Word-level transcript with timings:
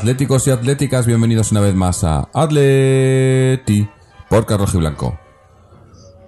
atléticos 0.00 0.46
y 0.46 0.50
atléticas, 0.50 1.04
bienvenidos 1.04 1.52
una 1.52 1.60
vez 1.60 1.74
más 1.74 2.04
a 2.04 2.30
Atleti 2.32 3.86
por 4.30 4.46
Carlos 4.46 4.72
Blanco. 4.72 5.18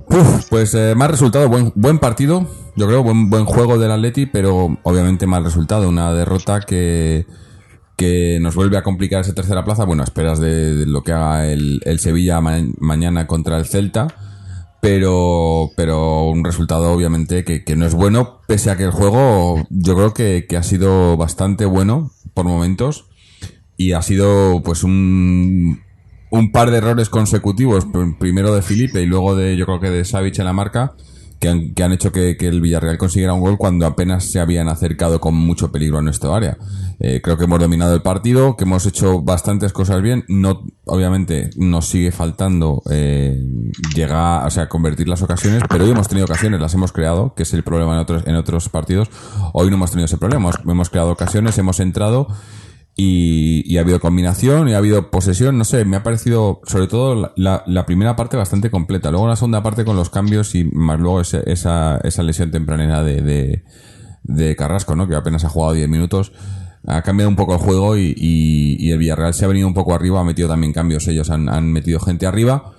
Uf, 0.08 0.46
pues 0.50 0.74
eh, 0.74 0.92
mal 0.94 1.08
resultado, 1.08 1.48
buen, 1.48 1.72
buen 1.74 1.98
partido, 1.98 2.46
yo 2.76 2.86
creo, 2.86 3.02
buen, 3.02 3.30
buen 3.30 3.46
juego 3.46 3.78
del 3.78 3.90
Atleti, 3.92 4.26
pero 4.26 4.76
obviamente 4.82 5.26
mal 5.26 5.42
resultado, 5.42 5.88
una 5.88 6.12
derrota 6.12 6.60
que, 6.60 7.24
que 7.96 8.36
nos 8.42 8.54
vuelve 8.54 8.76
a 8.76 8.82
complicar 8.82 9.22
esa 9.22 9.32
tercera 9.32 9.64
plaza, 9.64 9.86
bueno, 9.86 10.04
esperas 10.04 10.38
de, 10.38 10.84
lo 10.84 11.02
que 11.02 11.12
haga 11.12 11.46
el, 11.46 11.80
el 11.86 11.98
Sevilla 11.98 12.42
ma- 12.42 12.60
mañana 12.78 13.26
contra 13.26 13.56
el 13.56 13.64
Celta, 13.64 14.08
pero, 14.82 15.70
pero 15.78 16.24
un 16.24 16.44
resultado 16.44 16.92
obviamente 16.92 17.42
que, 17.42 17.64
que 17.64 17.74
no 17.74 17.86
es 17.86 17.94
bueno, 17.94 18.40
pese 18.46 18.70
a 18.70 18.76
que 18.76 18.84
el 18.84 18.90
juego 18.90 19.66
yo 19.70 19.94
creo 19.94 20.12
que, 20.12 20.44
que 20.46 20.58
ha 20.58 20.62
sido 20.62 21.16
bastante 21.16 21.64
bueno 21.64 22.10
por 22.34 22.44
momentos 22.44 23.06
y 23.86 23.92
ha 23.92 24.02
sido 24.02 24.62
pues 24.62 24.84
un, 24.84 25.80
un 26.30 26.52
par 26.52 26.70
de 26.70 26.78
errores 26.78 27.08
consecutivos, 27.08 27.86
pr- 27.86 28.16
primero 28.18 28.54
de 28.54 28.62
Felipe 28.62 29.02
y 29.02 29.06
luego 29.06 29.34
de 29.34 29.56
yo 29.56 29.66
creo 29.66 29.80
que 29.80 29.90
de 29.90 30.04
Savic 30.04 30.38
en 30.38 30.44
la 30.44 30.52
marca, 30.52 30.92
que 31.40 31.48
han, 31.48 31.74
que 31.74 31.82
han 31.82 31.90
hecho 31.92 32.12
que, 32.12 32.36
que 32.36 32.46
el 32.46 32.60
Villarreal 32.60 32.98
consiguiera 32.98 33.34
un 33.34 33.40
gol 33.40 33.58
cuando 33.58 33.84
apenas 33.84 34.30
se 34.30 34.38
habían 34.38 34.68
acercado 34.68 35.20
con 35.20 35.34
mucho 35.34 35.72
peligro 35.72 35.98
a 35.98 36.02
nuestro 36.02 36.32
área. 36.32 36.56
Eh, 37.00 37.20
creo 37.20 37.36
que 37.36 37.46
hemos 37.46 37.58
dominado 37.58 37.96
el 37.96 38.02
partido, 38.02 38.56
que 38.56 38.62
hemos 38.62 38.86
hecho 38.86 39.22
bastantes 39.22 39.72
cosas 39.72 40.00
bien. 40.02 40.24
No, 40.28 40.62
obviamente 40.84 41.50
nos 41.56 41.88
sigue 41.88 42.12
faltando 42.12 42.80
eh, 42.92 43.36
llegar, 43.92 44.46
o 44.46 44.50
sea, 44.50 44.68
convertir 44.68 45.08
las 45.08 45.20
ocasiones, 45.22 45.64
pero 45.68 45.82
hoy 45.82 45.90
hemos 45.90 46.06
tenido 46.06 46.26
ocasiones, 46.26 46.60
las 46.60 46.74
hemos 46.74 46.92
creado, 46.92 47.34
que 47.34 47.42
es 47.42 47.52
el 47.54 47.64
problema 47.64 47.94
en 47.94 47.98
otros, 47.98 48.22
en 48.24 48.36
otros 48.36 48.68
partidos. 48.68 49.08
Hoy 49.52 49.68
no 49.68 49.74
hemos 49.74 49.90
tenido 49.90 50.04
ese 50.04 50.18
problema, 50.18 50.48
hemos 50.64 50.90
creado 50.90 51.10
ocasiones, 51.10 51.58
hemos 51.58 51.80
entrado 51.80 52.28
y, 52.94 53.62
y 53.66 53.78
ha 53.78 53.80
habido 53.80 54.00
combinación 54.00 54.68
y 54.68 54.74
ha 54.74 54.78
habido 54.78 55.10
posesión, 55.10 55.56
no 55.56 55.64
sé, 55.64 55.84
me 55.84 55.96
ha 55.96 56.02
parecido 56.02 56.60
sobre 56.64 56.86
todo 56.88 57.32
la, 57.36 57.62
la- 57.66 57.86
primera 57.86 58.16
parte 58.16 58.36
bastante 58.36 58.70
completa, 58.70 59.10
luego 59.10 59.26
la 59.26 59.36
segunda 59.36 59.62
parte 59.62 59.84
con 59.84 59.96
los 59.96 60.10
cambios 60.10 60.54
y 60.54 60.64
más 60.64 61.00
luego 61.00 61.20
ese- 61.22 61.42
esa, 61.50 61.98
esa 62.04 62.22
lesión 62.22 62.50
tempranera 62.50 63.02
de, 63.02 63.22
de, 63.22 63.64
de 64.24 64.56
Carrasco, 64.56 64.94
¿no? 64.94 65.08
que 65.08 65.14
apenas 65.14 65.44
ha 65.44 65.48
jugado 65.48 65.72
10 65.72 65.88
minutos, 65.88 66.32
ha 66.86 67.00
cambiado 67.02 67.30
un 67.30 67.36
poco 67.36 67.54
el 67.54 67.60
juego 67.60 67.96
y, 67.96 68.12
y, 68.16 68.76
y 68.78 68.90
el 68.90 68.98
Villarreal 68.98 69.32
se 69.32 69.46
ha 69.46 69.48
venido 69.48 69.66
un 69.68 69.74
poco 69.74 69.94
arriba, 69.94 70.20
ha 70.20 70.24
metido 70.24 70.48
también 70.48 70.72
cambios, 70.74 71.08
ellos 71.08 71.30
han, 71.30 71.48
han 71.48 71.72
metido 71.72 71.98
gente 71.98 72.26
arriba 72.26 72.72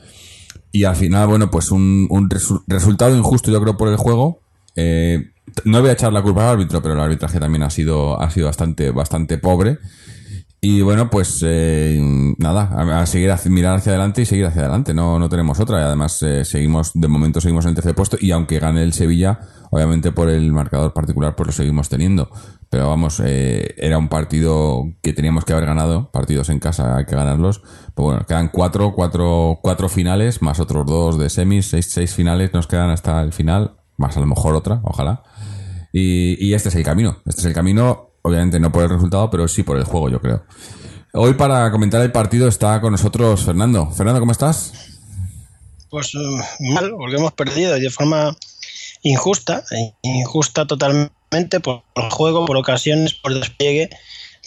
y 0.71 0.83
al 0.83 0.95
final, 0.95 1.27
bueno, 1.27 1.49
pues 1.49 1.71
un, 1.71 2.05
un 2.11 2.29
resu- 2.29 2.63
resultado 2.67 3.15
injusto 3.17 3.51
yo 3.51 3.61
creo 3.61 3.77
por 3.77 3.88
el 3.89 3.97
juego. 3.97 4.42
Eh, 4.75 5.31
no 5.66 5.81
voy 5.81 5.89
a 5.89 5.94
echar 5.94 6.11
la 6.13 6.22
culpa 6.22 6.44
al 6.44 6.56
árbitro, 6.56 6.81
pero 6.81 6.94
el 6.94 7.00
arbitraje 7.00 7.39
también 7.39 7.63
ha 7.63 7.69
sido, 7.69 8.19
ha 8.19 8.29
sido 8.29 8.47
bastante, 8.47 8.91
bastante 8.91 9.38
pobre. 9.38 9.79
Y 10.66 10.81
bueno, 10.81 11.09
pues 11.09 11.44
eh, 11.45 12.00
nada, 12.38 13.01
a, 13.01 13.06
seguir, 13.06 13.33
mirar 13.50 13.75
hacia 13.75 13.91
adelante 13.91 14.22
y 14.22 14.25
seguir 14.25 14.45
hacia 14.45 14.62
adelante. 14.62 14.94
No, 14.94 15.19
no 15.19 15.28
tenemos 15.28 15.59
otra. 15.59 15.81
Y 15.81 15.83
además 15.83 16.23
eh, 16.23 16.45
seguimos, 16.45 16.91
de 16.94 17.09
momento 17.09 17.41
seguimos 17.41 17.66
en 17.66 17.69
el 17.69 17.75
tercer 17.75 17.94
puesto. 17.94 18.16
Y 18.17 18.31
aunque 18.31 18.59
gane 18.59 18.81
el 18.81 18.94
Sevilla, 18.94 19.41
obviamente 19.72 20.13
por 20.13 20.29
el 20.29 20.53
marcador 20.53 20.94
particular, 20.94 21.35
pues 21.35 21.47
lo 21.47 21.51
seguimos 21.51 21.89
teniendo. 21.89 22.29
Pero 22.69 22.88
vamos, 22.88 23.22
eh, 23.25 23.75
era 23.75 23.97
un 23.97 24.07
partido 24.07 24.85
que 25.01 25.12
teníamos 25.12 25.44
que 25.44 25.51
haber 25.51 25.66
ganado. 25.66 26.09
Partidos 26.12 26.47
en 26.47 26.59
casa 26.59 26.95
hay 26.95 27.03
que 27.03 27.16
ganarlos. 27.17 27.59
Pues 27.94 28.06
bueno, 28.06 28.22
quedan 28.25 28.47
cuatro, 28.47 28.94
cuatro, 28.95 29.59
cuatro 29.62 29.89
finales, 29.89 30.41
más 30.41 30.62
otros 30.62 30.85
dos 30.85 31.19
de 31.19 31.29
semis, 31.29 31.66
seis, 31.72 31.88
seis 31.89 32.13
finales 32.13 32.53
nos 32.53 32.67
quedan 32.67 32.89
hasta 32.89 33.22
el 33.22 33.33
final, 33.33 33.75
más 33.97 34.17
a 34.17 34.19
lo 34.19 34.25
mejor 34.25 34.55
otra, 34.55 34.81
ojalá. 34.83 35.23
Y, 35.91 36.53
este 36.53 36.69
es 36.69 36.75
el 36.75 36.83
camino. 36.83 37.21
Este 37.25 37.41
es 37.41 37.45
el 37.45 37.53
camino, 37.53 38.13
obviamente 38.23 38.59
no 38.59 38.71
por 38.71 38.83
el 38.83 38.89
resultado, 38.89 39.29
pero 39.29 39.47
sí 39.47 39.63
por 39.63 39.77
el 39.77 39.83
juego, 39.83 40.09
yo 40.09 40.19
creo. 40.19 40.43
Hoy 41.13 41.35
para 41.35 41.69
comentar 41.71 42.01
el 42.01 42.11
partido 42.11 42.47
está 42.47 42.81
con 42.81 42.91
nosotros 42.91 43.43
Fernando. 43.43 43.91
Fernando, 43.91 44.19
¿cómo 44.19 44.31
estás? 44.31 44.73
Pues 45.89 46.15
eh, 46.15 46.63
mal, 46.73 46.91
porque 46.97 47.17
hemos 47.17 47.33
perdido 47.33 47.75
de 47.75 47.89
forma 47.91 48.35
injusta, 49.03 49.63
eh, 49.71 49.93
injusta 50.01 50.65
totalmente 50.65 51.59
por 51.59 51.83
el 51.95 52.09
juego, 52.09 52.45
por 52.45 52.57
ocasiones, 52.57 53.13
por 53.13 53.35
despliegue, 53.35 53.91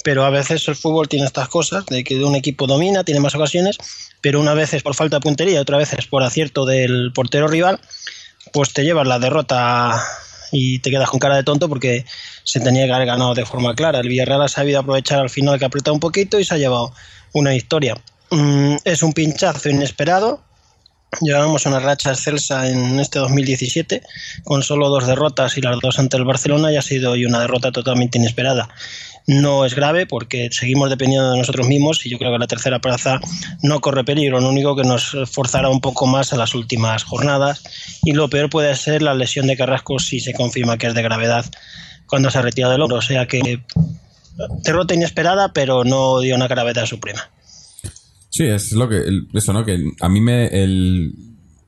pero 0.03 0.25
a 0.25 0.31
veces 0.31 0.67
el 0.67 0.75
fútbol 0.75 1.09
tiene 1.09 1.27
estas 1.27 1.49
cosas, 1.49 1.87
de 1.87 2.03
que 2.03 2.23
un 2.25 2.35
equipo 2.35 2.67
domina, 2.67 3.05
tiene 3.05 3.21
más 3.21 3.35
ocasiones, 3.35 3.79
pero 4.21 4.41
una 4.41 4.55
vez 4.55 4.75
es 4.75 4.83
por 4.83 4.95
falta 4.95 5.17
de 5.17 5.21
puntería, 5.21 5.61
otra 5.61 5.79
vez 5.79 5.93
es 5.93 6.07
por 6.07 6.23
acierto 6.23 6.65
del 6.65 7.13
portero 7.15 7.47
rival, 7.47 7.81
pues 8.53 8.73
te 8.73 8.85
llevas 8.85 9.07
la 9.07 9.19
derrota 9.19 10.03
y 10.53 10.79
te 10.79 10.91
quedas 10.91 11.11
con 11.11 11.21
cara 11.21 11.37
de 11.37 11.45
tonto 11.45 11.69
porque 11.69 12.05
se 12.45 12.61
tenía 12.61 12.87
que 12.87 12.93
haber 12.93 13.07
ganado 13.07 13.35
de 13.35 13.47
forma 13.47 13.75
clara. 13.75 14.01
El 14.01 14.09
Villarreal 14.09 14.43
ha 14.43 14.49
sabido 14.49 14.81
aprovechar 14.81 15.19
al 15.19 15.31
final 15.31 15.59
que 15.59 15.65
ha 15.65 15.69
apretado 15.69 15.95
un 15.95 16.01
poquito 16.01 16.39
y 16.39 16.45
se 16.45 16.55
ha 16.55 16.59
llevado 16.59 16.93
una 17.33 17.51
victoria. 17.51 17.97
Mm, 18.31 18.77
es 18.85 19.03
un 19.03 19.13
pinchazo 19.13 19.69
inesperado, 19.69 20.43
Llevamos 21.21 21.65
una 21.65 21.79
racha 21.79 22.11
excelsa 22.11 22.69
en 22.69 23.01
este 23.01 23.19
2017 23.19 24.03
con 24.45 24.63
solo 24.63 24.89
dos 24.89 25.07
derrotas 25.07 25.57
y 25.57 25.63
las 25.63 25.81
dos 25.81 25.99
ante 25.99 26.17
el 26.17 26.25
Barcelona 26.25 26.73
y 26.73 26.77
ha 26.77 26.83
sido 26.83 27.13
hoy 27.13 27.25
una 27.25 27.41
derrota 27.41 27.73
totalmente 27.73 28.19
inesperada. 28.19 28.69
No 29.27 29.65
es 29.65 29.75
grave 29.75 30.07
porque 30.07 30.49
seguimos 30.53 30.89
dependiendo 30.89 31.33
de 31.33 31.39
nosotros 31.39 31.67
mismos 31.67 32.05
y 32.07 32.11
yo 32.11 32.19
creo 32.19 32.33
que 32.33 32.39
la 32.39 32.47
tercera 32.47 32.81
plaza 32.81 33.21
no 33.63 33.81
corre 33.81 34.05
peligro, 34.05 34.41
lo 34.41 34.49
único 34.49 34.77
que 34.77 34.85
nos 34.85 35.17
forzará 35.31 35.69
un 35.69 35.81
poco 35.81 36.07
más 36.07 36.33
a 36.33 36.37
las 36.37 36.55
últimas 36.55 37.05
jornadas 37.05 37.63
y 38.05 38.13
lo 38.13 38.31
peor 38.31 38.51
puede 38.51 38.75
ser 38.77 39.03
la 39.03 39.15
lesión 39.15 39.47
de 39.47 39.57
Carrasco 39.57 39.99
si 39.99 40.21
se 40.21 40.33
confirma 40.33 40.79
que 40.79 40.87
es 40.87 40.95
de 40.95 41.03
gravedad 41.03 41.45
cuando 42.07 42.31
se 42.31 42.39
ha 42.39 42.43
retirado 42.43 42.73
del 42.73 42.83
hombro, 42.83 42.99
o 42.99 43.03
sea 43.03 43.27
que 43.27 43.63
derrota 44.63 44.95
inesperada 44.95 45.53
pero 45.53 45.83
no 45.83 46.21
dio 46.21 46.37
una 46.37 46.47
gravedad 46.47 46.87
suprema. 46.87 47.31
Sí, 48.31 48.45
es 48.45 48.73
lo 48.73 48.89
que, 48.89 49.03
eso, 49.33 49.53
¿no? 49.53 49.65
Que 49.65 49.93
a 50.01 50.09
mí 50.09 50.21
me, 50.21 50.47
el, 50.49 51.15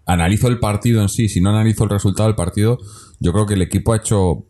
analizo 0.08 0.48
el 0.48 0.58
partido 0.58 1.02
en 1.02 1.08
sí, 1.08 1.28
si 1.28 1.40
no 1.40 1.50
analizo 1.50 1.84
el 1.84 1.90
resultado 1.90 2.28
del 2.28 2.34
partido, 2.34 2.78
yo 3.20 3.32
creo 3.32 3.46
que 3.46 3.54
el 3.54 3.62
equipo 3.62 3.92
ha 3.92 3.98
hecho, 3.98 4.47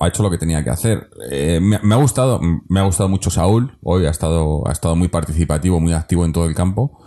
ha 0.00 0.08
hecho 0.08 0.22
lo 0.22 0.30
que 0.30 0.38
tenía 0.38 0.62
que 0.64 0.70
hacer. 0.70 1.08
Eh, 1.30 1.60
me, 1.60 1.94
ha 1.94 1.98
gustado, 1.98 2.40
me 2.68 2.80
ha 2.80 2.84
gustado 2.84 3.08
mucho 3.08 3.30
Saúl, 3.30 3.78
hoy 3.82 4.06
ha 4.06 4.10
estado, 4.10 4.66
ha 4.66 4.72
estado 4.72 4.96
muy 4.96 5.08
participativo, 5.08 5.80
muy 5.80 5.92
activo 5.92 6.24
en 6.24 6.32
todo 6.32 6.46
el 6.46 6.54
campo. 6.54 6.98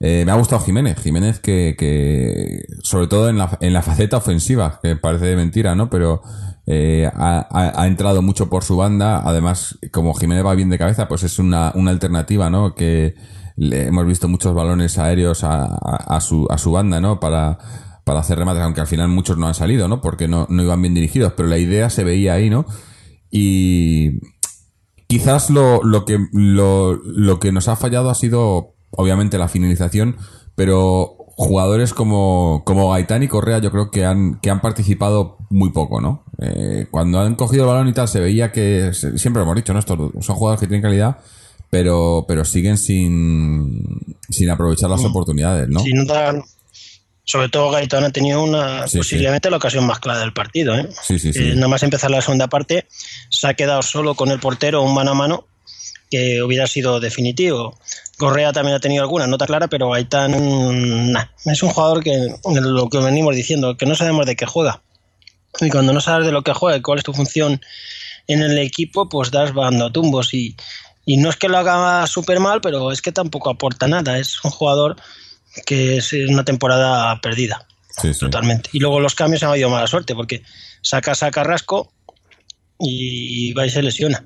Eh, 0.00 0.24
me 0.26 0.32
ha 0.32 0.34
gustado 0.34 0.60
Jiménez, 0.62 0.98
Jiménez 1.00 1.38
que, 1.38 1.76
que 1.78 2.64
sobre 2.82 3.06
todo 3.06 3.28
en 3.28 3.38
la, 3.38 3.56
en 3.60 3.72
la 3.72 3.82
faceta 3.82 4.16
ofensiva, 4.16 4.80
que 4.82 4.96
parece 4.96 5.26
de 5.26 5.36
mentira, 5.36 5.76
¿no? 5.76 5.90
Pero 5.90 6.22
eh, 6.66 7.08
ha, 7.14 7.86
entrado 7.86 8.20
mucho 8.20 8.50
por 8.50 8.64
su 8.64 8.76
banda, 8.76 9.22
además 9.24 9.78
como 9.92 10.14
Jiménez 10.14 10.44
va 10.44 10.54
bien 10.54 10.70
de 10.70 10.78
cabeza, 10.78 11.06
pues 11.06 11.22
es 11.22 11.38
una, 11.38 11.70
una 11.76 11.92
alternativa, 11.92 12.50
¿no? 12.50 12.74
Que 12.74 13.14
le 13.56 13.86
hemos 13.86 14.04
visto 14.06 14.26
muchos 14.28 14.54
balones 14.54 14.98
aéreos 14.98 15.44
a- 15.44 15.66
a 15.66 16.20
su, 16.20 16.48
a 16.50 16.58
su 16.58 16.72
banda, 16.72 17.00
¿no? 17.00 17.20
Para, 17.20 17.58
para 18.04 18.20
hacer 18.20 18.38
remates, 18.38 18.62
aunque 18.62 18.80
al 18.80 18.86
final 18.86 19.08
muchos 19.08 19.38
no 19.38 19.46
han 19.46 19.54
salido, 19.54 19.88
¿no? 19.88 20.00
Porque 20.00 20.28
no, 20.28 20.46
no 20.50 20.62
iban 20.62 20.80
bien 20.82 20.94
dirigidos, 20.94 21.32
pero 21.36 21.48
la 21.48 21.58
idea 21.58 21.88
se 21.90 22.04
veía 22.04 22.34
ahí, 22.34 22.50
¿no? 22.50 22.66
Y 23.30 24.20
quizás 25.06 25.50
lo, 25.50 25.82
lo 25.82 26.04
que 26.04 26.18
lo, 26.32 26.94
lo 26.94 27.38
que 27.38 27.52
nos 27.52 27.68
ha 27.68 27.76
fallado 27.76 28.10
ha 28.10 28.14
sido 28.14 28.74
obviamente 28.90 29.38
la 29.38 29.48
finalización, 29.48 30.16
pero 30.54 31.16
jugadores 31.36 31.94
como, 31.94 32.62
como 32.66 32.90
Gaitán 32.90 33.22
y 33.22 33.28
Correa 33.28 33.58
yo 33.58 33.70
creo 33.70 33.90
que 33.90 34.04
han, 34.04 34.38
que 34.40 34.50
han 34.50 34.60
participado 34.60 35.38
muy 35.50 35.70
poco, 35.70 36.00
¿no? 36.00 36.24
Eh, 36.38 36.86
cuando 36.90 37.20
han 37.20 37.36
cogido 37.36 37.64
el 37.64 37.68
balón 37.70 37.88
y 37.88 37.92
tal 37.92 38.08
se 38.08 38.20
veía 38.20 38.52
que, 38.52 38.92
siempre 38.92 39.40
lo 39.40 39.42
hemos 39.44 39.56
dicho, 39.56 39.72
¿no? 39.72 39.78
Estos 39.78 39.98
son 40.24 40.36
jugadores 40.36 40.60
que 40.60 40.66
tienen 40.66 40.82
calidad, 40.82 41.18
pero, 41.70 42.26
pero 42.28 42.44
siguen 42.44 42.76
sin, 42.76 43.82
sin 44.28 44.50
aprovechar 44.50 44.90
las 44.90 45.04
oportunidades, 45.04 45.68
¿no? 45.68 45.80
Sin 45.80 46.04
dar- 46.06 46.42
sobre 47.24 47.48
todo 47.48 47.70
Gaitán 47.70 48.04
ha 48.04 48.10
tenido 48.10 48.42
una 48.42 48.88
Sí, 48.88 48.98
posiblemente 48.98 49.50
la 49.50 49.56
ocasión 49.56 49.86
más 49.86 50.00
clara 50.00 50.20
del 50.20 50.32
partido. 50.32 50.74
¿eh? 50.76 50.88
Sí. 51.02 51.18
Eh, 51.34 51.52
nada 51.54 51.68
más 51.68 51.82
empezar 51.82 52.10
la 52.10 52.20
segunda 52.20 52.48
parte, 52.48 52.86
se 53.30 53.46
ha 53.46 53.54
quedado 53.54 53.82
solo 53.82 54.14
con 54.14 54.30
el 54.30 54.40
portero 54.40 54.82
un 54.82 54.94
mano 54.94 55.12
a 55.12 55.14
mano 55.14 55.46
que 56.10 56.42
hubiera 56.42 56.66
sido 56.66 57.00
definitivo. 57.00 57.78
Correa 58.18 58.52
también 58.52 58.76
ha 58.76 58.80
tenido 58.80 59.02
alguna 59.02 59.26
nota 59.26 59.46
clara, 59.46 59.68
pero 59.68 59.90
Gaitán 59.90 61.12
nah, 61.12 61.24
es 61.46 61.62
un 61.62 61.70
jugador 61.70 62.04
que 62.04 62.34
lo 62.44 62.88
que 62.88 62.98
venimos 62.98 63.34
diciendo, 63.34 63.76
que 63.76 63.86
no 63.86 63.94
sabemos 63.94 64.26
de 64.26 64.36
qué 64.36 64.44
juega. 64.44 64.82
Y 65.60 65.70
cuando 65.70 65.92
no 65.92 66.00
sabes 66.00 66.26
de 66.26 66.32
lo 66.32 66.42
que 66.42 66.52
juega 66.52 66.76
y 66.76 66.82
cuál 66.82 66.98
es 66.98 67.04
tu 67.04 67.12
función 67.14 67.60
en 68.26 68.42
el 68.42 68.58
equipo, 68.58 69.08
pues 69.08 69.30
das 69.30 69.54
bando 69.54 69.86
a 69.86 69.92
tumbos 69.92 70.34
y, 70.34 70.56
y 71.04 71.16
no 71.16 71.30
es 71.30 71.36
que 71.36 71.48
lo 71.48 71.58
haga 71.58 72.06
súper 72.06 72.40
mal, 72.40 72.60
pero 72.60 72.92
es 72.92 73.00
que 73.00 73.12
tampoco 73.12 73.50
aporta 73.50 73.88
nada. 73.88 74.18
Es 74.18 74.44
un 74.44 74.50
jugador 74.50 74.96
que 75.66 75.96
es 75.98 76.12
una 76.12 76.44
temporada 76.44 77.20
perdida. 77.20 77.66
Sí, 78.00 78.14
sí. 78.14 78.20
Totalmente. 78.20 78.70
Y 78.72 78.78
luego 78.80 79.00
los 79.00 79.14
cambios 79.14 79.42
han 79.42 79.50
habido 79.50 79.68
mala 79.70 79.86
suerte 79.86 80.14
porque 80.14 80.42
sacas 80.80 81.22
a 81.22 81.30
Carrasco 81.30 81.92
y 82.78 83.52
va 83.52 83.66
y 83.66 83.70
se 83.70 83.82
lesiona. 83.82 84.24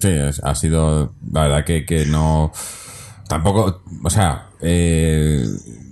Sí, 0.00 0.08
ha 0.42 0.54
sido. 0.54 1.14
La 1.32 1.42
verdad 1.42 1.64
que, 1.64 1.84
que 1.86 2.04
no. 2.06 2.52
Tampoco. 3.28 3.82
O 4.04 4.10
sea, 4.10 4.50
eh, 4.60 5.42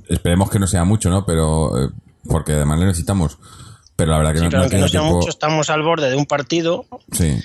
esperemos 0.08 0.50
que 0.50 0.58
no 0.58 0.66
sea 0.66 0.84
mucho, 0.84 1.08
¿no? 1.10 1.24
Pero. 1.24 1.84
eh, 1.84 1.88
porque 2.26 2.52
además 2.52 2.78
le 2.80 2.86
necesitamos. 2.86 3.38
Pero 3.96 4.10
la 4.12 4.18
verdad 4.18 4.32
que 4.32 4.38
Sí, 4.38 4.44
no, 4.44 4.50
pero 4.50 4.58
no 4.58 4.62
aunque 4.64 4.78
no 4.78 4.88
sea 4.88 5.00
tiempo. 5.00 5.16
mucho, 5.18 5.28
estamos 5.30 5.70
al 5.70 5.82
borde 5.82 6.10
de 6.10 6.16
un 6.16 6.26
partido 6.26 6.86
Sí. 7.12 7.38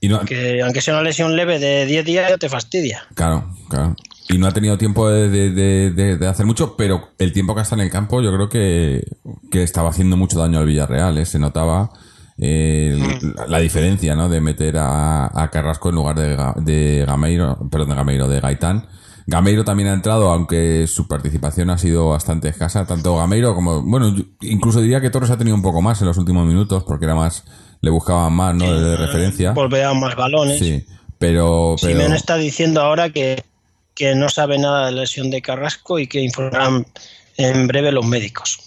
Y 0.00 0.08
no, 0.08 0.20
que, 0.20 0.62
aunque 0.62 0.80
sea 0.80 0.94
una 0.94 1.02
lesión 1.02 1.36
leve 1.36 1.58
de 1.58 1.86
10 1.86 2.04
días, 2.04 2.28
ya 2.30 2.38
te 2.38 2.48
fastidia. 2.48 3.04
Claro, 3.14 3.54
claro. 3.68 3.94
Y 4.28 4.38
no 4.38 4.46
ha 4.46 4.52
tenido 4.52 4.78
tiempo 4.78 5.08
de, 5.08 5.28
de- 5.50 5.90
de- 5.90 6.26
hacer 6.28 6.46
mucho, 6.46 6.76
pero 6.76 7.08
el 7.18 7.32
tiempo 7.32 7.54
que 7.54 7.60
ha 7.60 7.62
estado 7.64 7.82
en 7.82 7.86
el 7.86 7.92
campo 7.92 8.22
yo 8.22 8.32
creo 8.32 8.48
que, 8.48 9.04
que 9.50 9.62
estaba 9.62 9.90
haciendo 9.90 10.16
mucho 10.16 10.38
daño 10.38 10.58
al 10.60 10.66
Villarreal. 10.66 11.18
¿eh? 11.18 11.24
Se 11.26 11.38
notaba 11.38 11.90
eh, 12.38 12.96
la, 13.36 13.46
la 13.46 13.58
diferencia 13.58 14.14
¿no? 14.14 14.28
de 14.28 14.40
meter 14.40 14.78
a, 14.78 15.26
a 15.42 15.50
Carrasco 15.50 15.88
en 15.90 15.94
lugar 15.96 16.16
de, 16.16 16.36
Ga- 16.36 16.54
de 16.56 17.04
Gameiro, 17.06 17.58
perdón, 17.70 17.90
de 17.90 17.94
Gameiro, 17.96 18.28
de 18.28 18.40
Gaitán. 18.40 18.86
Gameiro 19.26 19.64
también 19.64 19.88
ha 19.88 19.92
entrado, 19.92 20.30
aunque 20.32 20.86
su 20.88 21.06
participación 21.06 21.70
ha 21.70 21.78
sido 21.78 22.08
bastante 22.08 22.48
escasa. 22.48 22.86
Tanto 22.86 23.16
Gameiro 23.16 23.54
como, 23.54 23.82
bueno, 23.82 24.14
incluso 24.40 24.80
diría 24.80 25.00
que 25.00 25.10
Torres 25.10 25.30
ha 25.30 25.38
tenido 25.38 25.54
un 25.56 25.62
poco 25.62 25.80
más 25.82 26.00
en 26.00 26.08
los 26.08 26.16
últimos 26.18 26.46
minutos, 26.46 26.82
porque 26.84 27.04
era 27.04 27.14
más, 27.14 27.44
le 27.80 27.90
buscaban 27.90 28.32
más, 28.32 28.54
¿no? 28.54 28.72
De, 28.72 28.96
referencia. 28.96 29.52
Volverán 29.52 30.00
más 30.00 30.16
balones. 30.16 30.58
Sí, 30.58 30.84
pero, 31.18 31.76
pero 31.80 31.92
Simeone 31.92 32.16
está 32.16 32.36
diciendo 32.36 32.80
ahora 32.80 33.10
que, 33.10 33.44
que 33.94 34.14
no 34.14 34.28
sabe 34.28 34.58
nada 34.58 34.86
de 34.86 34.92
la 34.92 35.00
lesión 35.02 35.30
de 35.30 35.42
Carrasco 35.42 35.98
y 35.98 36.06
que 36.06 36.20
informarán 36.20 36.86
en 37.36 37.66
breve 37.66 37.92
los 37.92 38.04
médicos. 38.04 38.58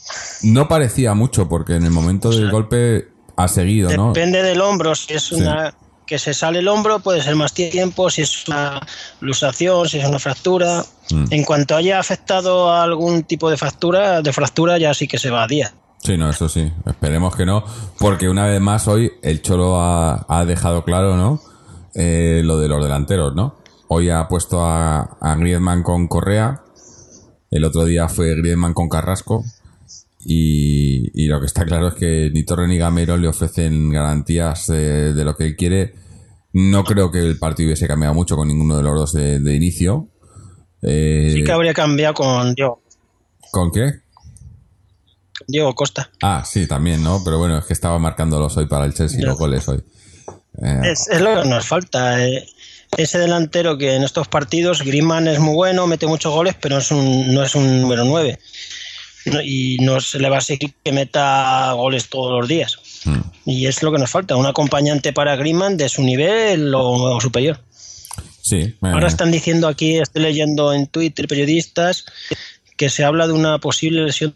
No 0.44 0.68
parecía 0.68 1.14
mucho 1.14 1.48
porque 1.48 1.76
en 1.76 1.86
el 1.86 1.92
momento 1.92 2.30
del 2.30 2.52
golpe 2.52 3.08
ha 3.36 3.48
seguido, 3.48 3.96
¿no? 3.96 4.14
Depende 4.14 4.42
del 4.44 4.62
hombro, 4.62 4.96
si 4.96 5.14
es 5.14 5.32
una 5.32 5.74
que 6.06 6.20
se 6.20 6.34
sale 6.34 6.60
el 6.60 6.68
hombro 6.68 7.00
puede 7.00 7.22
ser 7.22 7.36
más 7.36 7.54
tiempo, 7.54 8.10
si 8.10 8.22
es 8.22 8.48
una 8.48 8.80
luxación, 9.22 9.90
si 9.90 10.00
es 10.00 10.08
una 10.08 10.20
fractura. 10.20 10.86
Mm. 11.12 11.26
En 11.32 11.44
cuanto 11.44 11.76
haya 11.76 12.00
afectado 12.00 12.72
a 12.72 12.84
algún 12.84 13.24
tipo 13.24 13.50
de 13.50 13.58
fractura, 13.58 14.22
de 14.22 14.34
fractura 14.34 14.78
ya 14.78 14.94
sí 14.94 15.08
que 15.08 15.18
se 15.18 15.30
va 15.30 15.44
a 15.44 15.48
día. 15.48 15.74
Sí, 16.04 16.18
no, 16.18 16.30
eso 16.30 16.48
sí. 16.48 16.72
Esperemos 16.86 17.36
que 17.36 17.46
no, 17.46 17.64
porque 17.98 18.30
una 18.30 18.46
vez 18.46 18.62
más 18.62 18.88
hoy 18.88 19.12
el 19.24 19.42
Cholo 19.42 19.80
ha, 19.80 20.26
ha 20.30 20.46
dejado 20.46 20.84
claro, 20.84 21.18
¿no? 21.18 21.42
Eh, 21.96 22.42
lo 22.44 22.60
de 22.60 22.68
los 22.68 22.84
delanteros, 22.84 23.34
¿no? 23.34 23.56
Hoy 23.96 24.10
ha 24.10 24.28
puesto 24.28 24.60
a, 24.62 25.18
a 25.22 25.36
Griezmann 25.36 25.82
con 25.82 26.10
Correa, 26.10 26.62
el 27.50 27.64
otro 27.64 27.86
día 27.86 28.10
fue 28.10 28.36
Griezmann 28.36 28.74
con 28.74 28.90
Carrasco, 28.90 29.46
y, 30.20 31.12
y 31.14 31.28
lo 31.28 31.40
que 31.40 31.46
está 31.46 31.64
claro 31.64 31.88
es 31.88 31.94
que 31.94 32.30
ni 32.34 32.44
Torre 32.44 32.68
ni 32.68 32.78
Gamero 32.78 33.16
le 33.16 33.30
ofrecen 33.30 33.90
garantías 33.92 34.68
de 34.68 35.24
lo 35.24 35.36
que 35.38 35.46
él 35.46 35.56
quiere. 35.56 35.94
No 36.52 36.84
creo 36.84 37.10
que 37.10 37.20
el 37.20 37.40
partido 37.40 37.68
hubiese 37.68 37.88
cambiado 37.88 38.14
mucho 38.14 38.36
con 38.36 38.50
ninguno 38.50 38.76
de 38.76 38.84
los 38.84 38.96
dos 38.96 39.14
de, 39.14 39.40
de 39.40 39.56
inicio. 39.56 40.10
Eh, 40.82 41.30
Sí 41.34 41.44
que 41.46 41.52
habría 41.54 41.74
cambiado 41.74 42.16
con 42.16 42.54
Diego, 42.54 42.82
¿Con 43.52 43.72
qué? 43.72 43.94
Diego 45.48 45.74
Costa. 45.74 46.10
Ah, 46.22 46.44
sí, 46.46 46.68
también, 46.68 47.02
¿no? 47.02 47.22
Pero 47.24 47.38
bueno, 47.38 47.58
es 47.60 47.66
que 47.66 47.74
estaba 47.74 47.98
marcándolos 48.00 48.58
hoy 48.58 48.66
para 48.66 48.84
el 48.86 48.94
Chelsea, 48.94 49.24
los 49.26 49.38
goles 49.38 49.68
hoy. 49.70 49.82
Eh, 50.62 50.82
Es, 50.92 51.08
es 51.08 51.22
lo 51.22 51.42
que 51.42 51.48
nos 51.48 51.66
falta. 51.66 52.26
eh. 52.26 52.46
Ese 52.98 53.20
delantero 53.20 53.78
que 53.78 53.96
en 53.96 54.04
estos 54.04 54.28
partidos, 54.28 54.82
Griezmann 54.84 55.28
es 55.28 55.40
muy 55.40 55.54
bueno, 55.54 55.86
mete 55.88 56.08
muchos 56.08 56.34
goles, 56.34 56.56
pero 56.60 56.78
es 56.78 56.92
un, 56.92 57.34
no 57.34 57.44
es 57.44 57.56
un 57.56 57.82
número 57.82 58.06
9. 58.06 58.40
Y 59.44 59.78
no 59.82 60.00
se 60.00 60.20
le 60.20 60.30
va 60.30 60.38
a 60.38 60.42
seguir 60.42 60.74
que 60.84 60.92
meta 60.92 61.72
goles 61.74 62.10
todos 62.10 62.40
los 62.40 62.48
días. 62.48 62.78
mm, 63.06 63.20
Y 63.46 63.66
es 63.66 63.82
lo 63.84 63.92
que 63.92 63.98
nos 63.98 64.10
falta, 64.12 64.36
un 64.36 64.46
acompañante 64.46 65.14
para 65.14 65.36
Griezmann 65.36 65.78
de 65.78 65.90
su 65.90 66.04
nivel 66.04 66.74
o, 66.76 66.84
o 67.16 67.20
superior. 67.22 67.60
sí. 68.42 68.76
Ahora 68.82 69.08
están 69.08 69.32
diciendo 69.32 69.68
aquí, 69.68 69.98
estoy 69.98 70.22
leyendo 70.22 70.74
en 70.74 70.86
Twitter 70.88 71.28
periodistas, 71.28 72.06
que 72.78 72.90
se 72.90 73.04
habla 73.04 73.26
de 73.28 73.34
una 73.34 73.58
posible 73.60 74.04
lesión 74.04 74.36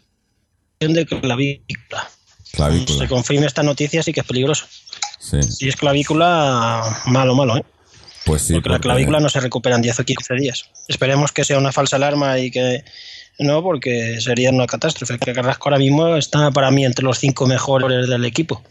de 0.80 1.06
clavícula. 1.06 2.10
clavícula. 2.52 2.98
Se 2.98 3.06
confirme 3.08 3.46
esta 3.46 3.62
noticia, 3.62 4.02
sí 4.02 4.12
que 4.12 4.20
es 4.20 4.26
peligroso. 4.26 4.66
Sí, 5.20 5.42
Si 5.42 5.68
es 5.68 5.76
clavícula, 5.76 7.02
malo, 7.06 7.34
malo, 7.36 7.58
¿eh? 7.58 7.64
Pues 8.24 8.42
sí. 8.42 8.54
porque 8.54 8.68
la 8.70 8.78
clavícula 8.78 9.20
no 9.20 9.28
se 9.28 9.40
recupera 9.40 9.76
en 9.76 9.82
10 9.82 10.00
o 10.00 10.04
15 10.04 10.34
días. 10.34 10.64
Esperemos 10.88 11.32
que 11.32 11.44
sea 11.44 11.58
una 11.58 11.72
falsa 11.72 11.96
alarma 11.96 12.38
y 12.38 12.50
que 12.50 12.84
no, 13.38 13.62
porque 13.62 14.20
sería 14.20 14.50
una 14.50 14.66
catástrofe. 14.66 15.18
Que 15.18 15.32
Carrasco 15.32 15.68
ahora 15.68 15.78
mismo 15.78 16.16
está 16.16 16.50
para 16.50 16.70
mí 16.70 16.84
entre 16.84 17.04
los 17.04 17.18
cinco 17.18 17.46
mejores 17.46 18.08
del 18.08 18.24
equipo, 18.24 18.62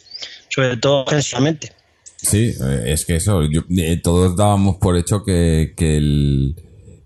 sobre 0.49 0.77
todo 0.77 1.03
ofensivamente. 1.03 1.71
Sí, 2.17 2.53
eh, 2.61 2.83
es 2.87 3.05
que 3.05 3.15
eso, 3.15 3.43
yo- 3.49 3.63
eh, 3.77 3.97
todos 4.03 4.35
dábamos 4.35 4.75
por 4.77 4.97
hecho 4.97 5.23
que, 5.23 5.73
que 5.75 5.95
el, 5.97 6.55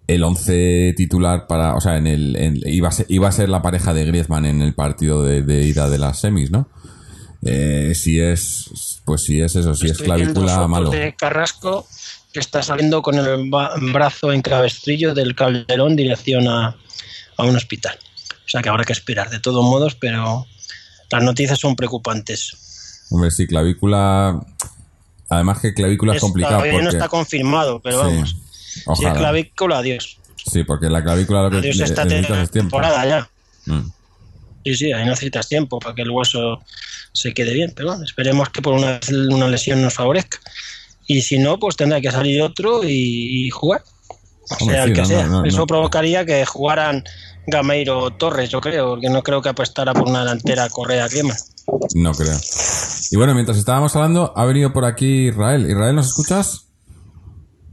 el 0.07 0.24
11 0.24 0.94
titular 0.98 1.45
para, 1.48 1.75
o 1.75 1.80
sea, 1.81 1.98
en 1.98 2.07
el, 2.07 2.36
en- 2.36 2.60
iba, 2.66 2.90
a 2.90 2.92
ser, 2.92 3.06
iba 3.10 3.28
a 3.30 3.31
ser 3.31 3.48
la 3.48 3.62
pareja 3.62 3.94
de 3.94 4.06
Griezmann 4.06 4.45
en 4.45 4.62
el 4.62 4.74
partido 4.74 5.24
de, 5.24 5.44
de 5.44 5.66
ida 5.68 5.88
de 5.90 6.00
las 6.00 6.19
semis, 6.19 6.50
¿no? 6.51 6.68
Eh, 7.45 7.92
si 7.94 8.19
es, 8.19 9.01
pues 9.06 9.24
si 9.24 9.40
es 9.42 9.56
eso, 9.56 9.75
si 9.75 9.86
es 9.86 9.92
Estoy 9.94 10.06
clavícula, 10.07 10.68
malo. 10.68 10.90
de 10.90 11.13
Carrasco 11.16 11.88
que 12.33 12.39
está 12.39 12.63
saliendo 12.63 13.02
con 13.02 13.16
el 13.16 13.49
brazo 13.94 14.33
en 14.33 14.42
cabestrillo 14.42 15.13
del 15.13 15.35
Calderón 15.35 15.95
dirección 15.95 16.47
a, 16.47 16.75
a 17.37 17.44
un 17.44 17.56
hospital. 17.56 17.97
O 18.45 18.49
sea 18.49 18.61
que 18.61 18.69
habrá 18.69 18.83
que 18.83 18.94
esperar 18.94 19.30
de 19.30 19.40
todos 19.40 19.63
modos, 19.63 19.95
pero 19.95 20.45
las 21.11 21.23
noticias 21.23 21.59
son 21.59 21.75
preocupantes. 21.75 23.06
Hombre, 23.11 23.30
sí, 23.31 23.45
clavícula, 23.45 24.42
además 25.30 25.59
que 25.59 25.73
clavícula 25.73 26.16
es, 26.16 26.21
complicado 26.21 26.56
todavía 26.56 26.73
porque... 26.73 26.83
no 26.85 26.90
está 26.90 27.07
confirmado, 27.07 27.80
pero 27.81 27.99
Sí, 28.09 28.16
vamos. 28.16 28.30
Si 28.30 28.80
es 28.80 28.87
ojalá. 28.87 29.13
clavícula, 29.13 29.78
adiós. 29.78 30.18
Sí, 30.52 30.63
porque 30.63 30.90
la 30.90 31.04
clavícula 31.04 31.44
lo 31.44 31.52
que 31.52 31.57
Adiós 31.57 31.80
esta 31.80 32.04
necesitas 32.04 32.40
es 32.40 32.52
tiempo. 32.52 32.71
temporada 32.78 33.06
ya. 33.06 33.30
Mm. 33.66 33.92
Sí, 34.66 34.75
sí, 34.75 34.92
ahí 34.92 35.06
necesitas 35.06 35.47
tiempo 35.47 35.80
para 35.80 35.94
que 35.94 36.02
el 36.02 36.09
hueso 36.09 36.61
se 37.13 37.33
quede 37.33 37.54
bien. 37.54 37.71
Pero 37.75 37.90
bueno, 37.90 38.04
esperemos 38.04 38.49
que 38.49 38.61
por 38.61 38.73
una, 38.73 38.99
una 39.30 39.47
lesión 39.47 39.81
nos 39.81 39.94
favorezca. 39.94 40.40
Y 41.07 41.22
si 41.22 41.38
no, 41.38 41.60
pues 41.60 41.76
tendrá 41.76 42.00
que 42.02 42.12
salir 42.12 42.42
otro 42.42 42.83
y, 42.83 43.45
y 43.45 43.50
jugar. 43.50 43.83
O 44.50 44.66
sea, 44.66 44.83
el 44.83 44.94
que 44.94 45.06
sea. 45.06 45.26
no, 45.28 45.42
no, 45.42 45.45
Eso 45.45 45.60
no. 45.60 45.68
provocaría 45.68 46.26
que 46.26 46.45
jugaran 46.45 47.04
Gameiro 47.48 48.00
o 48.00 48.12
Torres, 48.12 48.50
yo 48.50 48.62
creo, 48.62 48.92
porque 48.92 49.10
no 49.10 49.22
creo 49.22 49.42
que 49.42 49.50
apostara 49.50 49.94
por 49.94 50.07
una 50.07 50.19
delantera 50.19 50.69
Correa 50.69 51.07
Griezmann. 51.07 51.38
No 51.95 52.14
creo. 52.14 52.38
Y 53.12 53.18
bueno, 53.18 53.33
mientras 53.33 53.57
estábamos 53.57 53.95
hablando, 53.95 54.33
ha 54.36 54.45
venido 54.45 54.74
por 54.74 54.86
aquí 54.86 55.28
Israel. 55.28 55.69
Israel, 55.69 55.95
¿nos 55.95 56.07
escuchas? 56.07 56.66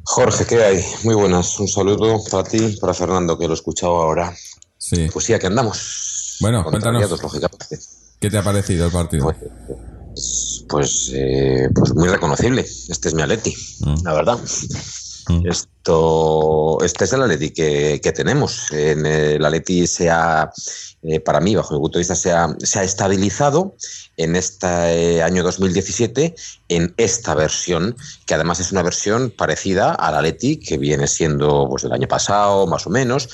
Jorge, 0.04 0.44
¿qué 0.46 0.62
hay? 0.62 0.84
Muy 1.04 1.14
buenas. 1.14 1.58
Un 1.60 1.68
saludo 1.68 2.20
para 2.30 2.44
ti, 2.44 2.76
para 2.80 2.94
Fernando, 2.94 3.38
que 3.38 3.46
lo 3.46 3.52
he 3.52 3.54
escuchado 3.54 4.00
ahora. 4.00 4.34
Sí. 4.78 5.08
Pues 5.12 5.24
sí, 5.24 5.34
aquí 5.34 5.46
andamos. 5.46 6.36
Bueno, 6.40 6.64
cuéntanos. 6.64 7.10
lógicamente. 7.10 7.78
¿Qué 8.18 8.30
te 8.30 8.38
ha 8.38 8.42
parecido 8.42 8.86
el 8.86 8.92
partido? 8.92 9.24
Pues, 9.24 10.59
pues, 10.70 11.10
eh, 11.12 11.68
pues 11.74 11.94
muy 11.94 12.08
reconocible. 12.08 12.62
Este 12.62 13.08
es 13.08 13.14
mi 13.14 13.22
Atleti, 13.22 13.54
Mm. 13.80 14.04
la 14.04 14.12
verdad. 14.14 14.38
Mm. 15.28 15.46
Esto, 15.46 16.78
este 16.82 17.04
es 17.04 17.12
el 17.12 17.22
Atleti 17.22 17.50
que, 17.50 18.00
que 18.02 18.12
tenemos. 18.12 18.70
En 18.72 19.04
el 19.06 19.44
Atleti 19.44 19.86
se 19.86 20.10
ha, 20.10 20.50
eh, 21.02 21.20
para 21.20 21.40
mí, 21.40 21.54
bajo 21.54 21.74
mi 21.74 21.80
punto 21.80 21.98
de 21.98 22.00
vista, 22.00 22.14
se 22.14 22.32
ha, 22.32 22.54
se 22.58 22.78
ha 22.78 22.82
estabilizado 22.84 23.74
en 24.16 24.36
este 24.36 25.22
año 25.22 25.42
2017 25.42 26.34
en 26.68 26.94
esta 26.96 27.34
versión, 27.34 27.96
que 28.26 28.34
además 28.34 28.60
es 28.60 28.72
una 28.72 28.82
versión 28.82 29.30
parecida 29.30 29.94
al 29.94 30.14
Atleti 30.14 30.56
que 30.56 30.78
viene 30.78 31.06
siendo 31.06 31.66
pues, 31.68 31.82
del 31.82 31.92
año 31.92 32.08
pasado, 32.08 32.66
más 32.66 32.86
o 32.86 32.90
menos, 32.90 33.28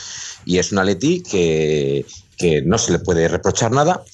y 0.44 0.58
es 0.58 0.72
un 0.72 0.78
Atleti 0.78 1.22
que, 1.22 2.04
que 2.36 2.62
no 2.62 2.78
se 2.78 2.92
le 2.92 2.98
puede 2.98 3.26
reprochar 3.28 3.72
nada, 3.72 4.04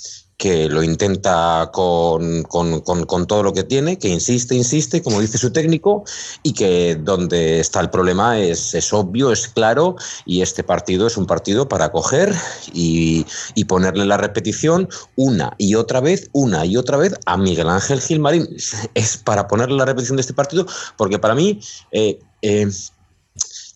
que 0.43 0.69
lo 0.69 0.83
intenta 0.83 1.71
con, 1.73 2.43
con, 2.43 2.81
con, 2.81 3.27
todo 3.29 3.45
lo 3.45 3.53
que 3.53 3.63
tiene, 3.63 3.97
que 3.97 4.09
insiste, 4.09 4.57
insiste, 4.57 5.01
como 5.01 5.21
dice 5.21 5.39
su 5.39 5.53
técnico, 5.53 6.03
y 6.43 6.53
que 6.53 6.97
donde 6.97 7.61
está 7.61 7.79
el 7.79 7.91
problema 7.91 8.41
es, 8.41 8.75
es 8.75 8.93
obvio, 8.93 9.31
es 9.31 9.47
claro, 9.47 9.95
y 10.27 10.43
este 10.43 10.65
partido 10.65 11.07
es 11.07 11.17
un 11.17 11.27
partido 11.27 11.69
para 11.69 11.93
coger 11.93 12.35
y, 12.73 13.25
y, 13.55 13.67
ponerle 13.67 14.05
la 14.05 14.17
repetición 14.17 14.89
una 15.15 15.55
y 15.59 15.77
otra 15.77 16.01
vez, 16.01 16.29
una 16.33 16.67
y 16.67 16.77
otra 16.77 16.97
vez 16.97 17.15
a 17.25 17.37
Miguel 17.37 17.69
Ángel 17.69 18.01
Gilmarín. 18.01 18.49
Es 18.95 19.19
para 19.19 19.47
ponerle 19.47 19.77
la 19.77 19.85
repetición 19.85 20.17
de 20.17 20.23
este 20.23 20.35
partido, 20.35 20.67
porque 20.97 21.21
para 21.21 21.37
mí 21.37 21.61
eh, 21.93 22.19
eh, 22.43 22.69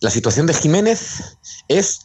la 0.01 0.11
situación 0.11 0.47
de 0.47 0.55
Jiménez 0.55 1.39
es... 1.69 2.01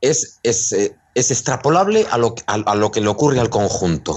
es, 0.00 0.38
es 0.42 0.72
eh, 0.72 0.96
es 1.18 1.30
extrapolable 1.32 2.06
a 2.10 2.18
lo, 2.18 2.34
a, 2.46 2.54
a 2.54 2.74
lo, 2.76 2.90
que 2.90 3.00
le 3.00 3.08
ocurre 3.08 3.40
al 3.40 3.50
conjunto. 3.50 4.16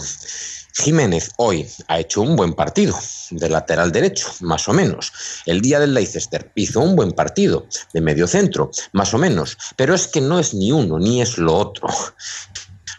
Jiménez 0.74 1.32
hoy 1.38 1.68
ha 1.88 2.00
hecho 2.00 2.22
un 2.22 2.36
buen 2.36 2.54
partido 2.54 2.98
de 3.32 3.50
lateral 3.50 3.92
derecho, 3.92 4.28
más 4.42 4.70
o 4.70 4.74
menos. 4.74 5.12
El 5.46 5.62
día 5.62 5.80
del 5.80 5.94
Leicester 5.94 6.52
hizo 6.56 6.80
un 6.80 6.96
buen 6.96 7.12
partido 7.12 7.66
de 7.94 8.02
medio 8.02 8.28
centro, 8.28 8.72
más 8.94 9.14
o 9.14 9.18
menos. 9.18 9.58
Pero 9.76 9.94
es 9.94 10.08
que 10.08 10.22
no 10.22 10.40
es 10.40 10.54
ni 10.54 10.72
uno 10.72 11.00
ni 11.00 11.22
es 11.22 11.38
lo 11.38 11.56
otro 11.56 11.90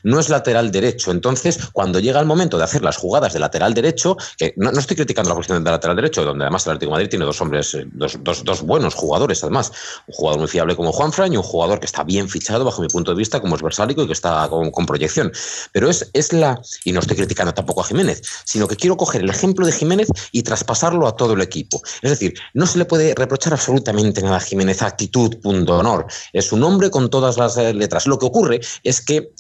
no 0.03 0.19
es 0.19 0.29
lateral 0.29 0.71
derecho. 0.71 1.11
Entonces, 1.11 1.59
cuando 1.73 1.99
llega 2.01 2.21
el 2.21 2.27
momento 2.27 2.59
de 2.59 2.65
hacer 2.65 2.83
las 2.83 2.97
jugadas 2.97 3.33
de 3.33 3.39
lateral 3.39 3.75
derecho, 3.75 4.17
que 4.37 4.55
no, 4.57 4.71
estoy 4.71 4.97
criticando 4.97 5.31
la 5.31 5.37
posición 5.37 5.63
de 5.63 5.71
lateral 5.71 5.97
derecho, 5.97 6.25
donde 6.25 6.45
además 6.45 6.67
el 6.67 6.73
Atlético 6.73 6.93
Madrid 6.93 7.09
tiene 7.09 7.25
dos 7.25 7.41
hombres, 7.41 7.75
eh, 7.75 7.87
dos, 7.93 8.19
dos, 8.23 8.63
buenos 8.63 8.95
jugadores, 8.95 9.43
además, 9.43 9.73
un 10.07 10.15
jugador 10.15 10.41
muy 10.41 10.49
fiable 10.49 10.77
como 10.77 10.93
Juan 10.93 11.13
Fran 11.13 11.33
y 11.33 11.37
un 11.37 11.43
jugador 11.43 11.81
que 11.81 11.87
está 11.87 12.05
bien 12.05 12.29
fichado 12.29 12.65
bajo 12.65 12.83
mi 12.83 12.89
punto 12.89 13.13
de 13.13 13.17
vista 13.17 13.41
como 13.41 13.57
es 13.57 13.63
Versálico 13.63 14.03
y 14.03 14.07
que 14.07 14.13
está 14.13 14.49
con, 14.49 14.87
proyección. 14.87 15.33
Pero 15.73 15.89
es, 15.89 16.11
es 16.13 16.33
la, 16.33 16.61
y 16.85 16.93
no 16.93 17.01
estoy 17.01 17.17
criticando 17.17 17.55
tampoco 17.55 17.83
a 17.83 17.85
Jiménez, 17.85 18.23
sino 18.45 18.67
que 18.67 18.77
quiero 18.77 18.97
coger 18.97 19.23
el 19.23 19.31
ejemplo 19.31 19.65
de 19.65 19.73
Jiménez 19.73 20.09
y 20.33 20.43
traspasarlo 20.43 21.07
a 21.07 21.17
todo 21.17 21.35
el 21.35 21.41
equipo. 21.41 21.81
Es 22.03 22.11
decir, 22.11 22.35
no 22.55 22.67
se 22.67 22.79
le 22.79 22.85
puede 22.85 23.15
reprochar 23.15 23.53
absolutamente 23.53 24.23
nada 24.23 24.37
a 24.37 24.41
Jiménez, 24.41 24.83
actitud, 24.83 25.37
punto, 25.41 25.79
honor. 25.79 26.07
Es 26.33 26.53
un 26.53 26.63
hombre 26.65 26.91
con 26.91 27.11
todas 27.11 27.37
las 27.37 27.57
eh, 27.57 27.73
letras. 27.73 28.07
Lo 28.07 28.19
que 28.19 28.27
ocurre 28.27 28.61
es 28.83 29.01
que 29.01 29.33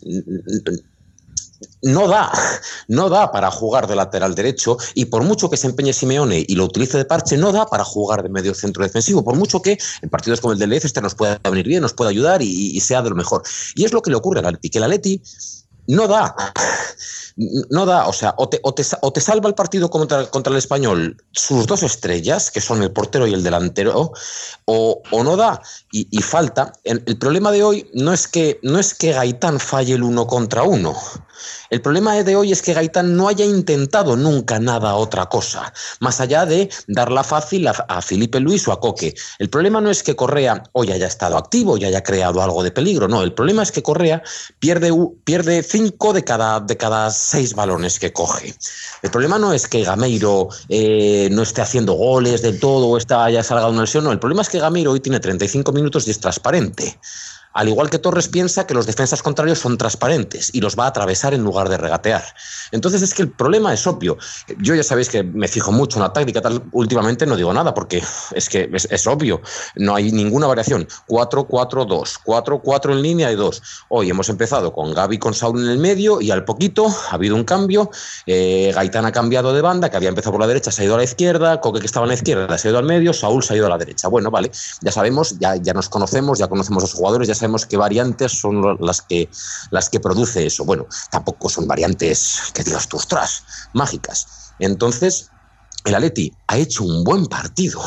no 1.82 2.08
da, 2.08 2.30
no 2.88 3.08
da 3.08 3.30
para 3.30 3.50
jugar 3.50 3.86
de 3.86 3.96
lateral 3.96 4.34
derecho 4.34 4.76
y 4.94 5.06
por 5.06 5.22
mucho 5.24 5.50
que 5.50 5.56
se 5.56 5.66
empeñe 5.66 5.92
Simeone 5.92 6.44
y 6.46 6.54
lo 6.54 6.64
utilice 6.64 6.98
de 6.98 7.04
parche, 7.04 7.36
no 7.36 7.52
da 7.52 7.66
para 7.66 7.84
jugar 7.84 8.22
de 8.22 8.28
medio 8.28 8.54
centro 8.54 8.84
defensivo, 8.84 9.24
por 9.24 9.36
mucho 9.36 9.60
que 9.60 9.78
en 10.00 10.08
partidos 10.08 10.40
como 10.40 10.52
el 10.52 10.58
del 10.58 10.70
Leicester 10.70 11.02
nos 11.02 11.14
pueda 11.14 11.38
venir 11.44 11.66
bien, 11.66 11.82
nos 11.82 11.92
pueda 11.92 12.10
ayudar 12.10 12.42
y, 12.42 12.80
sea 12.80 13.02
de 13.02 13.10
lo 13.10 13.16
mejor. 13.16 13.42
Y 13.74 13.84
es 13.84 13.92
lo 13.92 14.02
que 14.02 14.10
le 14.10 14.16
ocurre 14.16 14.40
al 14.40 14.46
Atleti, 14.46 14.70
que 14.70 14.78
el 14.78 14.84
Atleti 14.84 15.22
no 15.88 16.06
da, 16.06 16.34
no 17.36 17.86
da, 17.86 18.06
o 18.06 18.12
sea, 18.12 18.34
o 18.36 18.48
te, 18.48 18.60
o 18.62 18.72
te, 18.74 19.20
salva 19.20 19.48
el 19.48 19.54
partido 19.54 19.90
contra, 19.90 20.26
contra, 20.26 20.50
el 20.50 20.58
español 20.58 21.16
sus 21.32 21.66
dos 21.66 21.82
estrellas, 21.82 22.50
que 22.50 22.60
son 22.60 22.82
el 22.82 22.90
portero 22.90 23.26
y 23.26 23.34
el 23.34 23.42
delantero, 23.42 24.12
o, 24.64 25.02
o 25.10 25.24
no 25.24 25.36
da 25.36 25.60
y, 25.90 26.06
y 26.10 26.22
falta. 26.22 26.72
El, 26.84 27.02
el, 27.06 27.18
problema 27.18 27.50
de 27.50 27.62
hoy 27.64 27.90
no 27.94 28.12
es, 28.12 28.28
que, 28.28 28.58
no 28.62 28.78
es 28.78 28.94
que 28.94 29.12
Gaitán 29.12 29.60
falle 29.60 29.94
el 29.94 30.02
uno 30.02 30.26
contra 30.26 30.62
uno, 30.62 30.94
el 31.70 31.80
problema 31.80 32.14
de 32.22 32.36
hoy 32.36 32.52
es 32.52 32.62
que 32.62 32.74
Gaitán 32.74 33.16
no 33.16 33.28
haya 33.28 33.44
intentado 33.44 34.16
nunca 34.16 34.58
nada 34.58 34.94
otra 34.94 35.26
cosa, 35.26 35.72
más 36.00 36.20
allá 36.20 36.46
de 36.46 36.68
darla 36.86 37.24
fácil 37.24 37.66
a, 37.68 38.02
Felipe 38.02 38.40
Luis 38.40 38.66
o 38.68 38.72
a 38.72 38.80
Coque. 38.80 39.14
El 39.38 39.48
problema 39.48 39.80
no 39.80 39.90
es 39.90 40.02
que 40.02 40.16
Correa 40.16 40.62
hoy 40.72 40.92
haya 40.92 41.06
estado 41.06 41.36
activo 41.36 41.76
y 41.76 41.84
haya 41.84 42.02
creado 42.02 42.42
algo 42.42 42.62
de 42.62 42.70
peligro, 42.70 43.08
no. 43.08 43.22
El 43.22 43.32
problema 43.32 43.62
es 43.62 43.72
que 43.72 43.82
Correa 43.82 44.22
pierde, 44.58 45.62
cinco 45.62 46.12
de 46.12 46.24
cada, 46.24 46.60
de 46.60 46.76
cada 46.76 47.10
seis 47.10 47.54
balones 47.54 47.98
que 47.98 48.12
coge. 48.12 48.54
El 49.02 49.10
problema 49.10 49.38
no 49.38 49.52
es 49.52 49.66
que 49.66 49.84
Gameiro 49.84 50.48
eh, 50.68 51.28
no 51.32 51.42
esté 51.42 51.62
haciendo 51.62 51.94
goles 51.94 52.42
del 52.42 52.58
todo 52.60 52.88
o 52.88 52.96
está, 52.96 53.24
haya 53.24 53.42
salgado 53.42 53.70
una 53.70 53.82
lesión, 53.82 54.04
no. 54.04 54.12
El 54.12 54.18
problema 54.18 54.42
es 54.42 54.48
que 54.48 54.58
Gameiro 54.58 54.92
hoy 54.92 55.00
tiene 55.00 55.20
35 55.20 55.72
minutos 55.72 56.06
y 56.06 56.10
es 56.10 56.20
transparente. 56.20 56.98
Al 57.52 57.68
igual 57.68 57.90
que 57.90 57.98
Torres 57.98 58.28
piensa 58.28 58.66
que 58.66 58.74
los 58.74 58.86
defensas 58.86 59.22
contrarios 59.22 59.58
son 59.58 59.78
transparentes 59.78 60.50
y 60.52 60.60
los 60.60 60.78
va 60.78 60.84
a 60.84 60.88
atravesar 60.88 61.34
en 61.34 61.42
lugar 61.42 61.68
de 61.68 61.76
regatear. 61.76 62.24
Entonces 62.70 63.02
es 63.02 63.14
que 63.14 63.22
el 63.22 63.30
problema 63.30 63.72
es 63.72 63.86
obvio. 63.86 64.16
Yo 64.58 64.74
ya 64.74 64.82
sabéis 64.82 65.08
que 65.08 65.22
me 65.22 65.48
fijo 65.48 65.72
mucho 65.72 65.98
en 65.98 66.02
la 66.02 66.12
táctica, 66.12 66.40
tal, 66.40 66.62
últimamente 66.72 67.26
no 67.26 67.36
digo 67.36 67.52
nada 67.52 67.74
porque 67.74 68.02
es 68.34 68.48
que 68.48 68.70
es, 68.72 69.06
obvio, 69.06 69.40
no 69.76 69.94
hay 69.94 70.12
ninguna 70.12 70.46
variación. 70.46 70.86
4-4-2, 71.08 72.20
4-4 72.24 72.92
en 72.92 73.02
línea 73.02 73.32
y 73.32 73.36
2. 73.36 73.62
Hoy 73.88 74.10
hemos 74.10 74.28
empezado 74.28 74.72
con 74.72 74.94
Gaby 74.94 75.18
con 75.18 75.34
Saúl 75.34 75.62
en 75.62 75.70
el 75.70 75.78
medio 75.78 76.20
y 76.20 76.30
al 76.30 76.44
poquito 76.44 76.86
ha 77.10 77.14
habido 77.14 77.36
un 77.36 77.44
cambio. 77.44 77.90
Eh, 78.26 78.72
Gaitán 78.74 79.06
ha 79.06 79.12
cambiado 79.12 79.52
de 79.52 79.60
banda, 79.60 79.90
que 79.90 79.96
había 79.96 80.08
empezado 80.08 80.32
por 80.32 80.40
la 80.40 80.46
derecha, 80.46 80.70
se 80.70 80.82
ha 80.82 80.84
ido 80.84 80.94
a 80.94 80.98
la 80.98 81.04
izquierda, 81.04 81.60
Coque 81.60 81.80
que 81.80 81.86
estaba 81.86 82.04
en 82.04 82.08
la 82.08 82.14
izquierda 82.14 82.42
se 82.58 82.68
ha 82.68 82.70
ido 82.70 82.78
al 82.78 82.84
medio, 82.84 83.12
Saúl 83.12 83.42
se 83.42 83.54
ha 83.54 83.56
ido 83.56 83.66
a 83.66 83.68
la 83.68 83.78
derecha. 83.78 84.08
Bueno, 84.08 84.30
vale, 84.30 84.50
ya 84.80 84.92
sabemos, 84.92 85.38
ya, 85.38 85.56
ya 85.56 85.74
nos 85.74 85.88
conocemos, 85.88 86.38
ya 86.38 86.48
conocemos 86.48 86.82
a 86.82 86.86
los 86.86 86.94
jugadores, 86.94 87.28
ya 87.28 87.34
qué 87.68 87.76
variantes 87.76 88.32
son 88.32 88.76
las 88.80 89.02
que, 89.02 89.28
las 89.70 89.88
que 89.88 90.00
produce 90.00 90.46
eso. 90.46 90.64
Bueno, 90.64 90.86
tampoco 91.10 91.48
son 91.48 91.66
variantes 91.66 92.52
que 92.54 92.64
digas 92.64 92.88
tú, 92.88 92.96
ostras, 92.96 93.44
mágicas. 93.72 94.52
Entonces, 94.58 95.30
el 95.84 95.94
Atleti 95.94 96.32
ha 96.46 96.58
hecho 96.58 96.84
un 96.84 97.02
buen 97.04 97.26
partido, 97.26 97.80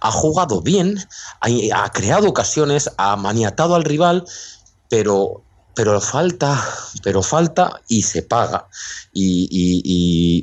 ha 0.00 0.10
jugado 0.12 0.60
bien, 0.60 0.96
ha, 1.40 1.90
creado 1.90 2.28
ocasiones, 2.28 2.90
ha 2.98 3.16
maniatado 3.16 3.74
al 3.74 3.84
rival, 3.84 4.24
pero 4.88 5.42
pero 5.76 6.00
falta, 6.00 6.58
pero 7.02 7.22
falta 7.22 7.80
y 7.86 8.00
se 8.00 8.22
paga. 8.22 8.66
Y, 9.12 10.42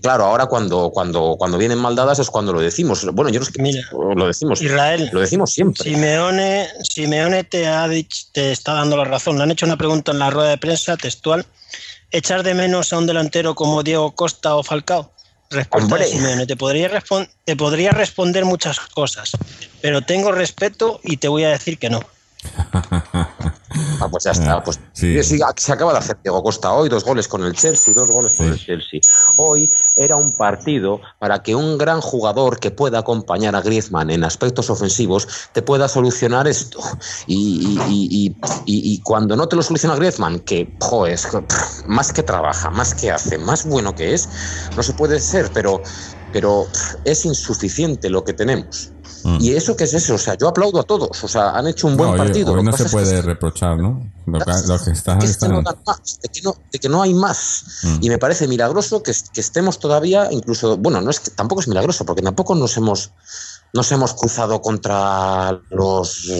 claro, 0.00 0.24
ahora 0.24 0.46
cuando, 0.46 0.90
cuando, 0.90 1.34
cuando 1.36 1.58
vienen 1.58 1.78
maldadas 1.78 2.20
es 2.20 2.30
cuando 2.30 2.52
lo 2.52 2.60
decimos. 2.60 3.04
Bueno, 3.12 3.28
yo 3.28 3.40
no 3.40 3.46
sé 3.46 3.52
qué 3.52 3.60
Mira, 3.60 3.82
lo 3.90 4.26
decimos. 4.26 4.62
Israel, 4.62 5.10
lo 5.12 5.20
decimos 5.20 5.52
siempre. 5.52 5.82
Simeone, 5.82 6.68
Simeone 6.82 7.42
te, 7.42 7.66
ha 7.66 7.88
te 8.32 8.52
está 8.52 8.74
dando 8.74 8.96
la 8.96 9.04
razón. 9.04 9.36
Le 9.36 9.42
han 9.42 9.50
hecho 9.50 9.66
una 9.66 9.76
pregunta 9.76 10.12
en 10.12 10.20
la 10.20 10.30
rueda 10.30 10.50
de 10.50 10.58
prensa 10.58 10.96
textual. 10.96 11.44
¿Echar 12.12 12.44
de 12.44 12.54
menos 12.54 12.92
a 12.92 12.98
un 12.98 13.06
delantero 13.06 13.56
como 13.56 13.82
Diego 13.82 14.14
Costa 14.14 14.54
o 14.54 14.62
Falcao? 14.62 15.12
Respuesta 15.50 15.96
de 15.96 16.06
Simeone. 16.06 16.46
Te 16.46 16.56
podría, 16.56 16.88
te 17.44 17.56
podría 17.56 17.90
responder 17.90 18.44
muchas 18.44 18.78
cosas, 18.78 19.32
pero 19.82 20.02
tengo 20.02 20.30
respeto 20.30 21.00
y 21.02 21.16
te 21.16 21.26
voy 21.26 21.42
a 21.42 21.48
decir 21.48 21.78
que 21.78 21.90
no. 21.90 22.00
Ah, 24.00 24.08
pues 24.10 24.24
ya 24.24 24.32
está. 24.32 24.62
Pues 24.62 24.80
se 24.92 25.72
acaba 25.72 25.92
de 25.92 25.98
hacer 25.98 26.18
Diego 26.22 26.42
Costa 26.42 26.72
hoy, 26.72 26.88
dos 26.88 27.04
goles 27.04 27.28
con 27.28 27.42
el 27.44 27.54
Chelsea, 27.54 27.94
dos 27.94 28.10
goles 28.10 28.36
con 28.36 28.48
el 28.48 28.58
Chelsea. 28.58 29.00
Hoy 29.36 29.68
era 29.96 30.16
un 30.16 30.36
partido 30.36 31.00
para 31.18 31.42
que 31.42 31.54
un 31.54 31.78
gran 31.78 32.00
jugador 32.00 32.58
que 32.58 32.70
pueda 32.70 33.00
acompañar 33.00 33.54
a 33.56 33.60
Griezmann 33.60 34.10
en 34.10 34.24
aspectos 34.24 34.70
ofensivos 34.70 35.28
te 35.52 35.62
pueda 35.62 35.88
solucionar 35.88 36.46
esto. 36.46 36.80
Y, 37.26 38.34
cuando 39.04 39.36
no 39.36 39.48
te 39.48 39.56
lo 39.56 39.62
soluciona 39.62 39.96
Griezmann, 39.96 40.40
que, 40.40 40.76
joder, 40.80 41.18
más 41.86 42.12
que 42.12 42.22
trabaja, 42.22 42.70
más 42.70 42.94
que 42.94 43.10
hace, 43.10 43.38
más 43.38 43.64
bueno 43.66 43.94
que 43.94 44.14
es, 44.14 44.28
no 44.76 44.82
se 44.82 44.92
puede 44.92 45.20
ser, 45.20 45.50
pero, 45.52 45.82
pero 46.32 46.66
es 47.04 47.24
insuficiente 47.24 48.10
lo 48.10 48.24
que 48.24 48.32
tenemos. 48.32 48.92
Mm. 49.24 49.38
Y 49.40 49.50
eso 49.52 49.76
que 49.76 49.84
es 49.84 49.94
eso, 49.94 50.14
o 50.14 50.18
sea, 50.18 50.34
yo 50.34 50.48
aplaudo 50.48 50.80
a 50.80 50.82
todos, 50.82 51.22
o 51.24 51.28
sea, 51.28 51.50
han 51.50 51.66
hecho 51.66 51.86
un 51.86 51.96
buen 51.96 52.16
partido. 52.16 52.52
Hoy 52.52 52.62
no 52.62 52.72
se 52.72 52.88
puede 52.88 53.22
reprochar, 53.22 53.78
¿no? 53.78 54.10
Lo 54.26 54.38
que, 54.38 54.90
está, 54.92 55.16
de, 55.16 56.78
que 56.78 56.88
no 56.88 57.02
hay 57.02 57.14
más. 57.14 57.64
Mm. 57.82 57.98
Y 58.02 58.08
me 58.10 58.18
parece 58.18 58.46
milagroso 58.46 59.02
que, 59.02 59.12
que, 59.32 59.40
estemos 59.40 59.78
todavía, 59.78 60.28
incluso, 60.30 60.76
bueno, 60.76 61.00
no 61.00 61.10
es 61.10 61.20
que 61.20 61.30
tampoco 61.30 61.60
es 61.60 61.68
milagroso, 61.68 62.04
porque 62.04 62.22
tampoco 62.22 62.54
nos 62.54 62.76
hemos, 62.76 63.12
nos 63.72 63.90
hemos 63.92 64.14
cruzado 64.14 64.60
contra 64.60 65.60
los 65.70 66.30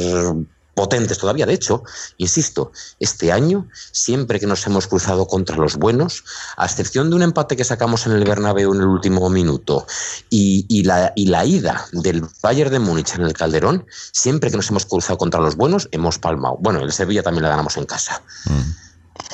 potentes 0.78 1.18
todavía. 1.18 1.44
De 1.44 1.54
hecho, 1.54 1.82
insisto, 2.18 2.70
este 3.00 3.32
año, 3.32 3.68
siempre 3.90 4.38
que 4.38 4.46
nos 4.46 4.64
hemos 4.68 4.86
cruzado 4.86 5.26
contra 5.26 5.56
los 5.56 5.74
buenos, 5.74 6.22
a 6.56 6.66
excepción 6.66 7.10
de 7.10 7.16
un 7.16 7.22
empate 7.22 7.56
que 7.56 7.64
sacamos 7.64 8.06
en 8.06 8.12
el 8.12 8.22
Bernabéu 8.22 8.72
en 8.72 8.82
el 8.82 8.86
último 8.86 9.28
minuto 9.28 9.88
y, 10.30 10.84
la, 10.84 11.12
y 11.16 11.26
la 11.26 11.44
ida 11.44 11.84
del 11.90 12.24
Bayern 12.40 12.70
de 12.70 12.78
Múnich 12.78 13.16
en 13.16 13.22
el 13.22 13.32
Calderón, 13.32 13.86
siempre 14.12 14.52
que 14.52 14.56
nos 14.56 14.70
hemos 14.70 14.86
cruzado 14.86 15.18
contra 15.18 15.40
los 15.40 15.56
buenos, 15.56 15.88
hemos 15.90 16.20
palmado. 16.20 16.58
Bueno, 16.60 16.78
el 16.78 16.92
Sevilla 16.92 17.24
también 17.24 17.42
la 17.42 17.48
ganamos 17.48 17.76
en 17.76 17.84
casa. 17.84 18.22
Mm. 18.44 18.70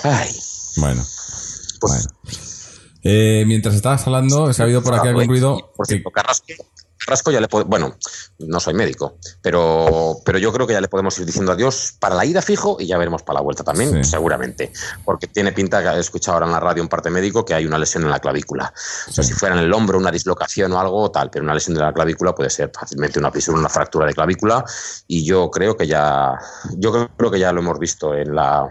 Ay. 0.05 0.35
Bueno. 0.79 1.05
Pues 1.79 2.09
eh, 3.03 3.45
mientras 3.47 3.75
estabas 3.75 4.07
hablando, 4.07 4.51
se 4.55 4.63
ha 4.63 4.65
habido 4.65 4.83
por 4.83 4.95
aquí 4.95 5.09
algún 5.09 5.29
ruido. 5.29 5.73
Por 5.77 5.87
cierto, 5.87 6.11
Rasco 7.07 7.31
ya 7.31 7.41
le 7.41 7.49
puedo, 7.49 7.65
bueno, 7.67 7.97
no 8.39 8.61
soy 8.61 8.75
médico, 8.75 9.19
pero, 9.43 10.17
pero 10.25 10.39
yo 10.39 10.53
creo 10.53 10.67
que 10.67 10.73
ya 10.73 10.81
le 10.81 10.89
podemos 10.89 11.19
ir 11.19 11.27
diciendo 11.27 11.53
adiós 11.53 11.95
para 11.99 12.15
la 12.15 12.25
ida 12.25 12.41
fijo 12.41 12.77
y 12.81 12.87
ya 12.87 12.97
veremos 12.97 13.23
para 13.23 13.39
la 13.39 13.43
vuelta 13.43 13.63
también, 13.63 14.05
seguramente, 14.05 14.73
porque 15.05 15.27
tiene 15.27 15.53
pinta 15.53 15.83
que 15.83 15.89
he 15.89 16.01
escuchado 16.01 16.37
ahora 16.37 16.47
en 16.47 16.53
la 16.53 16.61
radio 16.61 16.83
un 16.83 16.89
parte 16.89 17.11
médico 17.11 17.45
que 17.45 17.55
hay 17.55 17.67
una 17.67 17.79
lesión 17.79 18.05
en 18.05 18.11
la 18.11 18.21
clavícula. 18.21 18.73
O 19.09 19.13
sea, 19.13 19.23
si 19.23 19.35
fuera 19.35 19.55
en 19.55 19.63
el 19.63 19.73
hombro 19.73 19.99
una 19.99 20.11
dislocación 20.11 20.73
o 20.73 20.81
algo 20.81 21.11
tal, 21.11 21.31
pero 21.31 21.45
una 21.45 21.55
lesión 21.55 21.75
de 21.75 21.83
la 21.83 21.93
clavícula 21.93 22.35
puede 22.35 22.51
ser 22.51 22.71
fácilmente 22.73 23.19
una 23.19 23.31
fisura, 23.31 23.59
una 23.59 23.69
fractura 23.69 24.07
de 24.07 24.15
clavícula 24.15 24.65
y 25.07 25.25
yo 25.25 25.51
creo 25.51 25.77
que 25.77 25.87
ya, 25.87 26.39
yo 26.77 27.09
creo 27.17 27.31
que 27.31 27.39
ya 27.39 27.53
lo 27.53 27.61
hemos 27.61 27.79
visto 27.79 28.15
en 28.15 28.35
la, 28.35 28.69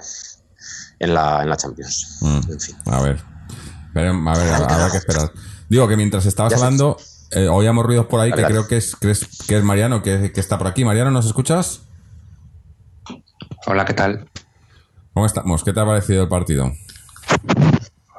en 0.99 1.13
la, 1.13 1.43
en 1.43 1.49
la 1.49 1.57
Champions. 1.57 2.17
Mm. 2.21 2.39
A 2.89 3.01
ver, 3.01 3.21
a 3.95 4.01
ver, 4.01 4.53
habrá 4.53 4.89
que 4.91 4.97
esperar. 4.97 5.31
Digo 5.69 5.87
que 5.87 5.97
mientras 5.97 6.25
estabas 6.25 6.53
hablando, 6.53 6.97
eh, 7.35 7.47
oíamos 7.47 7.85
ruidos 7.85 8.05
por 8.07 8.19
ahí 8.19 8.31
que 8.31 8.43
creo 8.43 8.67
que 8.67 8.77
es, 8.77 8.95
que 8.95 9.11
es, 9.11 9.63
Mariano, 9.63 10.01
que, 10.01 10.31
está 10.35 10.57
por 10.57 10.67
aquí. 10.67 10.85
Mariano, 10.85 11.11
¿nos 11.11 11.25
escuchas? 11.25 11.87
Hola, 13.65 13.85
¿qué 13.85 13.93
tal? 13.93 14.27
¿Cómo 15.13 15.25
estamos? 15.25 15.63
¿Qué 15.63 15.73
te 15.73 15.79
ha 15.79 15.85
parecido 15.85 16.23
el 16.23 16.29
partido? 16.29 16.71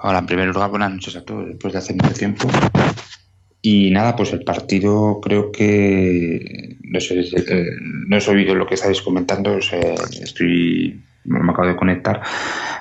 Hola, 0.02 0.18
en 0.18 0.26
primer 0.26 0.48
lugar, 0.48 0.70
buenas 0.70 0.92
noches 0.92 1.16
a 1.16 1.24
todos 1.24 1.46
después 1.46 1.72
de 1.72 1.78
hace 1.78 1.94
mucho 1.94 2.12
tiempo. 2.14 2.48
Y 3.62 3.90
nada, 3.90 4.14
pues 4.14 4.32
el 4.32 4.44
partido 4.44 5.20
creo 5.22 5.50
que 5.50 6.76
no 6.94 7.00
sé, 7.00 7.20
eh, 7.20 7.66
no 8.06 8.18
he 8.18 8.30
oído 8.30 8.54
lo 8.54 8.66
que 8.66 8.74
estáis 8.74 9.02
comentando, 9.02 9.58
estoy 9.58 11.02
me 11.24 11.50
acabo 11.50 11.68
de 11.68 11.76
conectar. 11.76 12.20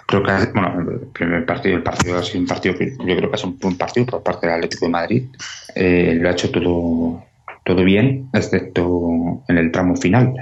Creo 0.06 0.24
que, 0.24 0.32
bueno, 0.54 0.92
el 0.92 1.08
primer 1.08 1.46
partido, 1.46 1.78
el 1.78 1.84
partido 1.84 2.18
ha 2.18 2.24
sido 2.24 2.42
un 2.42 2.48
partido 2.48 2.76
que 2.76 2.92
yo 2.92 3.16
creo 3.16 3.30
que 3.30 3.36
es 3.36 3.44
un 3.44 3.58
buen 3.58 3.78
partido 3.78 4.06
por 4.06 4.24
parte 4.24 4.48
del 4.48 4.56
Atlético 4.56 4.86
de 4.86 4.92
Madrid. 4.92 5.24
Eh, 5.76 6.18
lo 6.20 6.30
ha 6.30 6.34
hecho 6.34 6.52
todo, 6.52 7.24
todo 7.64 7.84
bien, 7.84 8.30
excepto 8.34 9.44
en 9.48 9.58
el 9.58 9.72
tramo 9.72 9.96
final. 9.96 10.34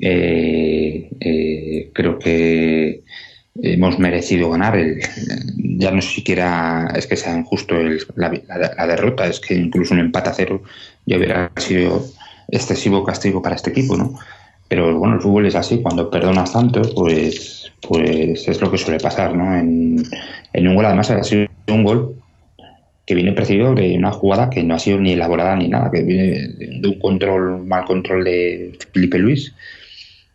Eh, 0.00 1.10
eh, 1.20 1.90
creo 1.92 2.18
que 2.18 3.02
hemos 3.62 3.98
merecido 3.98 4.50
ganar. 4.50 4.76
El, 4.76 5.00
ya 5.56 5.90
no 5.90 6.02
siquiera 6.02 6.92
es 6.94 7.06
que 7.06 7.16
sea 7.16 7.36
injusto 7.36 7.76
el, 7.76 8.04
la, 8.16 8.32
la, 8.48 8.74
la, 8.76 8.86
derrota, 8.86 9.26
es 9.26 9.40
que 9.40 9.54
incluso 9.54 9.94
un 9.94 10.00
empate 10.00 10.30
a 10.30 10.34
cero 10.34 10.62
ya 11.06 11.16
hubiera 11.16 11.50
sido 11.56 12.04
excesivo 12.48 13.04
castigo 13.04 13.42
para 13.42 13.56
este 13.56 13.70
equipo, 13.70 13.96
¿no? 13.96 14.18
Pero 14.72 14.98
bueno, 14.98 15.16
el 15.16 15.20
fútbol 15.20 15.44
es 15.44 15.54
así, 15.54 15.82
cuando 15.82 16.08
perdonas 16.08 16.54
tanto, 16.54 16.80
pues, 16.94 17.70
pues 17.86 18.48
es 18.48 18.58
lo 18.62 18.70
que 18.70 18.78
suele 18.78 18.98
pasar, 18.98 19.34
¿no? 19.34 19.54
En, 19.54 20.02
en 20.50 20.66
un 20.66 20.74
gol, 20.74 20.86
además, 20.86 21.10
ha 21.10 21.22
sido 21.22 21.46
un 21.68 21.84
gol 21.84 22.16
que 23.04 23.14
viene 23.14 23.32
precedido 23.32 23.74
de 23.74 23.94
una 23.98 24.12
jugada 24.12 24.48
que 24.48 24.62
no 24.62 24.74
ha 24.74 24.78
sido 24.78 24.98
ni 24.98 25.12
elaborada 25.12 25.56
ni 25.56 25.68
nada, 25.68 25.90
que 25.90 26.00
viene 26.00 26.48
de 26.56 26.88
un 26.88 26.98
control, 26.98 27.66
mal 27.66 27.84
control 27.84 28.24
de 28.24 28.78
Felipe 28.94 29.18
Luis, 29.18 29.54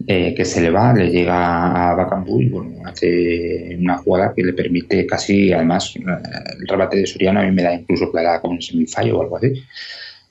eh, 0.05 0.35
que 0.37 0.45
se 0.45 0.61
le 0.61 0.69
va, 0.69 0.93
le 0.93 1.09
llega 1.09 1.89
a 1.89 1.95
Bacambú 1.95 2.39
y 2.39 2.49
bueno, 2.49 2.85
hace 2.85 3.75
una 3.81 3.97
jugada 3.97 4.33
que 4.35 4.43
le 4.43 4.53
permite 4.53 5.07
casi, 5.07 5.51
además, 5.51 5.95
el 5.95 6.67
rebate 6.67 6.97
de 6.97 7.07
Soriano 7.07 7.39
a 7.39 7.43
mí 7.43 7.51
me 7.51 7.63
da 7.63 7.73
incluso 7.73 8.11
clara 8.11 8.39
como 8.39 8.53
un 8.53 8.61
semifallo 8.61 9.17
o 9.17 9.23
algo 9.23 9.37
así. 9.37 9.63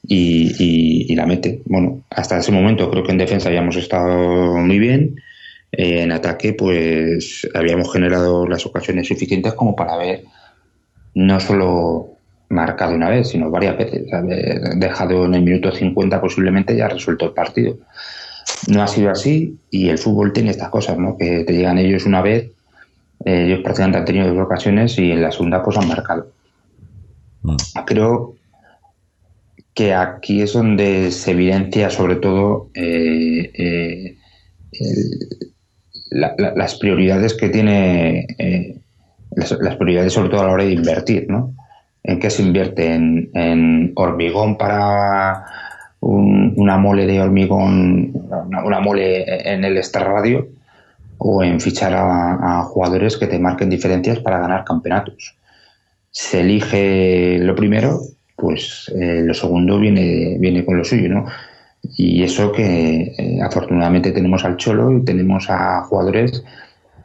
Y, 0.09 0.55
y, 0.59 1.13
y, 1.13 1.17
la 1.17 1.27
mete. 1.27 1.63
Bueno, 1.67 2.03
hasta 2.11 2.39
ese 2.39 2.53
momento 2.53 2.91
creo 2.91 3.03
que 3.03 3.13
en 3.13 3.19
defensa 3.19 3.49
habíamos 3.49 3.77
estado 3.77 4.57
muy 4.57 4.79
bien. 4.79 5.17
Eh, 5.73 6.03
en 6.03 6.13
ataque, 6.13 6.53
pues 6.53 7.49
habíamos 7.55 7.93
generado 7.93 8.47
las 8.47 8.65
ocasiones 8.67 9.09
suficientes 9.09 9.55
como 9.55 9.75
para 9.75 9.95
haber 9.95 10.25
no 11.15 11.41
solo 11.41 12.17
marcado 12.49 12.95
una 12.95 13.11
vez, 13.11 13.29
sino 13.29 13.51
varias 13.51 13.77
veces. 13.77 14.13
Haber 14.13 14.61
dejado 14.77 15.25
en 15.25 15.35
el 15.35 15.43
minuto 15.43 15.73
50 15.73 16.21
posiblemente 16.21 16.77
ya 16.77 16.89
resuelto 16.89 17.27
el 17.27 17.33
partido. 17.33 17.79
No 18.69 18.83
ha 18.83 18.87
sido 18.87 19.11
así 19.11 19.59
y 19.71 19.89
el 19.89 19.99
fútbol 19.99 20.33
tiene 20.33 20.51
estas 20.51 20.71
cosas, 20.71 20.99
¿no? 20.99 21.17
Que 21.19 21.45
te 21.45 21.53
llegan 21.53 21.79
ellos 21.79 22.07
una 22.07 22.23
vez, 22.23 22.51
eh, 23.25 23.47
ellos 23.47 23.61
prácticamente 23.63 23.99
han 23.99 24.05
tenido 24.05 24.33
dos 24.33 24.45
ocasiones 24.45 24.99
y 24.99 25.11
en 25.11 25.23
la 25.23 25.33
segunda 25.33 25.63
pues 25.63 25.77
han 25.77 25.89
marcado. 25.89 26.31
Mm. 27.43 27.57
Creo 27.87 28.36
que 29.77 29.93
aquí 29.93 30.41
es 30.41 30.55
donde 30.55 31.13
se 31.13 31.33
evidencia 31.33 31.91
sobre 31.91 32.17
todo 32.17 32.71
eh, 32.75 33.53
eh, 33.53 34.17
las 36.11 36.77
prioridades 36.77 37.35
que 37.35 37.51
tiene, 37.51 38.27
eh, 38.39 38.79
las, 39.33 39.77
prioridades 39.77 40.15
sobre 40.15 40.31
todo 40.31 40.41
a 40.41 40.47
la 40.47 40.53
hora 40.53 40.65
de 40.65 40.73
invertir, 40.73 41.27
¿no? 41.29 41.55
¿En 42.03 42.19
qué 42.19 42.31
se 42.31 42.43
invierte? 42.43 42.95
¿En, 42.95 43.93
hormigón 43.97 44.57
para 44.57 45.45
un, 46.01 46.55
una 46.57 46.79
mole 46.79 47.07
de 47.07 47.21
hormigón, 47.21 48.13
una, 48.41 48.81
mole 48.81 49.53
en 49.53 49.63
el 49.63 49.77
Star 49.79 50.07
Radio? 50.07 50.49
¿O 51.19 51.43
en 51.43 51.61
fichar 51.61 51.93
a 51.95 52.63
jugadores 52.63 53.17
que 53.19 53.27
te 53.27 53.39
marquen 53.39 53.69
diferencias 53.69 54.21
para 54.21 54.39
ganar 54.39 54.65
campeonatos? 54.65 55.35
Se 56.11 56.41
elige 56.41 57.39
lo 57.41 57.55
primero 57.55 58.01
pues 58.37 58.93
eh, 58.95 59.23
lo 59.25 59.35
segundo 59.35 59.79
viene, 59.79 60.37
viene 60.39 60.65
con 60.65 60.77
lo 60.77 60.85
suyo, 60.85 61.09
¿no? 61.09 61.27
Y 61.97 62.23
eso 62.23 62.53
que 62.53 63.15
eh, 63.17 63.41
afortunadamente 63.43 64.13
tenemos 64.13 64.45
al 64.45 64.57
Cholo 64.57 64.99
y 64.99 65.05
tenemos 65.05 65.49
a 65.49 65.83
jugadores 65.83 66.45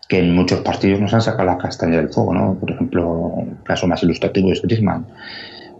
que 0.07 0.19
en 0.19 0.35
muchos 0.35 0.59
partidos 0.59 0.99
nos 0.99 1.13
han 1.13 1.21
sacado 1.21 1.45
la 1.45 1.57
castaña 1.57 1.97
del 1.97 2.09
fuego, 2.09 2.33
¿no? 2.33 2.57
Por 2.59 2.71
ejemplo, 2.71 3.33
el 3.39 3.63
caso 3.63 3.87
más 3.87 4.03
ilustrativo 4.03 4.51
es 4.51 4.61
Griezmann, 4.61 5.05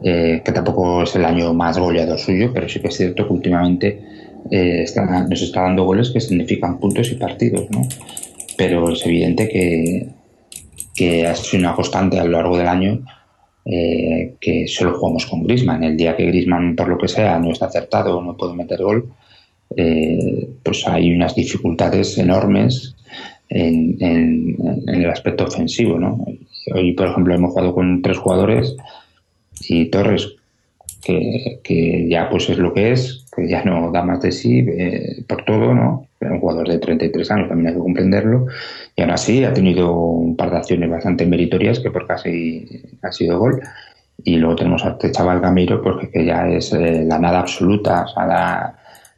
eh, 0.04 0.42
que 0.46 0.52
tampoco 0.54 1.04
es 1.04 1.16
el 1.16 1.26
año 1.26 1.54
más 1.54 1.78
goleador 1.78 2.18
suyo, 2.18 2.52
pero 2.54 2.70
sí 2.70 2.80
que 2.80 2.88
es 2.88 2.96
cierto 2.96 3.28
que 3.28 3.34
últimamente 3.34 4.02
eh, 4.50 4.84
está, 4.84 5.28
nos 5.28 5.42
está 5.42 5.64
dando 5.64 5.84
goles 5.84 6.12
que 6.12 6.22
significan 6.22 6.80
puntos 6.80 7.12
y 7.12 7.16
partidos, 7.16 7.70
¿no? 7.72 7.82
Pero 8.58 8.92
es 8.94 9.06
evidente 9.06 9.50
que, 9.50 10.08
que 10.96 11.28
ha 11.28 11.36
sido 11.36 11.64
una 11.64 11.76
constante 11.76 12.20
a 12.20 12.24
lo 12.24 12.32
largo 12.32 12.58
del 12.58 12.68
año 12.68 13.02
eh, 13.66 14.36
que 14.40 14.68
solo 14.68 14.98
jugamos 14.98 15.26
con 15.26 15.44
Grisman. 15.44 15.84
El 15.84 15.98
día 15.98 16.16
que 16.16 16.26
Grisman, 16.26 16.76
por 16.76 16.88
lo 16.88 16.98
que 16.98 17.08
sea, 17.08 17.38
no 17.40 17.52
está 17.52 17.68
acertado 17.68 18.18
o 18.18 18.22
no 18.22 18.36
puede 18.36 18.54
meter 18.54 18.82
gol, 18.82 19.12
eh, 19.76 20.50
pues 20.64 20.88
hay 20.88 21.14
unas 21.14 21.36
dificultades 21.36 22.18
enormes 22.18 22.96
en, 23.50 23.98
en, 24.00 24.58
el 24.88 25.10
aspecto 25.10 25.44
ofensivo. 25.44 26.00
¿no? 26.00 26.26
Hoy, 26.74 26.94
por 26.94 27.08
ejemplo, 27.08 27.36
hemos 27.36 27.52
jugado 27.52 27.74
con 27.74 28.02
tres 28.02 28.18
jugadores 28.18 28.76
y 29.70 29.86
Torres, 29.86 30.36
que, 31.04 31.60
que 31.64 32.08
ya 32.10 32.30
pues 32.30 32.50
es 32.50 32.58
lo 32.58 32.74
que 32.74 32.92
es, 32.92 33.21
que 33.36 33.48
ya 33.48 33.64
no 33.64 33.92
da 33.92 34.04
más 34.04 34.22
de 34.22 34.32
sí 34.32 34.60
eh, 34.60 35.24
por 35.28 35.46
todo, 35.46 35.74
¿no? 35.74 36.08
un 36.30 36.40
jugador 36.40 36.68
de 36.68 36.78
33 36.78 37.32
años, 37.32 37.50
también 37.50 37.70
hay 37.70 37.74
que 37.74 37.80
comprenderlo, 37.80 38.46
y 38.96 39.02
aún 39.02 39.12
así 39.12 39.44
ha 39.44 39.54
tenido 39.54 39.92
un 39.94 40.36
par 40.36 40.52
de 40.52 40.58
acciones 40.58 40.90
bastante 40.90 41.26
meritorias 41.26 41.80
que 41.80 41.90
por 41.90 42.06
casi 42.06 42.84
ha 43.02 43.12
sido 43.12 43.40
gol. 43.40 43.62
Y 44.24 44.36
luego 44.36 44.56
tenemos 44.56 44.86
a 44.86 44.90
este 44.92 45.12
chaval 45.12 45.42
Gamiro, 45.42 45.82
porque 45.82 46.10
que 46.10 46.26
ya 46.26 46.48
es 46.48 46.74
eh, 46.74 47.04
la 47.08 47.18
nada 47.18 47.40
absoluta, 47.40 48.04
o 48.04 48.08
sea, 48.08 48.28
la, 48.28 48.76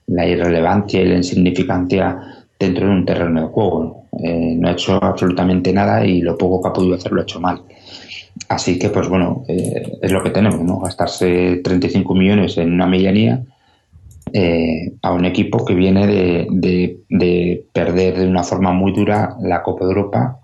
la, 0.07 0.25
irrelevancia 0.25 1.01
y 1.01 1.07
la 1.07 1.17
insignificancia 1.17 2.17
dentro 2.57 2.87
de 2.87 2.93
un 2.93 3.05
terreno 3.05 3.41
de 3.41 3.47
juego. 3.47 4.05
Eh, 4.23 4.55
no 4.57 4.69
ha 4.69 4.71
hecho 4.71 5.03
absolutamente 5.03 5.73
nada 5.73 6.05
y 6.05 6.21
lo 6.21 6.37
poco 6.37 6.61
que 6.61 6.69
ha 6.69 6.73
podido 6.73 6.95
hacer 6.95 7.11
lo 7.11 7.19
ha 7.19 7.23
hecho 7.23 7.41
mal. 7.41 7.63
Así 8.47 8.79
que, 8.79 8.89
pues 8.89 9.09
bueno, 9.09 9.43
eh, 9.49 9.97
es 10.01 10.11
lo 10.11 10.23
que 10.23 10.29
tenemos, 10.29 10.61
¿no? 10.61 10.79
Gastarse 10.79 11.59
35 11.61 12.15
millones 12.15 12.57
en 12.57 12.71
una 12.71 12.87
medianía 12.87 13.43
eh, 14.31 14.93
a 15.01 15.11
un 15.11 15.25
equipo 15.25 15.65
que 15.65 15.73
viene 15.73 16.07
de, 16.07 16.47
de, 16.49 16.97
de, 17.09 17.65
perder 17.73 18.17
de 18.17 18.27
una 18.27 18.43
forma 18.43 18.71
muy 18.71 18.93
dura 18.93 19.35
la 19.41 19.61
Copa 19.61 19.85
de 19.85 19.91
Europa. 19.91 20.39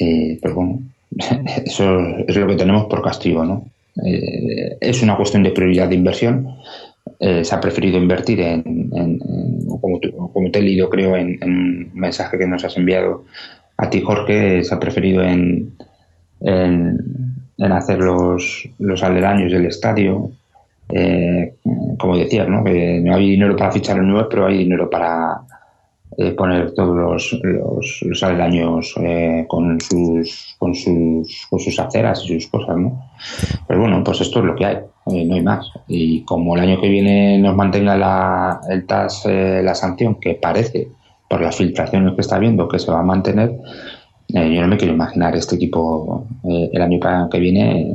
Eh, 0.00 0.38
pero 0.40 0.54
bueno, 0.54 0.80
eso 1.64 2.00
es 2.26 2.36
lo 2.36 2.46
que 2.46 2.56
tenemos 2.56 2.86
por 2.86 3.02
castigo, 3.02 3.44
¿no? 3.44 3.66
Eh, 4.04 4.76
es 4.80 5.02
una 5.02 5.16
cuestión 5.16 5.42
de 5.42 5.50
prioridad 5.50 5.88
de 5.88 5.94
inversión. 5.94 6.56
Eh, 7.20 7.44
se 7.44 7.54
ha 7.54 7.60
preferido 7.60 7.98
invertir 7.98 8.40
en, 8.40 8.90
en, 8.92 9.18
como, 9.80 10.00
tú, 10.00 10.10
como, 10.32 10.50
te 10.50 10.58
he 10.58 10.62
leído, 10.62 10.90
creo, 10.90 11.16
en, 11.16 11.38
un 11.42 11.90
mensaje 11.94 12.36
que 12.36 12.46
nos 12.46 12.64
has 12.64 12.76
enviado 12.76 13.24
a 13.78 13.88
ti, 13.88 14.00
Jorge, 14.00 14.64
se 14.64 14.74
ha 14.74 14.80
preferido 14.80 15.22
en, 15.22 15.72
en 17.58 17.72
hacer 17.72 17.98
los, 17.98 18.68
los 18.78 19.02
aledaños 19.02 19.52
del 19.52 19.66
estadio, 19.66 20.30
eh, 20.88 21.54
como 21.98 22.16
decías, 22.16 22.48
¿no? 22.48 22.62
que 22.64 23.00
no 23.00 23.14
hay 23.14 23.30
dinero 23.30 23.56
para 23.56 23.72
fichar 23.72 23.98
el 23.98 24.06
nuevo, 24.06 24.28
pero 24.28 24.46
hay 24.46 24.58
dinero 24.58 24.88
para 24.88 25.42
eh, 26.18 26.32
poner 26.32 26.72
todos 26.72 26.96
los, 26.96 27.40
los, 27.42 27.98
los 28.02 28.22
aledaños 28.22 28.94
eh, 29.02 29.44
con, 29.48 29.78
sus, 29.80 30.56
con, 30.58 30.74
sus, 30.74 31.46
con 31.50 31.60
sus 31.60 31.78
aceras 31.78 32.24
y 32.24 32.40
sus 32.40 32.46
cosas. 32.46 32.76
¿no? 32.76 33.02
Pero 33.66 33.80
bueno, 33.80 34.02
pues 34.02 34.20
esto 34.20 34.38
es 34.38 34.44
lo 34.46 34.54
que 34.54 34.64
hay, 34.64 34.76
eh, 35.06 35.24
no 35.24 35.34
hay 35.34 35.42
más. 35.42 35.70
Y 35.88 36.22
como 36.22 36.56
el 36.56 36.62
año 36.62 36.80
que 36.80 36.88
viene 36.88 37.38
nos 37.38 37.54
mantenga 37.54 37.96
la, 37.96 38.60
el 38.70 38.86
TAS, 38.86 39.26
eh, 39.26 39.60
la 39.62 39.74
sanción, 39.74 40.14
que 40.14 40.34
parece, 40.34 40.88
por 41.28 41.40
las 41.42 41.56
filtraciones 41.56 42.14
que 42.14 42.20
está 42.20 42.38
viendo, 42.38 42.68
que 42.68 42.78
se 42.78 42.90
va 42.90 43.00
a 43.00 43.02
mantener, 43.02 43.54
yo 44.28 44.60
no 44.60 44.68
me 44.68 44.76
quiero 44.76 44.94
imaginar 44.94 45.36
este 45.36 45.54
equipo 45.54 46.26
el 46.44 46.82
año 46.82 46.98
que 47.30 47.38
viene 47.38 47.94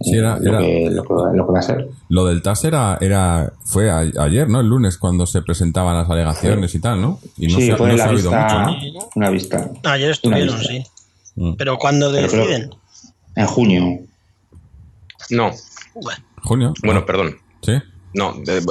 Sí, 0.00 0.16
era, 0.16 0.36
era, 0.36 0.60
lo, 0.60 0.66
que, 0.66 0.90
lo, 0.90 1.02
que, 1.02 1.36
lo, 1.36 1.46
que, 1.46 1.52
va 1.52 1.58
a 1.58 1.62
ser. 1.62 1.88
Lo 2.08 2.26
del 2.26 2.42
TAS 2.42 2.64
era, 2.64 2.98
era 3.00 3.52
fue 3.64 3.90
a, 3.90 3.98
ayer, 3.98 4.48
¿no? 4.48 4.60
El 4.60 4.68
lunes, 4.68 4.98
cuando 4.98 5.26
se 5.26 5.40
presentaban 5.42 5.96
las 5.96 6.10
alegaciones 6.10 6.70
sí. 6.70 6.78
y 6.78 6.80
tal, 6.80 7.00
¿no? 7.00 7.18
Y 7.38 7.46
no 7.46 7.58
sí, 7.58 7.66
se, 7.66 7.76
fue 7.76 7.88
no 7.88 7.96
la 7.96 8.04
se 8.04 8.08
ha 8.08 8.12
oído 8.12 8.30
vista, 8.30 8.58
mucho, 8.58 8.86
¿no? 8.92 9.08
Una 9.14 9.30
vista. 9.30 9.70
Ayer 9.84 10.10
estuvieron, 10.10 10.58
sí. 10.60 10.84
Mm. 11.36 11.54
Pero 11.54 11.78
¿cuándo 11.78 12.12
deciden? 12.12 12.70
en 13.36 13.46
junio. 13.46 14.00
No. 15.30 15.52
Bueno. 15.94 16.24
¿Junio? 16.42 16.74
Bueno, 16.82 17.06
perdón. 17.06 17.36
¿Sí? 17.62 17.72
No, 18.16 18.32
de, 18.32 18.62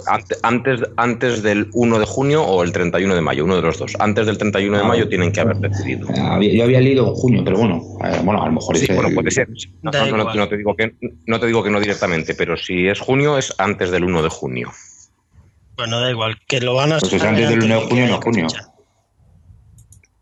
antes, 0.41 0.81
antes 0.97 1.43
del 1.43 1.69
1 1.71 1.99
de 1.99 2.05
junio 2.07 2.43
o 2.43 2.63
el 2.63 2.71
31 2.71 3.13
de 3.13 3.21
mayo, 3.21 3.45
uno 3.45 3.55
de 3.57 3.61
los 3.61 3.77
dos. 3.77 3.95
Antes 3.99 4.25
del 4.25 4.39
31 4.39 4.79
de 4.79 4.83
mayo 4.83 5.07
tienen 5.07 5.31
que 5.31 5.39
haber 5.39 5.57
decidido. 5.57 6.07
Yo 6.41 6.63
había 6.63 6.81
leído 6.81 7.07
en 7.07 7.13
junio, 7.13 7.43
pero 7.45 7.59
bueno, 7.59 7.79
eh, 8.03 8.21
bueno 8.23 8.41
a 8.41 8.47
lo 8.47 8.53
mejor 8.53 8.75
sí, 8.75 8.87
bueno, 8.91 9.09
puede 9.13 9.29
ser. 9.29 9.47
No, 9.83 9.91
no, 9.91 10.17
no, 10.17 10.33
no, 10.33 10.49
te 10.49 10.57
digo 10.57 10.75
que, 10.75 10.95
no 11.27 11.39
te 11.39 11.45
digo 11.45 11.63
que 11.63 11.69
no 11.69 11.79
directamente, 11.79 12.33
pero 12.33 12.57
si 12.57 12.87
es 12.87 12.99
junio 12.99 13.37
es 13.37 13.53
antes 13.59 13.91
del 13.91 14.05
1 14.05 14.23
de 14.23 14.29
junio. 14.29 14.71
Bueno, 15.77 15.99
da 15.99 16.09
igual, 16.09 16.39
que 16.47 16.59
lo 16.59 16.73
van 16.73 16.93
a 16.93 16.97
Pues 16.97 17.13
es 17.13 17.23
antes 17.23 17.47
del 17.47 17.63
1 17.65 17.67
de 17.67 17.81
junio, 17.81 18.07
no 18.07 18.21
junio. 18.21 18.47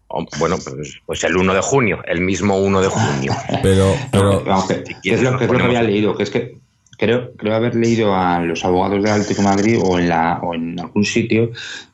Oh, 0.09 0.25
bueno, 0.37 0.57
pues, 0.61 0.99
pues, 1.05 1.23
el 1.23 1.37
1 1.37 1.53
de 1.53 1.61
junio, 1.61 2.01
el 2.07 2.19
mismo 2.19 2.57
1 2.57 2.81
de 2.81 2.87
junio. 2.89 3.31
pero, 3.63 3.95
pero 4.11 4.43
aunque, 4.51 4.83
si 5.01 5.11
es 5.11 5.21
lo 5.21 5.37
que, 5.37 5.45
es 5.45 5.51
lo 5.51 5.57
que 5.57 5.63
había 5.63 5.81
leído, 5.81 6.13
que 6.17 6.23
es 6.23 6.29
que 6.29 6.62
creo, 6.97 7.33
creo 7.35 7.55
haber 7.55 7.75
leído 7.75 8.15
a 8.15 8.39
los 8.41 8.63
abogados 8.65 9.01
del 9.01 9.11
Atlético 9.11 9.41
de 9.41 9.47
Madrid 9.47 9.79
o 9.83 9.99
en, 9.99 10.09
la, 10.09 10.39
o 10.41 10.53
en 10.53 10.79
algún 10.79 11.05
sitio 11.05 11.51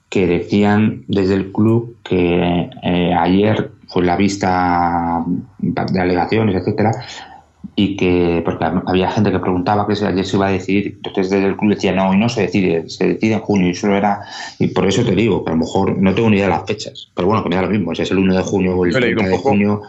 que 0.10 0.26
decían 0.26 1.04
desde 1.08 1.36
el 1.36 1.52
club 1.52 1.98
que 2.04 2.70
eh, 2.84 3.14
ayer 3.14 3.72
fue 3.88 4.04
la 4.04 4.16
vista 4.16 5.24
de 5.60 6.00
alegaciones, 6.00 6.56
etcétera, 6.56 6.92
y 7.76 7.96
que 7.96 8.42
porque 8.44 8.66
había 8.66 9.12
gente 9.12 9.32
que 9.32 9.40
preguntaba 9.40 9.88
que 9.88 9.94
ayer 10.06 10.26
se 10.26 10.36
iba 10.36 10.48
a 10.48 10.52
decidir, 10.52 10.96
entonces 10.98 11.30
desde 11.30 11.48
el 11.48 11.56
club 11.56 11.76
decía 11.76 11.94
no, 11.94 12.14
y 12.14 12.18
no 12.18 12.28
se 12.28 12.42
decide, 12.42 12.90
se 12.90 13.08
decide 13.08 13.34
en 13.34 13.40
junio 13.40 13.70
y 13.70 13.76
solo 13.76 13.96
era, 13.96 14.22
y 14.58 14.68
por 14.68 14.88
eso 14.88 15.04
te 15.04 15.16
digo, 15.16 15.44
que 15.44 15.52
a 15.52 15.54
lo 15.54 15.60
mejor 15.60 15.98
no 15.98 16.14
tengo 16.14 16.30
ni 16.30 16.38
idea 16.38 16.48
de 16.48 16.54
las 16.54 16.66
fechas, 16.66 17.10
pero 17.16 17.28
bueno, 17.28 17.44
que 17.44 17.50
me 17.50 17.56
da 17.56 17.62
lo 17.64 17.70
mismo, 17.70 17.94
si 17.96 18.02
es 18.02 18.12
el 18.12 18.18
1 18.18 18.36
de 18.36 18.44
junio 18.44 18.76
o 18.76 18.86
el 18.86 18.94
30 18.94 19.28
de 19.28 19.38
junio, 19.38 19.82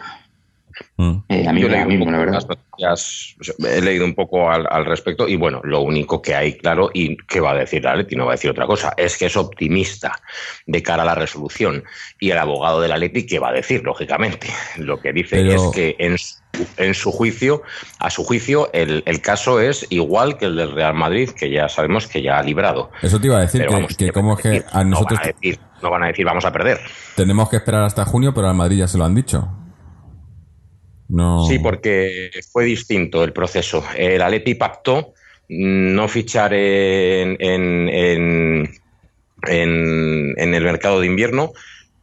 Mm. 0.97 1.11
eh, 1.29 1.47
a 1.47 1.53
mí 1.53 1.61
Yo 1.61 1.67
me 1.69 1.73
he 1.75 1.77
da 1.79 1.83
leído, 1.83 1.83
un 1.83 1.87
mismo, 1.89 2.05
poco 2.05 2.11
la 2.11 2.17
verdad. 2.19 2.33
las 2.33 2.47
noticias, 2.47 3.35
he 3.77 3.81
leído 3.81 4.05
un 4.05 4.15
poco 4.15 4.49
al, 4.51 4.67
al 4.69 4.85
respecto 4.85 5.27
y 5.27 5.35
bueno, 5.35 5.61
lo 5.63 5.81
único 5.81 6.21
que 6.21 6.35
hay 6.35 6.57
claro 6.57 6.89
y 6.93 7.17
que 7.17 7.39
va 7.39 7.51
a 7.51 7.55
decir 7.55 7.83
la 7.83 7.95
Leti, 7.95 8.15
no 8.15 8.25
va 8.25 8.31
a 8.33 8.35
decir 8.35 8.49
otra 8.51 8.65
cosa, 8.67 8.93
es 8.97 9.17
que 9.17 9.25
es 9.27 9.35
optimista 9.37 10.19
de 10.65 10.83
cara 10.83 11.03
a 11.03 11.05
la 11.05 11.15
resolución 11.15 11.83
y 12.19 12.31
el 12.31 12.37
abogado 12.37 12.81
de 12.81 12.87
la 12.87 12.97
Leti, 12.97 13.25
¿qué 13.25 13.39
va 13.39 13.49
a 13.49 13.53
decir? 13.53 13.83
Lógicamente, 13.83 14.47
lo 14.77 14.99
que 14.99 15.13
dice 15.13 15.37
Pero- 15.37 15.53
es 15.53 15.61
que 15.73 15.95
en 15.99 16.17
su, 16.17 16.35
en 16.77 16.93
su 16.93 17.11
juicio, 17.11 17.61
a 17.99 18.09
su 18.09 18.23
juicio, 18.23 18.69
el, 18.73 19.03
el 19.05 19.21
caso 19.21 19.59
es 19.59 19.87
igual 19.89 20.37
que 20.37 20.45
el 20.45 20.55
del 20.57 20.71
Real 20.73 20.93
Madrid, 20.93 21.29
que 21.29 21.49
ya 21.49 21.69
sabemos 21.69 22.07
que 22.07 22.21
ya 22.21 22.39
ha 22.39 22.43
librado. 22.43 22.91
Eso 23.01 23.19
te 23.19 23.27
iba 23.27 23.37
a 23.37 23.41
decir, 23.41 23.61
Pero 23.61 23.69
que, 23.71 23.75
vamos, 23.75 23.95
que 23.97 24.05
¿qué 24.07 24.11
como 24.11 24.33
es 24.37 24.41
que 24.41 24.63
a 24.71 24.83
nosotros 24.83 25.19
no 25.19 25.23
van 25.23 25.29
a 25.29 25.33
decir, 25.33 25.59
no 25.81 25.89
van 25.89 26.03
a 26.03 26.07
decir 26.07 26.25
vamos 26.25 26.45
a 26.45 26.51
perder. 26.51 26.79
tenemos 27.15 27.49
que 27.49 27.55
esperar 27.57 27.83
hasta 27.83 28.03
junio, 28.05 28.33
pero 28.33 28.49
al 28.49 28.55
Madrid 28.55 28.79
ya 28.79 28.87
se 28.87 28.97
lo 28.97 29.05
han 29.05 29.15
dicho. 29.15 29.47
No. 31.11 31.45
Sí, 31.47 31.59
porque 31.59 32.31
fue 32.51 32.63
distinto 32.65 33.23
el 33.23 33.33
proceso. 33.33 33.83
El 33.95 34.21
Atleti 34.21 34.55
pactó 34.55 35.13
no 35.49 36.07
fichar 36.07 36.53
en, 36.53 37.35
en, 37.39 37.89
en, 37.89 38.81
en- 39.47 40.33
en 40.37 40.53
el 40.53 40.63
mercado 40.63 41.01
de 41.01 41.07
invierno 41.07 41.51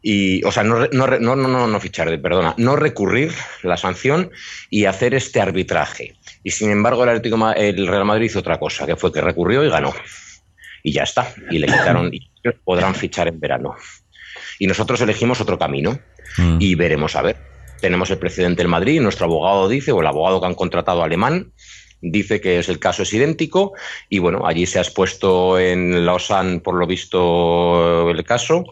y, 0.03 0.45
o 0.45 0.53
sea, 0.53 0.63
no, 0.63 0.87
no, 0.93 1.07
no, 1.19 1.35
no, 1.37 1.67
no, 1.67 1.81
fichar, 1.81 2.21
perdona, 2.21 2.55
no 2.59 2.77
recurrir 2.77 3.33
la 3.63 3.77
sanción 3.77 4.31
y 4.71 4.85
hacer 4.85 5.15
este 5.15 5.41
arbitraje. 5.41 6.15
Y 6.45 6.51
sin 6.51 6.71
embargo, 6.71 7.03
el, 7.05 7.09
Atlético 7.11 7.51
el 7.57 7.87
Real 7.87 8.05
Madrid 8.05 8.27
hizo 8.27 8.39
otra 8.41 8.59
cosa, 8.59 8.87
que 8.87 8.97
fue 8.97 9.13
que 9.13 9.21
recurrió 9.21 9.65
y 9.65 9.71
ganó. 9.71 9.93
Y 10.83 10.93
ya 10.93 11.03
está. 11.03 11.33
Y 11.51 11.59
le 11.59 11.67
quitaron, 11.67 12.11
y 12.15 12.31
podrán 12.65 12.95
fichar 12.95 13.27
en 13.29 13.41
verano. 13.41 13.75
Y 14.59 14.67
nosotros 14.67 15.01
elegimos 15.01 15.41
otro 15.41 15.59
camino 15.59 15.99
Mm. 16.37 16.59
y 16.61 16.75
veremos 16.75 17.17
a 17.17 17.23
ver. 17.23 17.37
Tenemos 17.81 18.11
el 18.11 18.19
presidente 18.19 18.63
del 18.63 18.69
Madrid, 18.69 19.01
nuestro 19.01 19.27
abogado 19.27 19.69
dice, 19.69 19.93
o 19.93 20.01
el 20.01 20.07
abogado 20.07 20.41
que 20.41 20.47
han 20.47 20.55
contratado 20.55 21.03
alemán, 21.03 21.53
dice 22.01 22.41
que 22.41 22.59
es 22.59 22.69
el 22.69 22.79
caso 22.79 23.03
es 23.03 23.13
idéntico 23.13 23.73
y 24.09 24.19
bueno, 24.19 24.47
allí 24.47 24.67
se 24.67 24.79
ha 24.79 24.83
expuesto 24.83 25.59
en 25.59 26.07
Lausanne 26.07 26.61
por 26.61 26.75
lo 26.75 26.87
visto 26.87 28.11
el 28.11 28.25
caso 28.25 28.65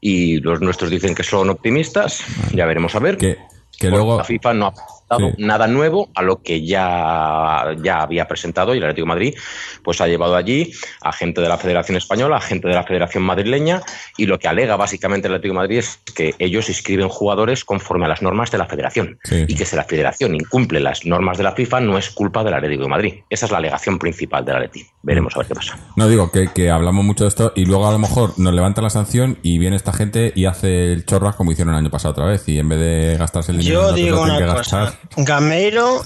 y 0.00 0.38
los 0.40 0.60
nuestros 0.60 0.90
dicen 0.90 1.14
que 1.14 1.22
son 1.22 1.50
optimistas, 1.50 2.22
ya 2.52 2.66
veremos 2.66 2.94
a 2.94 3.00
ver. 3.00 3.16
Que, 3.16 3.38
que 3.78 3.88
luego. 3.88 4.18
la 4.18 4.24
FIFA 4.24 4.54
no 4.54 4.66
ha 4.66 4.99
presentado 5.10 5.36
Sí. 5.36 5.42
nada 5.44 5.66
nuevo 5.66 6.08
a 6.14 6.22
lo 6.22 6.42
que 6.42 6.64
ya, 6.64 7.74
ya 7.82 8.02
había 8.02 8.26
presentado 8.28 8.74
y 8.74 8.78
el 8.78 8.84
Atlético 8.84 9.06
de 9.06 9.08
Madrid 9.08 9.34
pues 9.82 10.00
ha 10.00 10.06
llevado 10.06 10.36
allí 10.36 10.72
a 11.02 11.12
gente 11.12 11.40
de 11.40 11.48
la 11.48 11.58
Federación 11.58 11.96
Española, 11.96 12.36
a 12.36 12.40
gente 12.40 12.68
de 12.68 12.74
la 12.74 12.84
Federación 12.84 13.22
Madrileña 13.24 13.80
y 14.16 14.26
lo 14.26 14.38
que 14.38 14.48
alega 14.48 14.76
básicamente 14.76 15.28
el 15.28 15.34
Atlético 15.34 15.54
de 15.54 15.58
Madrid 15.60 15.78
es 15.78 16.00
que 16.14 16.34
ellos 16.38 16.68
inscriben 16.68 17.08
jugadores 17.08 17.64
conforme 17.64 18.04
a 18.06 18.08
las 18.08 18.22
normas 18.22 18.50
de 18.50 18.58
la 18.58 18.66
Federación 18.66 19.18
Sí. 19.24 19.44
y 19.48 19.54
que 19.54 19.64
si 19.64 19.76
la 19.76 19.84
Federación 19.84 20.34
incumple 20.34 20.80
las 20.80 21.04
normas 21.04 21.38
de 21.38 21.44
la 21.44 21.52
FIFA 21.52 21.80
no 21.80 21.98
es 21.98 22.10
culpa 22.10 22.44
del 22.44 22.54
Atlético 22.54 22.84
de 22.84 22.88
Madrid. 22.88 23.14
Esa 23.30 23.46
es 23.46 23.52
la 23.52 23.58
alegación 23.58 23.98
principal 23.98 24.44
del 24.44 24.56
Atlético. 24.56 24.90
Veremos 25.02 25.34
a 25.34 25.40
ver 25.40 25.48
qué 25.48 25.54
pasa. 25.54 25.78
No 25.96 26.08
digo 26.08 26.30
que, 26.30 26.48
que 26.54 26.70
hablamos 26.70 27.04
mucho 27.04 27.24
de 27.24 27.28
esto 27.28 27.52
y 27.56 27.64
luego 27.64 27.88
a 27.88 27.92
lo 27.92 27.98
mejor 27.98 28.38
nos 28.38 28.52
levantan 28.54 28.84
la 28.84 28.90
sanción 28.90 29.38
y 29.42 29.58
viene 29.58 29.76
esta 29.76 29.92
gente 29.92 30.32
y 30.34 30.44
hace 30.46 30.92
el 30.92 31.04
chorras 31.06 31.36
como 31.36 31.52
hicieron 31.52 31.74
el 31.74 31.80
año 31.80 31.90
pasado 31.90 32.12
otra 32.12 32.26
vez 32.26 32.46
y 32.48 32.58
en 32.58 32.68
vez 32.68 32.78
de 32.80 33.16
gastarse 33.18 33.52
el 33.52 33.58
dinero 33.58 33.88
Yo 33.88 33.92
digo 33.94 34.22
una 34.22 34.34
cosa. 34.38 34.54
gastar. 34.80 34.99
Gameiro, 35.16 36.04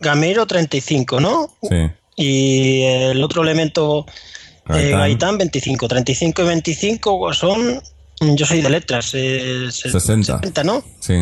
Gameiro 0.00 0.46
35, 0.46 1.20
¿no? 1.20 1.54
Sí. 1.62 1.90
Y 2.16 2.82
el 2.82 3.22
otro 3.22 3.42
elemento, 3.42 4.06
eh, 4.08 4.12
Gaitán. 4.66 4.98
Gaitán 5.00 5.38
25. 5.38 5.88
35 5.88 6.42
y 6.42 6.46
25 6.46 7.32
son, 7.34 7.80
yo 8.20 8.46
soy 8.46 8.62
de 8.62 8.70
letras, 8.70 9.10
eh, 9.14 9.68
se- 9.70 9.90
60. 9.90 10.38
60, 10.38 10.64
¿no? 10.64 10.82
Sí. 11.00 11.14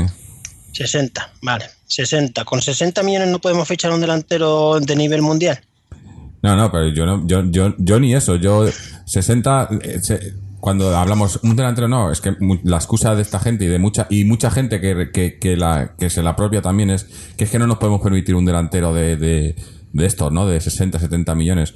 60, 0.73 1.33
vale. 1.43 1.67
60. 1.87 2.45
Con 2.45 2.63
60 2.63 3.03
millones 3.03 3.29
no 3.29 3.39
podemos 3.41 3.67
fichar 3.69 3.93
un 3.93 4.01
delantero 4.01 4.81
de 4.81 4.97
nivel 4.97 5.23
mundial. 5.23 5.61
No, 6.43 6.57
no, 6.57 6.73
pero 6.73 6.89
yo 6.89 7.07
no, 7.07 7.27
yo, 7.27 7.45
yo, 7.51 7.75
yo 7.79 8.01
ni 8.01 8.15
eso. 8.15 8.37
Yo 8.37 8.67
60, 9.07 9.69
eh, 9.83 9.99
se- 10.03 10.35
cuando 10.63 10.97
hablamos 10.97 11.41
un 11.43 11.57
delantero, 11.57 11.89
no, 11.89 12.13
es 12.13 12.21
que 12.21 12.37
la 12.63 12.77
excusa 12.77 13.17
de 13.17 13.23
esta 13.23 13.41
gente 13.41 13.65
y 13.65 13.67
de 13.67 13.81
mucha 13.81 14.07
y 14.11 14.25
mucha 14.25 14.49
gente 14.49 14.81
que, 14.81 15.11
que, 15.13 15.41
que 15.41 15.57
la 15.57 15.97
que 15.99 16.09
se 16.09 16.23
la 16.23 16.37
propia 16.37 16.63
también 16.63 16.89
es 16.91 17.09
que 17.37 17.43
es 17.45 17.51
que 17.51 17.59
no 17.59 17.67
nos 17.67 17.79
podemos 17.79 18.01
permitir 18.01 18.37
un 18.37 18.45
delantero 18.45 18.95
de, 18.95 19.17
de, 19.17 19.57
de 19.93 20.07
estos, 20.07 20.31
¿no? 20.31 20.47
De 20.47 20.61
60, 20.61 21.01
70 21.01 21.35
millones. 21.35 21.75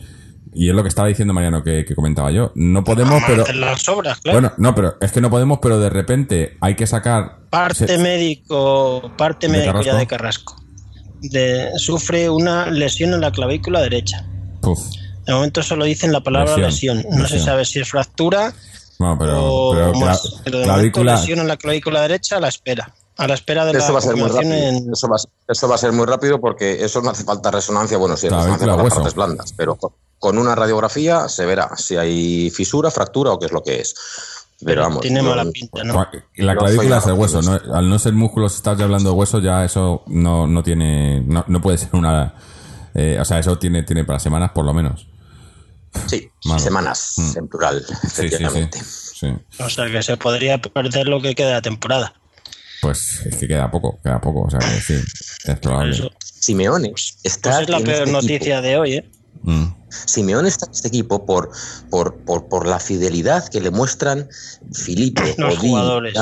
Y 0.54 0.68
es 0.68 0.74
lo 0.76 0.82
que 0.84 0.88
estaba 0.88 1.08
diciendo 1.08 1.34
Mariano 1.34 1.64
que, 1.64 1.84
que 1.84 1.96
comentaba 1.96 2.30
yo. 2.30 2.52
No 2.54 2.84
podemos, 2.84 3.10
Vamos 3.14 3.24
a 3.24 3.26
pero 3.26 3.42
hacer 3.42 3.56
las 3.56 3.88
obras, 3.88 4.20
claro. 4.20 4.38
bueno, 4.40 4.54
no, 4.56 4.74
pero 4.76 4.94
es 5.00 5.10
que 5.10 5.20
no 5.20 5.30
podemos, 5.30 5.58
pero 5.60 5.80
de 5.80 5.90
repente 5.90 6.56
hay 6.60 6.76
que 6.76 6.86
sacar 6.86 7.40
parte 7.50 7.88
se- 7.88 7.98
médico, 7.98 9.10
parte 9.18 9.48
¿De 9.48 9.52
médico 9.52 9.72
Carrasco? 9.72 9.92
ya 9.92 9.98
de 9.98 10.06
Carrasco. 10.06 10.56
De, 11.22 11.70
sufre 11.76 12.30
una 12.30 12.70
lesión 12.70 13.12
en 13.14 13.20
la 13.20 13.32
clavícula 13.32 13.80
derecha. 13.80 14.24
Puf. 14.62 14.78
De 15.26 15.32
momento 15.32 15.60
solo 15.62 15.84
dicen 15.84 16.12
la 16.12 16.20
palabra 16.20 16.56
Lesión, 16.56 16.98
lesión. 16.98 17.18
No 17.18 17.26
se 17.26 17.40
sabe 17.40 17.64
si 17.64 17.80
es 17.80 17.88
fractura 17.90 18.54
No, 18.98 19.16
pero, 19.18 19.44
o 19.44 19.72
pero 19.72 19.92
cla- 19.92 20.06
más. 20.06 20.40
Pero 20.44 20.58
de 20.58 20.64
clavícula, 20.64 21.04
momento 21.12 21.20
lesión 21.22 21.38
en 21.40 21.48
la 21.48 21.56
clavícula 21.56 22.00
derecha 22.02 22.36
a 22.36 22.40
la 22.40 22.48
espera. 22.48 22.94
A 23.18 23.26
la 23.26 23.34
espera 23.34 23.64
de 23.64 23.72
Eso 23.78 23.86
la 23.88 23.92
va 23.94 23.98
a 23.98 24.02
ser 24.02 24.12
muy 24.16 24.20
confirmación 24.28 24.52
rápido. 24.52 24.78
en- 24.86 24.92
Eso, 24.92 25.08
va 25.08 25.16
a 25.16 25.18
ser, 25.18 25.30
eso 25.48 25.68
va 25.68 25.74
a 25.74 25.78
ser 25.78 25.92
muy 25.92 26.06
rápido 26.06 26.40
porque 26.40 26.84
eso 26.84 27.00
no 27.02 27.10
hace 27.10 27.24
falta 27.24 27.50
resonancia. 27.50 27.96
Bueno, 27.98 28.16
sí, 28.16 28.28
resonancia 28.28 28.58
para 28.66 28.72
las 28.76 28.84
hueso. 28.84 28.96
partes 28.96 29.14
blandas, 29.14 29.52
pero 29.56 29.76
con- 30.18 30.38
una 30.38 30.54
radiografía 30.54 31.28
se 31.28 31.44
verá 31.46 31.70
si 31.76 31.96
hay 31.96 32.50
fisura, 32.50 32.90
fractura 32.90 33.32
o 33.32 33.38
qué 33.38 33.46
es 33.46 33.52
lo 33.52 33.62
que 33.62 33.80
es. 33.80 33.94
Pero 34.64 34.82
vamos. 34.82 35.00
tiene 35.02 35.22
no- 35.22 35.28
mala 35.30 35.44
pinta, 35.50 35.84
¿no? 35.84 35.94
La 36.36 36.54
No 36.54 36.60
clavícula 36.60 36.98
es 36.98 37.06
el 37.06 37.12
hueso, 37.12 37.42
¿no? 37.42 37.74
al 37.74 37.88
no 37.90 37.98
ser 37.98 38.14
músculos, 38.14 38.54
estás 38.56 38.76
ya 38.78 38.84
hablando 38.84 39.10
de 39.10 39.14
hueso, 39.16 39.38
ya 39.38 39.64
eso 39.64 40.02
no, 40.06 40.46
no 40.46 40.62
tiene, 40.62 41.20
no, 41.20 41.44
no 41.46 41.60
puede 41.60 41.76
ser 41.78 41.90
una, 41.92 42.34
eh, 42.94 43.18
o 43.20 43.24
sea, 43.26 43.38
eso 43.38 43.58
tiene, 43.58 43.82
tiene 43.82 44.04
para 44.04 44.18
semanas 44.18 44.50
por 44.54 44.64
lo 44.64 44.72
menos. 44.72 45.06
Sí, 46.06 46.28
Malo. 46.44 46.60
semanas 46.60 47.14
Mm. 47.16 47.38
en 47.38 47.48
plural, 47.48 47.84
Sí, 47.86 47.94
sí, 47.94 47.98
sí, 48.02 48.06
efectivamente. 48.26 48.80
sí. 48.84 49.26
O 49.58 49.68
sea 49.68 49.90
que 49.90 50.02
se 50.02 50.16
podría 50.16 50.58
perder 50.60 51.08
lo 51.08 51.20
que 51.20 51.34
queda 51.34 51.54
de 51.56 51.62
temporada. 51.62 52.14
Pues 52.82 53.22
es 53.24 53.36
que 53.36 53.48
queda 53.48 53.70
poco, 53.70 53.98
queda 54.02 54.20
poco, 54.20 54.42
o 54.42 54.50
sea 54.50 54.60
que 54.60 54.80
sí, 54.80 54.94
es 55.44 55.58
probable. 55.60 55.92
Eso. 55.92 56.10
Simeone 56.22 56.90
Pues 56.90 57.18
está 57.24 57.62
es 57.62 57.68
la 57.68 57.78
en 57.78 57.84
peor 57.84 58.00
este 58.02 58.12
noticia 58.12 58.60
de 58.60 58.78
hoy, 58.78 58.92
¿eh? 58.96 59.10
Mm. 59.42 59.66
Simeone 59.88 60.48
está 60.48 60.66
en 60.66 60.72
este 60.72 60.88
equipo 60.88 61.24
por, 61.24 61.50
por, 61.90 62.16
por, 62.24 62.48
por 62.48 62.66
la 62.66 62.78
fidelidad 62.78 63.48
que 63.48 63.60
le 63.60 63.70
muestran 63.70 64.28
Felipe, 64.72 65.34
Los 65.38 65.58
Odín, 65.58 65.70
jugadores. 65.70 66.14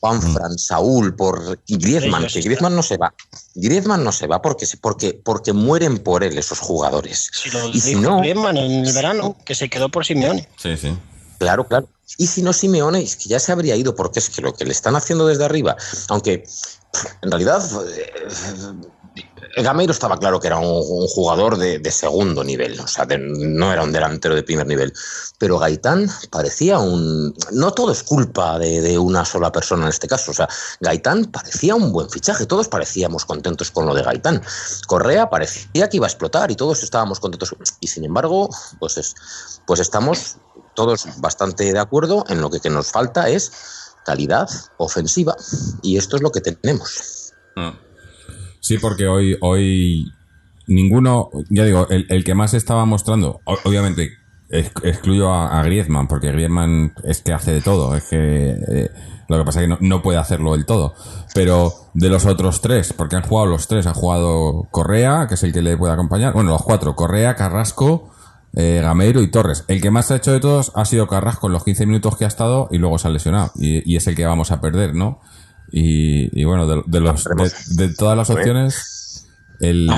Juanfran, 0.00 0.58
Saúl, 0.58 1.14
por 1.16 1.58
y 1.66 1.76
Griezmann, 1.76 2.26
que. 2.26 2.40
Griezmann 2.40 2.74
no 2.76 2.82
se 2.82 2.96
va. 2.96 3.12
Griezmann 3.54 4.04
no 4.04 4.12
se 4.12 4.26
va 4.26 4.40
porque, 4.40 4.64
se- 4.66 4.76
porque, 4.76 5.14
porque 5.24 5.52
mueren 5.52 5.98
por 5.98 6.22
él 6.24 6.38
esos 6.38 6.58
jugadores. 6.60 7.30
Si 7.32 7.50
lo 7.50 7.68
y 7.68 7.80
si 7.80 7.94
no, 7.96 8.18
Griezmann 8.20 8.56
en 8.56 8.84
el 8.86 8.92
verano, 8.92 9.36
que 9.44 9.54
se 9.54 9.68
quedó 9.68 9.88
por 9.88 10.04
Simeone. 10.06 10.48
Sí, 10.56 10.76
sí. 10.76 10.96
Claro, 11.38 11.66
claro. 11.66 11.88
Y 12.16 12.26
si 12.26 12.42
no 12.42 12.52
Simeone, 12.52 13.00
es 13.02 13.16
que 13.16 13.28
ya 13.28 13.38
se 13.38 13.52
habría 13.52 13.76
ido, 13.76 13.94
porque 13.94 14.18
es 14.18 14.30
que 14.30 14.40
lo 14.40 14.54
que 14.54 14.64
le 14.64 14.72
están 14.72 14.96
haciendo 14.96 15.26
desde 15.26 15.44
arriba, 15.44 15.76
aunque 16.08 16.44
en 17.22 17.30
realidad 17.30 17.62
eh, 17.88 18.12
Gameiro 19.62 19.92
estaba 19.92 20.16
claro 20.18 20.40
que 20.40 20.46
era 20.46 20.58
un, 20.58 20.82
jugador 21.08 21.56
de, 21.56 21.90
segundo 21.90 22.44
nivel, 22.44 22.78
o 22.80 22.86
sea, 22.86 23.06
no 23.18 23.72
era 23.72 23.82
un 23.82 23.92
delantero 23.92 24.34
de 24.34 24.42
primer 24.42 24.66
nivel. 24.66 24.92
Pero 25.38 25.58
Gaitán 25.58 26.08
parecía 26.30 26.78
un... 26.78 27.34
No 27.52 27.72
todo 27.72 27.92
es 27.92 28.02
culpa 28.02 28.58
de, 28.58 28.98
una 28.98 29.24
sola 29.24 29.50
persona 29.52 29.84
en 29.84 29.90
este 29.90 30.08
caso, 30.08 30.30
o 30.30 30.34
sea, 30.34 30.48
Gaitán 30.80 31.26
parecía 31.26 31.74
un 31.74 31.92
buen 31.92 32.10
fichaje, 32.10 32.46
todos 32.46 32.68
parecíamos 32.68 33.24
contentos 33.24 33.70
con 33.70 33.86
lo 33.86 33.94
de 33.94 34.02
Gaitán. 34.02 34.42
Correa 34.86 35.30
parecía 35.30 35.88
que 35.88 35.96
iba 35.96 36.06
a 36.06 36.10
explotar 36.10 36.50
y 36.50 36.56
todos 36.56 36.82
estábamos 36.82 37.20
contentos. 37.20 37.54
Y 37.80 37.86
sin 37.86 38.04
embargo, 38.04 38.48
pues, 38.78 38.96
es, 38.96 39.14
pues 39.66 39.80
estamos 39.80 40.36
todos 40.74 41.06
bastante 41.18 41.72
de 41.72 41.78
acuerdo 41.78 42.24
en 42.28 42.40
lo 42.40 42.50
que, 42.50 42.60
que 42.60 42.70
nos 42.70 42.92
falta 42.92 43.28
es 43.28 43.52
calidad 44.04 44.48
ofensiva 44.78 45.36
y 45.82 45.96
esto 45.96 46.16
es 46.16 46.22
lo 46.22 46.30
que 46.30 46.40
tenemos. 46.40 47.34
Sí, 48.60 48.78
porque 48.78 49.06
hoy, 49.06 49.36
hoy 49.40 50.12
ninguno, 50.66 51.30
ya 51.50 51.64
digo, 51.64 51.86
el, 51.88 52.06
el 52.08 52.24
que 52.24 52.34
más 52.34 52.54
estaba 52.54 52.84
mostrando, 52.84 53.40
obviamente 53.64 54.12
ex- 54.50 54.72
excluyo 54.82 55.32
a, 55.32 55.62
Griezmann, 55.62 56.08
porque 56.08 56.32
Griezmann 56.32 56.92
es 57.04 57.22
que 57.22 57.32
hace 57.32 57.52
de 57.52 57.60
todo, 57.60 57.96
es 57.96 58.04
que 58.04 58.50
eh, 58.50 58.90
lo 59.28 59.38
que 59.38 59.44
pasa 59.44 59.60
es 59.60 59.64
que 59.64 59.68
no, 59.68 59.78
no 59.80 60.02
puede 60.02 60.18
hacerlo 60.18 60.52
del 60.52 60.66
todo. 60.66 60.94
Pero 61.34 61.72
de 61.94 62.08
los 62.08 62.26
otros 62.26 62.60
tres, 62.60 62.92
porque 62.92 63.16
han 63.16 63.22
jugado 63.22 63.46
los 63.48 63.68
tres, 63.68 63.86
ha 63.86 63.94
jugado 63.94 64.66
Correa, 64.70 65.26
que 65.28 65.34
es 65.34 65.42
el 65.42 65.52
que 65.52 65.62
le 65.62 65.76
puede 65.76 65.92
acompañar, 65.92 66.32
bueno, 66.34 66.50
los 66.50 66.62
cuatro, 66.62 66.94
Correa, 66.96 67.34
Carrasco, 67.36 68.10
eh, 68.54 68.80
Gameiro 68.82 69.20
y 69.22 69.30
Torres. 69.30 69.64
El 69.68 69.80
que 69.80 69.90
más 69.90 70.10
ha 70.10 70.16
hecho 70.16 70.32
de 70.32 70.40
todos 70.40 70.72
ha 70.74 70.84
sido 70.84 71.06
Carrasco 71.06 71.46
en 71.46 71.52
los 71.52 71.64
15 71.64 71.86
minutos 71.86 72.16
que 72.16 72.24
ha 72.24 72.28
estado 72.28 72.68
y 72.70 72.78
luego 72.78 72.98
se 72.98 73.08
ha 73.08 73.10
lesionado. 73.10 73.52
Y 73.56 73.96
es 73.96 74.06
el 74.06 74.16
que 74.16 74.24
vamos 74.26 74.50
a 74.50 74.60
perder, 74.60 74.94
¿no? 74.94 75.20
Y, 75.70 76.40
y 76.40 76.44
bueno, 76.44 76.66
de, 76.66 76.82
de 76.86 77.00
los, 77.00 77.24
de, 77.24 77.52
de 77.86 77.94
todas 77.94 78.16
las 78.16 78.30
opciones, 78.30 79.26
el, 79.60 79.90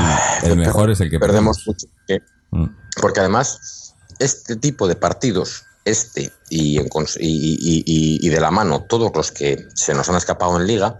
el 0.42 0.56
mejor 0.56 0.90
es 0.90 1.00
el 1.00 1.10
que 1.10 1.18
perdemos 1.20 1.62
mucho. 1.66 1.86
¿eh? 2.08 2.20
Mm. 2.50 2.66
Porque 3.00 3.20
además, 3.20 3.94
este 4.18 4.56
tipo 4.56 4.88
de 4.88 4.96
partidos, 4.96 5.64
este 5.84 6.32
y, 6.50 6.78
en 6.78 6.88
y- 7.18 7.82
y- 7.86 8.18
y 8.26 8.28
de 8.28 8.40
la 8.40 8.50
mano 8.50 8.84
todos 8.88 9.10
los 9.14 9.30
que 9.32 9.66
se 9.74 9.94
nos 9.94 10.08
han 10.08 10.16
escapado 10.16 10.60
en 10.60 10.66
liga, 10.66 10.98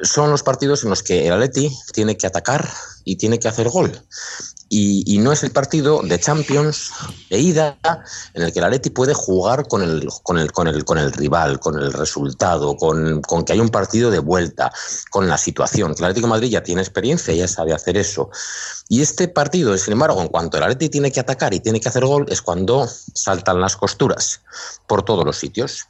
son 0.00 0.30
los 0.30 0.42
partidos 0.42 0.84
en 0.84 0.90
los 0.90 1.02
que 1.02 1.26
el 1.26 1.32
Atleti 1.32 1.70
tiene 1.92 2.16
que 2.16 2.26
atacar 2.26 2.68
y 3.04 3.16
tiene 3.16 3.38
que 3.38 3.48
hacer 3.48 3.68
gol. 3.68 4.00
Y, 4.70 5.02
y 5.06 5.18
no 5.18 5.32
es 5.32 5.42
el 5.44 5.50
partido 5.50 6.02
de 6.02 6.20
Champions 6.20 6.90
de 7.30 7.38
ida 7.38 7.78
en 8.34 8.42
el 8.42 8.52
que 8.52 8.58
el 8.58 8.66
Atleti 8.66 8.90
puede 8.90 9.14
jugar 9.14 9.66
con 9.66 9.82
el, 9.82 10.06
con 10.22 10.36
el, 10.36 10.52
con 10.52 10.68
el, 10.68 10.84
con 10.84 10.98
el 10.98 11.10
rival, 11.12 11.58
con 11.58 11.78
el 11.78 11.90
resultado, 11.90 12.76
con, 12.76 13.22
con 13.22 13.44
que 13.44 13.54
hay 13.54 13.60
un 13.60 13.70
partido 13.70 14.10
de 14.10 14.18
vuelta, 14.18 14.70
con 15.10 15.26
la 15.26 15.38
situación. 15.38 15.94
El 15.96 16.04
Atlético 16.04 16.26
de 16.26 16.32
Madrid 16.32 16.50
ya 16.50 16.62
tiene 16.62 16.82
experiencia, 16.82 17.32
ya 17.32 17.48
sabe 17.48 17.72
hacer 17.72 17.96
eso. 17.96 18.30
Y 18.90 19.00
este 19.00 19.26
partido, 19.28 19.76
sin 19.78 19.92
embargo, 19.92 20.20
en 20.20 20.28
cuanto 20.28 20.58
el 20.58 20.64
Atleti 20.64 20.90
tiene 20.90 21.10
que 21.10 21.20
atacar 21.20 21.54
y 21.54 21.60
tiene 21.60 21.80
que 21.80 21.88
hacer 21.88 22.04
gol, 22.04 22.26
es 22.28 22.42
cuando 22.42 22.86
saltan 23.14 23.62
las 23.62 23.74
costuras 23.74 24.42
por 24.86 25.02
todos 25.02 25.24
los 25.24 25.38
sitios. 25.38 25.86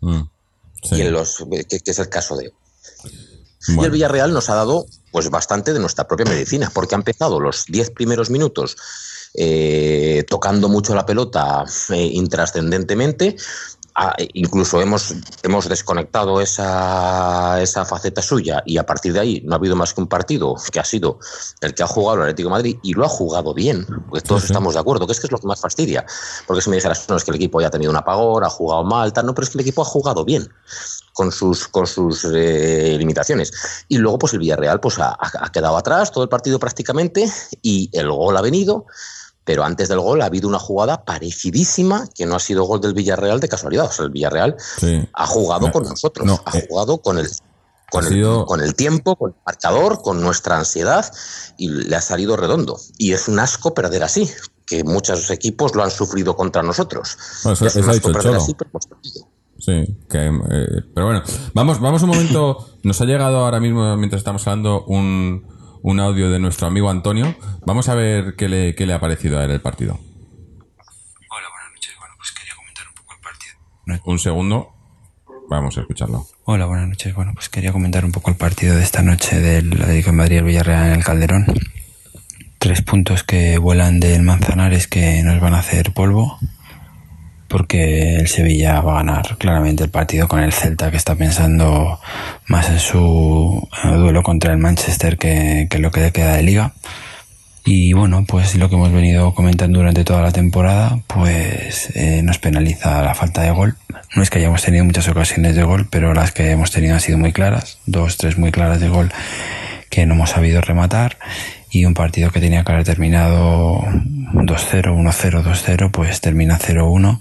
Mm. 0.00 0.22
Sí. 0.82 0.94
Y 0.96 1.00
en 1.02 1.12
los, 1.12 1.44
que, 1.68 1.80
que 1.80 1.90
es 1.90 1.98
el 1.98 2.08
caso 2.08 2.34
de 2.36 2.50
y 3.68 3.84
el 3.84 3.90
Villarreal 3.90 4.32
nos 4.32 4.50
ha 4.50 4.54
dado 4.54 4.86
pues 5.10 5.30
bastante 5.30 5.72
de 5.72 5.80
nuestra 5.80 6.06
propia 6.06 6.26
medicina, 6.26 6.70
porque 6.74 6.94
ha 6.94 6.98
empezado 6.98 7.40
los 7.40 7.64
10 7.66 7.90
primeros 7.90 8.30
minutos 8.30 8.76
eh, 9.34 10.24
tocando 10.28 10.68
mucho 10.68 10.94
la 10.94 11.06
pelota 11.06 11.64
eh, 11.90 12.10
intrascendentemente. 12.12 13.36
Ah, 13.98 14.14
incluso 14.34 14.82
hemos, 14.82 15.14
hemos 15.42 15.70
desconectado 15.70 16.42
esa, 16.42 17.62
esa 17.62 17.86
faceta 17.86 18.20
suya 18.20 18.62
y 18.66 18.76
a 18.76 18.84
partir 18.84 19.14
de 19.14 19.20
ahí 19.20 19.42
no 19.46 19.54
ha 19.54 19.56
habido 19.56 19.74
más 19.74 19.94
que 19.94 20.02
un 20.02 20.06
partido 20.06 20.54
que 20.70 20.80
ha 20.80 20.84
sido 20.84 21.18
el 21.62 21.72
que 21.72 21.82
ha 21.82 21.86
jugado 21.86 22.16
el 22.16 22.22
Atlético 22.24 22.50
de 22.50 22.54
Madrid 22.56 22.76
y 22.82 22.92
lo 22.92 23.06
ha 23.06 23.08
jugado 23.08 23.54
bien, 23.54 23.86
porque 24.10 24.20
todos 24.20 24.42
Sí, 24.42 24.48
sí. 24.48 24.52
estamos 24.52 24.74
de 24.74 24.80
acuerdo, 24.80 25.06
que 25.06 25.14
es 25.14 25.20
que 25.20 25.28
es 25.28 25.32
lo 25.32 25.38
que 25.38 25.46
más 25.46 25.62
fastidia. 25.62 26.04
Porque 26.46 26.60
si 26.60 26.68
me 26.68 26.76
dijeras, 26.76 27.06
no, 27.08 27.16
es 27.16 27.24
que 27.24 27.30
el 27.30 27.36
equipo 27.36 27.58
ya 27.62 27.68
ha 27.68 27.70
tenido 27.70 27.90
un 27.90 27.96
apagón, 27.96 28.44
ha 28.44 28.50
jugado 28.50 28.84
mal, 28.84 29.14
tal, 29.14 29.24
no, 29.24 29.34
pero 29.34 29.44
es 29.46 29.50
que 29.50 29.56
el 29.56 29.62
equipo 29.62 29.80
ha 29.80 29.86
jugado 29.86 30.26
bien 30.26 30.46
con 31.16 31.32
sus, 31.32 31.66
con 31.68 31.86
sus 31.86 32.26
eh, 32.30 32.94
limitaciones. 32.98 33.50
Y 33.88 33.96
luego, 33.96 34.18
pues 34.18 34.34
el 34.34 34.38
Villarreal 34.40 34.80
pues, 34.80 34.98
ha, 34.98 35.16
ha 35.18 35.50
quedado 35.50 35.78
atrás 35.78 36.12
todo 36.12 36.22
el 36.24 36.28
partido 36.28 36.58
prácticamente 36.58 37.26
y 37.62 37.88
el 37.94 38.10
gol 38.10 38.36
ha 38.36 38.42
venido. 38.42 38.84
Pero 39.42 39.64
antes 39.64 39.88
del 39.88 40.00
gol 40.00 40.20
ha 40.20 40.26
habido 40.26 40.46
una 40.46 40.58
jugada 40.58 41.04
parecidísima 41.06 42.06
que 42.14 42.26
no 42.26 42.34
ha 42.36 42.40
sido 42.40 42.64
gol 42.64 42.80
del 42.82 42.92
Villarreal 42.92 43.40
de 43.40 43.48
casualidad. 43.48 43.86
O 43.86 43.92
sea, 43.92 44.04
el 44.04 44.10
Villarreal 44.10 44.56
Sí. 44.78 45.08
ha 45.12 45.26
jugado 45.26 45.70
con 45.72 45.84
nosotros, 45.84 46.26
no, 46.26 46.42
ha 46.44 46.58
eh, 46.58 46.66
jugado 46.68 46.98
con 46.98 47.18
el, 47.18 47.26
con, 47.90 48.04
el, 48.04 48.12
sido- 48.12 48.44
con 48.44 48.60
el 48.60 48.74
tiempo, 48.74 49.16
con 49.16 49.30
el 49.30 49.36
marcador, 49.46 50.02
con 50.02 50.20
nuestra 50.20 50.58
ansiedad 50.58 51.10
y 51.56 51.68
le 51.70 51.96
ha 51.96 52.02
salido 52.02 52.36
redondo. 52.36 52.78
Y 52.98 53.12
es 53.12 53.26
un 53.28 53.38
asco 53.38 53.72
perder 53.72 54.02
así, 54.02 54.30
que 54.66 54.84
muchos 54.84 55.30
equipos 55.30 55.74
lo 55.76 55.82
han 55.82 55.90
sufrido 55.92 56.36
contra 56.36 56.62
nosotros. 56.62 57.16
Bueno, 57.44 57.54
eso- 57.54 57.66
es 57.68 57.76
un 57.76 57.80
eso 57.84 57.90
ha 57.90 57.94
asco 57.94 58.08
perder 58.12 58.22
Cholo. 58.32 58.42
así, 58.42 58.54
pero 58.54 58.70
hemos 58.70 58.86
perdido. 58.86 59.28
Sí, 59.66 59.98
que, 60.08 60.26
eh, 60.26 60.82
pero 60.94 61.06
bueno, 61.06 61.24
vamos, 61.52 61.80
vamos 61.80 62.00
un 62.04 62.10
momento. 62.10 62.68
Nos 62.84 63.00
ha 63.00 63.04
llegado 63.04 63.38
ahora 63.38 63.58
mismo, 63.58 63.96
mientras 63.96 64.20
estamos 64.20 64.46
hablando, 64.46 64.84
un, 64.84 65.44
un 65.82 65.98
audio 65.98 66.30
de 66.30 66.38
nuestro 66.38 66.68
amigo 66.68 66.88
Antonio. 66.88 67.34
Vamos 67.66 67.88
a 67.88 67.96
ver 67.96 68.36
qué 68.36 68.48
le, 68.48 68.76
qué 68.76 68.86
le 68.86 68.92
ha 68.92 69.00
parecido 69.00 69.40
a 69.40 69.44
él 69.44 69.50
el 69.50 69.60
partido. 69.60 69.94
Hola, 69.94 71.48
buenas 71.50 71.72
noches. 71.74 71.94
Bueno, 71.98 72.14
pues 72.16 72.30
quería 72.30 72.54
comentar 72.54 72.86
un 72.86 72.94
poco 72.94 73.14
el 73.14 73.20
partido. 73.20 74.04
Un 74.04 74.18
segundo, 74.20 74.68
vamos 75.50 75.76
a 75.76 75.80
escucharlo. 75.80 76.26
Hola, 76.44 76.66
buenas 76.66 76.86
noches. 76.86 77.12
Bueno, 77.12 77.32
pues 77.34 77.48
quería 77.48 77.72
comentar 77.72 78.04
un 78.04 78.12
poco 78.12 78.30
el 78.30 78.36
partido 78.36 78.76
de 78.76 78.84
esta 78.84 79.02
noche 79.02 79.40
del 79.40 79.82
Atlético 79.82 80.10
de 80.10 80.16
Madrid 80.16 80.44
Villarreal 80.44 80.86
en 80.86 80.92
el 80.92 81.04
Calderón. 81.04 81.46
Tres 82.60 82.82
puntos 82.82 83.24
que 83.24 83.58
vuelan 83.58 83.98
del 83.98 84.22
Manzanares 84.22 84.86
que 84.86 85.24
nos 85.24 85.40
van 85.40 85.54
a 85.54 85.58
hacer 85.58 85.92
polvo. 85.92 86.38
Porque 87.48 88.16
el 88.16 88.28
Sevilla 88.28 88.80
va 88.80 88.94
a 88.94 88.96
ganar 88.96 89.36
claramente 89.38 89.84
el 89.84 89.90
partido 89.90 90.28
con 90.28 90.40
el 90.40 90.52
Celta 90.52 90.90
que 90.90 90.96
está 90.96 91.14
pensando 91.14 92.00
más 92.48 92.68
en 92.68 92.80
su 92.80 93.68
duelo 93.84 94.22
contra 94.22 94.52
el 94.52 94.58
Manchester 94.58 95.16
que, 95.16 95.68
que 95.70 95.78
lo 95.78 95.90
que 95.90 96.10
queda 96.12 96.34
de 96.36 96.42
liga. 96.42 96.72
Y 97.68 97.94
bueno, 97.94 98.24
pues 98.28 98.54
lo 98.54 98.68
que 98.68 98.76
hemos 98.76 98.92
venido 98.92 99.34
comentando 99.34 99.80
durante 99.80 100.04
toda 100.04 100.22
la 100.22 100.30
temporada, 100.30 101.00
pues 101.08 101.90
eh, 101.96 102.22
nos 102.22 102.38
penaliza 102.38 103.02
la 103.02 103.12
falta 103.16 103.42
de 103.42 103.50
gol. 103.50 103.76
No 104.14 104.22
es 104.22 104.30
que 104.30 104.38
hayamos 104.38 104.62
tenido 104.62 104.84
muchas 104.84 105.08
ocasiones 105.08 105.56
de 105.56 105.64
gol, 105.64 105.88
pero 105.90 106.14
las 106.14 106.30
que 106.30 106.52
hemos 106.52 106.70
tenido 106.70 106.94
han 106.94 107.00
sido 107.00 107.18
muy 107.18 107.32
claras, 107.32 107.80
dos, 107.84 108.18
tres 108.18 108.38
muy 108.38 108.52
claras 108.52 108.80
de 108.80 108.88
gol 108.88 109.12
que 109.90 110.06
no 110.06 110.14
hemos 110.14 110.30
sabido 110.30 110.60
rematar. 110.60 111.18
Y 111.76 111.84
un 111.84 111.92
partido 111.92 112.30
que 112.30 112.40
tenía 112.40 112.64
que 112.64 112.72
haber 112.72 112.84
terminado 112.84 113.82
2-0, 114.32 114.94
1-0, 114.96 115.42
2-0, 115.42 115.90
pues 115.90 116.22
termina 116.22 116.58
0-1, 116.58 117.20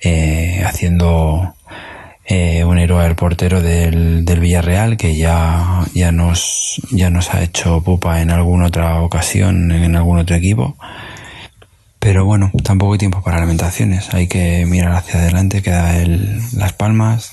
eh, 0.00 0.62
haciendo 0.64 1.54
eh, 2.24 2.64
un 2.64 2.78
héroe 2.78 3.04
al 3.04 3.14
portero 3.14 3.60
del, 3.60 4.24
del 4.24 4.40
Villarreal 4.40 4.96
que 4.96 5.16
ya, 5.16 5.84
ya, 5.92 6.12
nos, 6.12 6.80
ya 6.90 7.10
nos 7.10 7.34
ha 7.34 7.42
hecho 7.42 7.82
pupa 7.82 8.22
en 8.22 8.30
alguna 8.30 8.68
otra 8.68 9.02
ocasión 9.02 9.70
en 9.70 9.94
algún 9.94 10.18
otro 10.18 10.34
equipo. 10.34 10.78
Pero 11.98 12.24
bueno, 12.24 12.50
tampoco 12.64 12.94
hay 12.94 12.98
tiempo 12.98 13.22
para 13.22 13.38
lamentaciones. 13.38 14.14
Hay 14.14 14.28
que 14.28 14.64
mirar 14.64 14.94
hacia 14.94 15.20
adelante, 15.20 15.60
queda 15.60 15.98
el, 16.00 16.40
las 16.56 16.72
palmas. 16.72 17.32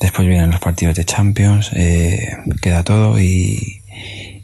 Después 0.00 0.28
vienen 0.28 0.52
los 0.52 0.60
partidos 0.60 0.94
de 0.94 1.04
Champions, 1.04 1.72
eh, 1.72 2.36
queda 2.62 2.84
todo 2.84 3.18
y, 3.18 3.80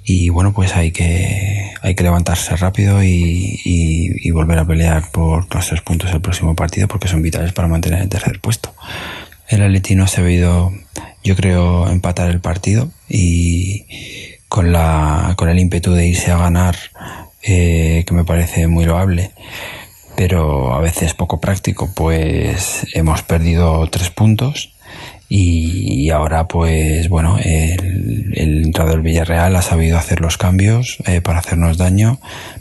y 0.05 0.31
bueno, 0.31 0.53
pues 0.53 0.75
hay 0.75 0.91
que, 0.91 1.73
hay 1.81 1.95
que 1.95 2.03
levantarse 2.03 2.57
rápido 2.57 3.03
y, 3.03 4.31
volver 4.33 4.59
a 4.59 4.65
pelear 4.65 5.11
por 5.11 5.55
los 5.55 5.67
tres 5.67 5.83
puntos 5.83 6.11
el 6.11 6.23
próximo 6.23 6.57
partido 6.57 6.89
porque 6.89 7.07
son 7.07 7.21
vitales 7.21 7.53
para 7.53 7.69
mantener 7.69 8.01
el 8.01 8.09
tercer 8.09 8.41
puesto. 8.41 8.75
El 9.47 9.61
Aletino 9.61 10.07
se 10.07 10.21
ha 10.21 10.25
habido, 10.25 10.73
yo 11.23 11.37
creo, 11.37 11.89
empatar 11.91 12.31
el 12.31 12.41
partido 12.41 12.91
y 13.11 13.85
con, 14.49 14.73
la, 14.73 15.35
con 15.37 15.51
el 15.51 15.59
ímpetu 15.59 15.93
de 15.93 16.07
irse 16.07 16.31
a 16.31 16.39
ganar, 16.39 16.77
eh, 17.43 18.05
que 18.07 18.15
me 18.15 18.25
parece 18.25 18.67
muy 18.69 18.87
loable, 18.87 19.33
pero 20.17 20.75
a 20.75 20.81
veces 20.81 21.13
poco 21.13 21.41
práctico, 21.41 21.93
pues 21.95 22.87
hemos 22.95 23.23
perdido 23.23 23.87
tres 23.91 24.11
puntos 24.11 24.75
y 25.35 26.11
ahora 26.11 26.47
pues 26.47 27.09
bueno 27.09 27.39
el, 27.39 28.33
el 28.37 28.65
entrador 28.65 28.95
del 28.95 29.03
Villarreal 29.03 29.57
ha 29.57 29.63
sabido 29.63 29.97
hacer 29.97 30.21
los 30.21 30.37
cambios 30.37 30.99
eh, 31.07 31.21
para 31.23 31.39
hacernos 31.39 31.79
daño 31.79 32.19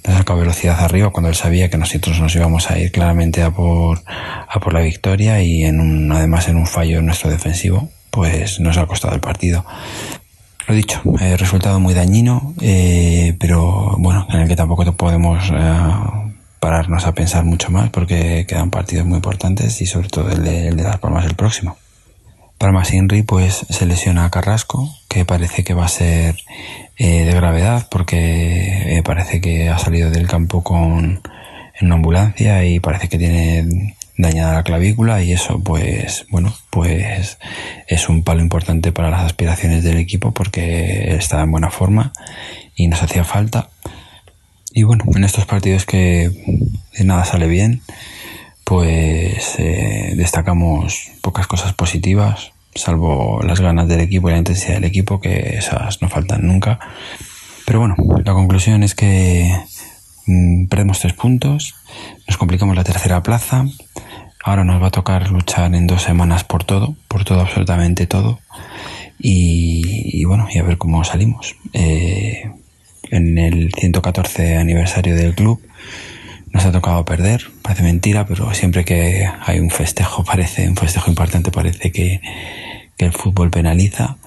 nos 0.07 0.17
sacado 0.17 0.39
velocidad 0.39 0.79
arriba 0.79 1.09
cuando 1.09 1.29
él 1.29 1.35
sabía 1.35 1.69
que 1.69 1.77
nosotros 1.77 2.19
nos 2.21 2.33
íbamos 2.35 2.71
a 2.71 2.79
ir 2.79 2.91
claramente 2.91 3.43
a 3.43 3.51
por 3.51 4.01
a 4.05 4.59
por 4.59 4.73
la 4.73 4.79
victoria 4.79 5.41
y 5.41 5.63
en 5.63 5.81
un, 5.81 6.11
además 6.11 6.47
en 6.47 6.55
un 6.55 6.65
fallo 6.65 6.99
en 6.99 7.05
nuestro 7.07 7.29
defensivo 7.29 7.89
pues 8.09 8.59
nos 8.61 8.77
ha 8.77 8.85
costado 8.85 9.15
el 9.15 9.21
partido 9.21 9.65
lo 10.67 10.75
dicho, 10.75 11.01
eh, 11.19 11.35
resultado 11.37 11.79
muy 11.79 11.93
dañino, 11.93 12.53
eh, 12.61 13.35
pero 13.39 13.95
bueno, 13.97 14.27
en 14.29 14.41
el 14.41 14.47
que 14.47 14.55
tampoco 14.55 14.89
podemos 14.93 15.51
eh, 15.51 15.79
pararnos 16.59 17.05
a 17.05 17.13
pensar 17.13 17.43
mucho 17.43 17.71
más 17.71 17.89
porque 17.89 18.45
quedan 18.47 18.69
partidos 18.69 19.05
muy 19.05 19.17
importantes 19.17 19.81
y 19.81 19.85
sobre 19.85 20.07
todo 20.07 20.29
el 20.29 20.43
de, 20.43 20.67
el 20.67 20.77
de 20.77 20.83
Las 20.83 20.99
Palmas 20.99 21.25
el 21.25 21.35
próximo. 21.35 21.75
Palmas 22.61 22.93
Inri 22.93 23.23
pues 23.23 23.65
se 23.71 23.87
lesiona 23.87 24.23
a 24.23 24.29
Carrasco, 24.29 24.95
que 25.09 25.25
parece 25.25 25.63
que 25.63 25.73
va 25.73 25.85
a 25.85 25.87
ser 25.87 26.35
eh, 26.95 27.25
de 27.25 27.33
gravedad 27.33 27.87
porque 27.89 28.97
eh, 28.97 29.01
parece 29.03 29.41
que 29.41 29.67
ha 29.69 29.79
salido 29.79 30.11
del 30.11 30.27
campo 30.27 30.63
con 30.63 31.23
en 31.79 31.85
una 31.87 31.95
ambulancia 31.95 32.63
y 32.63 32.79
parece 32.79 33.09
que 33.09 33.17
tiene 33.17 33.95
dañada 34.15 34.53
la 34.53 34.63
clavícula 34.63 35.23
y 35.23 35.31
eso 35.31 35.59
pues 35.63 36.27
bueno 36.29 36.53
pues 36.69 37.39
es 37.87 38.09
un 38.09 38.23
palo 38.23 38.41
importante 38.41 38.91
para 38.91 39.09
las 39.09 39.25
aspiraciones 39.25 39.83
del 39.83 39.97
equipo 39.97 40.31
porque 40.31 41.15
está 41.15 41.41
en 41.41 41.49
buena 41.49 41.71
forma 41.71 42.13
y 42.75 42.89
nos 42.89 43.01
hacía 43.01 43.23
falta. 43.23 43.69
Y 44.71 44.83
bueno 44.83 45.05
en 45.15 45.23
estos 45.23 45.47
partidos 45.47 45.87
que 45.87 46.29
de 46.95 47.03
nada 47.05 47.25
sale 47.25 47.47
bien 47.47 47.81
pues 48.63 49.55
eh, 49.59 50.13
destacamos 50.15 51.11
pocas 51.21 51.47
cosas 51.47 51.73
positivas 51.73 52.51
salvo 52.73 53.41
las 53.43 53.59
ganas 53.59 53.87
del 53.87 53.99
equipo 53.99 54.29
y 54.29 54.33
la 54.33 54.37
intensidad 54.37 54.75
del 54.75 54.85
equipo 54.85 55.19
que 55.19 55.57
esas 55.57 56.01
no 56.01 56.09
faltan 56.09 56.47
nunca 56.47 56.79
pero 57.65 57.79
bueno 57.79 57.95
la 58.23 58.33
conclusión 58.33 58.83
es 58.83 58.95
que 58.95 59.53
mm, 60.25 60.67
perdemos 60.67 60.99
tres 60.99 61.13
puntos 61.13 61.75
nos 62.27 62.37
complicamos 62.37 62.75
la 62.75 62.83
tercera 62.83 63.21
plaza 63.21 63.65
Ahora 64.43 64.63
nos 64.63 64.81
va 64.81 64.87
a 64.87 64.91
tocar 64.91 65.29
luchar 65.29 65.75
en 65.75 65.85
dos 65.85 66.01
semanas 66.01 66.43
por 66.43 66.63
todo, 66.63 66.95
por 67.07 67.23
todo, 67.23 67.41
absolutamente 67.41 68.07
todo. 68.07 68.39
Y, 69.19 70.23
bueno, 70.25 70.47
y 70.51 70.57
a 70.57 70.63
ver 70.63 70.79
cómo 70.79 71.03
salimos. 71.03 71.55
Eh, 71.73 72.49
en 73.11 73.37
el 73.37 73.71
114 73.73 74.57
aniversario 74.57 75.15
del 75.15 75.35
club 75.35 75.61
nos 76.51 76.65
ha 76.65 76.71
tocado 76.71 77.05
perder, 77.05 77.43
parece 77.61 77.83
mentira, 77.83 78.25
pero 78.25 78.53
siempre 78.53 78.85
que 78.85 79.27
hay 79.45 79.59
un 79.59 79.69
festejo, 79.69 80.23
parece 80.25 80.67
un 80.67 80.75
festejo 80.75 81.09
importante, 81.09 81.51
parece 81.51 81.91
que, 81.91 82.21
que 82.97 83.05
el 83.05 83.13
fútbol 83.13 83.49
penaliza. 83.49 84.17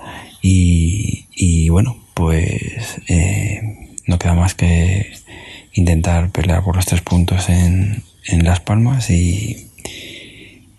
Y, 0.42 1.26
y 1.34 1.68
bueno, 1.70 1.96
pues 2.14 3.00
eh, 3.08 3.62
no 4.06 4.18
queda 4.18 4.34
más 4.34 4.54
que 4.54 5.10
intentar 5.72 6.30
pelear 6.30 6.62
por 6.62 6.76
los 6.76 6.86
tres 6.86 7.00
puntos 7.00 7.48
en, 7.48 8.02
en 8.26 8.44
Las 8.44 8.60
Palmas 8.60 9.10
y, 9.10 9.70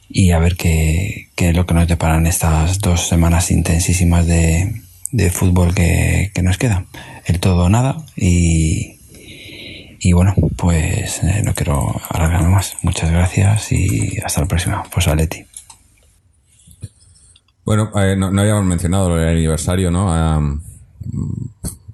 y 0.07 0.31
a 0.31 0.39
ver 0.39 0.55
qué, 0.55 1.29
qué 1.35 1.49
es 1.49 1.55
lo 1.55 1.65
que 1.65 1.73
nos 1.73 1.87
deparan 1.87 2.27
estas 2.27 2.79
dos 2.79 3.07
semanas 3.07 3.49
intensísimas 3.49 4.27
de, 4.27 4.81
de 5.11 5.29
fútbol 5.31 5.73
que, 5.73 6.31
que 6.33 6.43
nos 6.43 6.57
quedan. 6.57 6.87
El 7.25 7.39
todo 7.39 7.65
o 7.65 7.69
nada 7.69 7.97
y, 8.15 8.94
y 10.07 10.13
bueno, 10.13 10.33
pues 10.57 11.23
eh, 11.23 11.41
no 11.43 11.53
quiero 11.53 11.81
alargarme 12.09 12.49
más. 12.49 12.75
Muchas 12.83 13.09
gracias 13.11 13.71
y 13.71 14.17
hasta 14.23 14.41
la 14.41 14.47
próxima. 14.47 14.83
Pues 14.93 15.07
Aleti. 15.07 15.43
Bueno, 17.65 17.89
eh, 17.95 18.15
no, 18.15 18.31
no 18.31 18.41
habíamos 18.41 18.65
mencionado 18.65 19.17
el 19.19 19.27
aniversario, 19.27 19.89
¿no? 19.89 20.11
Am, 20.13 20.61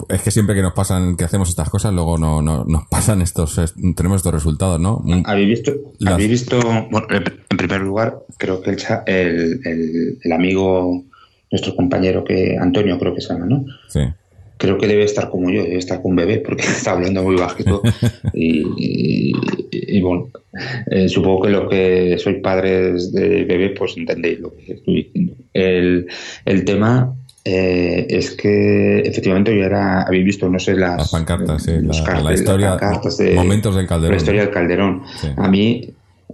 es 0.10 0.21
que 0.21 0.32
siempre 0.32 0.56
que 0.56 0.62
nos 0.62 0.74
pasan, 0.74 1.15
que 1.15 1.24
hacemos 1.24 1.47
estas 1.50 1.69
cosas, 1.69 1.93
luego 1.93 2.17
no, 2.17 2.41
no- 2.41 2.65
nos 2.65 2.86
pasan 2.89 3.21
estos, 3.21 3.58
est- 3.58 3.78
tenemos 3.95 4.17
estos 4.17 4.34
resultados, 4.34 4.80
¿no? 4.80 4.97
Un- 4.97 5.24
¿Habéis 5.26 5.47
visto? 5.47 5.71
Las- 6.00 6.15
¿Habéis 6.15 6.30
visto? 6.32 6.60
Bueno, 6.91 7.08
en 7.10 7.58
primer 7.58 7.82
lugar, 7.82 8.17
creo 8.38 8.62
que 8.62 8.71
el, 8.71 9.62
el- 9.65 10.17
el 10.21 10.32
amigo, 10.34 11.06
nuestro 11.50 11.74
compañero 11.76 12.26
que 12.26 12.58
Antonio 12.60 13.00
creo 13.00 13.15
que 13.15 13.21
se 13.21 13.34
llama, 13.34 13.45
¿no? 13.45 13.63
Sí. 13.88 14.02
Creo 14.62 14.78
que 14.78 14.88
debe 14.88 15.04
estar 15.06 15.30
como 15.32 15.50
yo, 15.50 15.63
debe 15.63 15.78
estar 15.80 16.02
con 16.04 16.15
bebé 16.15 16.38
porque 16.38 16.63
está 16.78 16.91
hablando 16.91 17.24
muy 17.24 17.36
bajito 17.36 17.82
y, 18.34 18.62
y- 18.78 19.32
y 19.71 20.02
bueno, 20.02 20.30
eh, 20.91 21.08
supongo 21.10 21.41
que 21.43 21.50
los 21.50 21.69
que 21.69 22.15
sois 22.19 22.38
padres 22.41 23.12
de 23.12 23.43
bebé 23.45 23.69
pues 23.78 23.97
entendéis 23.97 24.39
lo 24.39 24.54
que 24.56 24.74
estoy 24.74 24.95
diciendo. 25.04 25.34
El, 25.54 26.06
el 26.45 26.63
tema 26.65 27.15
eh, 27.43 28.06
es 28.10 28.32
que 28.32 29.00
efectivamente 29.00 29.56
yo 29.58 29.63
era, 29.63 30.04
habéis 30.04 30.26
visto, 30.26 30.47
no 30.50 30.60
sé, 30.60 30.76
las, 30.76 30.97
Las 30.97 31.12
pancartas, 31.12 31.63
sí, 31.63 31.71
los 31.82 31.97
la- 32.24 32.34
historia- 32.34 32.69
las 32.71 32.80
pancartas 32.80 33.17
de- 33.17 33.34
momentos 33.34 33.76
del 33.76 33.88
Calderón, 33.88 34.12
La 34.12 34.17
historia 34.17 34.41
del 34.41 34.52
Calderón. 34.52 35.02
Sí. 35.19 35.28
A 35.38 35.47
mí 35.50 35.89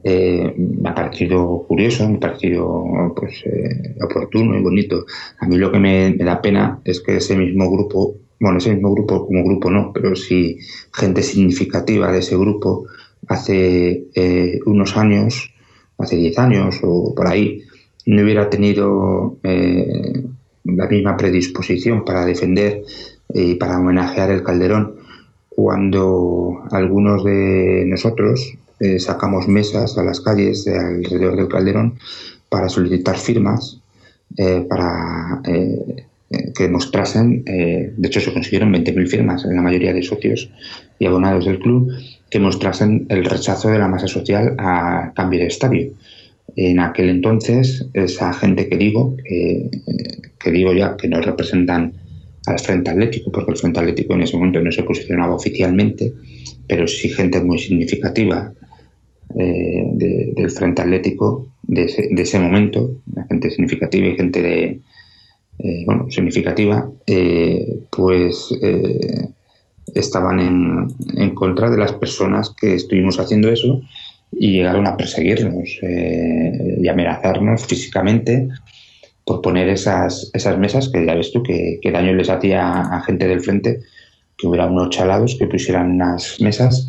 eh, 0.09 0.53
me 0.55 0.89
ha 0.89 0.95
parecido 0.95 1.65
curioso, 1.67 2.07
me 2.07 2.15
ha 2.15 2.19
parecido 2.19 3.13
pues 3.13 3.43
eh, 3.45 3.93
oportuno 4.01 4.57
y 4.57 4.61
bonito. 4.61 5.05
A 5.39 5.45
mí 5.45 5.57
lo 5.57 5.69
que 5.69 5.79
me, 5.79 6.13
da 6.13 6.41
pena 6.41 6.79
es 6.85 7.01
que 7.01 7.17
ese 7.17 7.35
mismo 7.35 7.69
grupo, 7.69 8.15
bueno, 8.39 8.57
ese 8.57 8.73
mismo 8.73 8.93
grupo 8.93 9.25
como 9.25 9.43
grupo 9.43 9.69
no, 9.69 9.91
pero 9.93 10.15
sí 10.15 10.59
gente 10.93 11.21
significativa 11.21 12.09
de 12.09 12.19
ese 12.19 12.37
grupo 12.37 12.85
hace 13.27 14.05
eh, 14.15 14.59
unos 14.65 14.95
años, 14.95 15.53
hace 15.97 16.15
10 16.15 16.39
años 16.39 16.79
o 16.83 17.13
por 17.13 17.27
ahí, 17.27 17.63
no 18.05 18.23
hubiera 18.23 18.49
tenido 18.49 19.39
eh, 19.43 20.23
la 20.63 20.87
misma 20.87 21.17
predisposición 21.17 22.05
para 22.05 22.25
defender 22.25 22.83
y 23.33 23.55
para 23.55 23.77
homenajear 23.77 24.31
el 24.31 24.43
Calderón 24.43 24.95
cuando 25.49 26.61
algunos 26.71 27.25
de 27.25 27.83
nosotros 27.87 28.57
eh, 28.79 28.99
sacamos 28.99 29.47
mesas 29.47 29.97
a 29.97 30.03
las 30.03 30.21
calles 30.21 30.65
de 30.65 30.77
alrededor 30.77 31.35
del 31.35 31.47
Calderón 31.47 31.99
para 32.49 32.69
solicitar 32.69 33.17
firmas 33.17 33.79
eh, 34.37 34.65
para 34.67 35.41
eh, 35.45 36.05
eh, 36.29 36.51
que 36.53 36.67
mostrasen, 36.67 37.43
eh, 37.45 37.93
de 37.95 38.07
hecho 38.07 38.19
se 38.19 38.33
consiguieron 38.33 38.73
20.000 38.73 39.07
firmas 39.07 39.45
en 39.45 39.55
la 39.55 39.61
mayoría 39.61 39.93
de 39.93 40.03
socios 40.03 40.49
y 40.99 41.05
abonados 41.05 41.45
del 41.45 41.59
club, 41.59 41.93
que 42.29 42.39
mostrasen 42.39 43.05
el 43.09 43.23
rechazo 43.23 43.69
de 43.69 43.79
la 43.79 43.87
masa 43.87 44.07
social 44.07 44.55
a 44.57 45.13
cambio 45.15 45.39
de 45.39 45.47
estadio. 45.47 45.93
En 46.57 46.79
aquel 46.79 47.09
entonces, 47.09 47.85
esa 47.93 48.33
gente 48.33 48.67
que 48.67 48.77
digo, 48.77 49.15
que 49.25 50.51
digo 50.51 50.73
ya 50.73 50.97
que 50.97 51.07
no 51.07 51.21
representan 51.21 51.93
al 52.45 52.59
Frente 52.59 52.89
Atlético, 52.89 53.31
porque 53.31 53.51
el 53.51 53.57
Frente 53.57 53.79
Atlético 53.79 54.15
en 54.15 54.23
ese 54.23 54.37
momento 54.37 54.59
no 54.59 54.71
se 54.71 54.83
posicionaba 54.83 55.35
oficialmente, 55.35 56.13
pero 56.67 56.87
sí 56.87 57.09
gente 57.09 57.41
muy 57.41 57.59
significativa 57.59 58.51
eh, 59.35 59.83
de- 59.93 60.33
del 60.35 60.49
Frente 60.51 60.81
Atlético 60.81 61.47
de 61.63 61.83
ese, 61.85 62.07
de 62.11 62.21
ese 62.21 62.39
momento, 62.39 63.01
gente 63.29 63.49
significativa 63.49 64.07
y 64.07 64.15
gente 64.15 64.41
de, 64.41 64.81
eh, 65.59 65.83
bueno, 65.85 66.09
significativa, 66.09 66.89
eh, 67.07 67.79
pues 67.89 68.53
eh, 68.61 69.29
estaban 69.93 70.39
en, 70.39 70.87
en 71.17 71.33
contra 71.35 71.69
de 71.69 71.77
las 71.77 71.93
personas 71.93 72.53
que 72.59 72.75
estuvimos 72.75 73.19
haciendo 73.19 73.49
eso 73.49 73.81
y 74.31 74.51
llegaron 74.51 74.85
a 74.87 74.97
perseguirnos 74.97 75.79
eh, 75.81 76.77
y 76.81 76.87
amenazarnos 76.87 77.65
físicamente 77.65 78.49
por 79.25 79.41
poner 79.41 79.69
esas, 79.69 80.29
esas 80.33 80.57
mesas 80.57 80.89
que 80.89 81.05
ya 81.05 81.15
ves 81.15 81.31
tú 81.31 81.43
que, 81.43 81.79
que 81.81 81.91
daño 81.91 82.13
les 82.13 82.29
hacía 82.29 82.81
a 82.81 83.01
gente 83.01 83.27
del 83.27 83.41
frente 83.41 83.79
que 84.37 84.47
hubiera 84.47 84.67
unos 84.67 84.89
chalados 84.89 85.35
que 85.37 85.47
pusieran 85.47 85.91
unas 85.91 86.39
mesas 86.41 86.87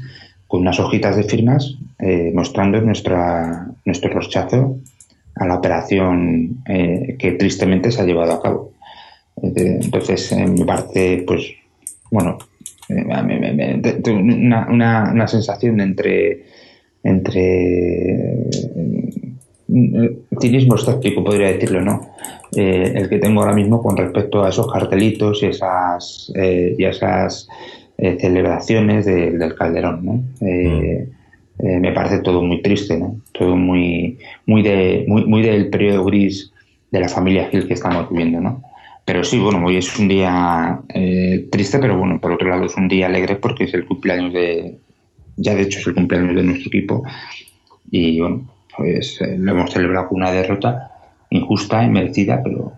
con 0.49 0.63
unas 0.63 0.81
hojitas 0.81 1.17
de 1.17 1.25
firmas 1.25 1.77
eh, 2.01 2.33
mostrando 2.35 2.81
nuestra, 2.81 3.69
nuestro 3.85 4.19
rechazo 4.19 4.79
a 5.37 5.47
la 5.47 5.57
operación 5.57 6.63
eh, 6.67 7.17
que 7.19 7.33
tristemente 7.33 7.93
se 7.93 8.03
ha 8.03 8.05
llevado 8.05 8.33
a 8.33 8.43
cabo. 8.43 8.73
Eh, 9.43 9.79
Entonces, 9.83 10.35
me 10.37 10.65
parece, 10.65 11.23
pues, 11.27 11.53
bueno, 12.11 12.39
una, 12.89 14.67
una, 14.71 15.13
una 15.13 15.29
sensación 15.29 15.81
entre, 15.81 16.45
entre 17.05 18.49
eh, 19.69 20.19
cinismo 20.41 20.77
escéptico, 20.77 21.23
podría 21.23 21.53
decirlo, 21.53 21.83
¿no? 21.83 22.09
El 22.51 23.11
que 23.11 23.19
tengo 23.19 23.43
ahora 23.43 23.55
mismo 23.55 23.83
con 23.83 23.95
respecto 23.95 24.43
a 24.43 24.49
esos 24.49 24.73
cartelitos 24.73 25.43
y 25.43 25.47
esas, 25.47 26.33
eh, 26.35 26.75
y 26.79 26.85
esas 26.85 27.47
eh, 27.99 28.17
celebraciones 28.21 29.05
de- 29.07 29.33
del 29.33 29.55
Calderón, 29.55 30.05
¿no? 30.05 30.23
Eh, 30.41 31.09
eh, 31.59 31.81
me 31.81 31.93
parece 31.93 32.21
todo 32.21 32.43
muy 32.43 32.63
triste, 32.63 32.97
¿no? 32.97 33.17
Todo 33.33 33.57
muy, 33.57 34.19
muy, 34.47 34.63
de, 34.63 35.05
muy, 35.09 35.25
muy 35.27 35.43
del 35.43 35.69
periodo 35.71 36.05
gris 36.05 36.53
de 36.91 37.01
la 37.01 37.09
familia 37.09 37.49
Gil 37.51 37.67
que 37.67 37.75
estamos 37.75 38.09
viviendo, 38.09 38.41
¿no? 38.41 38.63
Pero 39.05 39.25
sí, 39.25 39.39
bueno, 39.39 39.65
hoy 39.67 39.77
es 39.79 39.99
un 39.99 40.07
día 40.09 40.81
eh, 40.95 41.49
triste, 41.51 41.79
pero 41.79 41.99
bueno, 41.99 42.21
por 42.21 42.33
otro 42.33 42.49
lado 42.49 42.65
es 42.67 42.77
un 42.77 42.89
día 42.89 43.07
alegre 43.07 43.37
porque 43.37 43.65
es 43.65 43.75
el 43.75 43.85
cumpleaños 43.87 44.33
de, 44.33 44.77
ya 45.37 45.55
de 45.55 45.63
hecho 45.63 45.79
es 45.81 45.87
el 45.89 45.95
cumpleaños 45.95 46.37
de 46.37 46.43
nuestro 46.43 46.69
equipo 46.69 47.03
y 47.91 48.21
bueno, 48.21 48.43
pues 48.77 49.21
eh, 49.23 49.37
lo 49.39 49.53
hemos 49.53 49.73
celebrado 49.73 50.09
con 50.09 50.19
una 50.19 50.31
derrota 50.31 50.93
injusta 51.31 51.83
y 51.85 51.89
merecida, 51.91 52.41
pero 52.45 52.73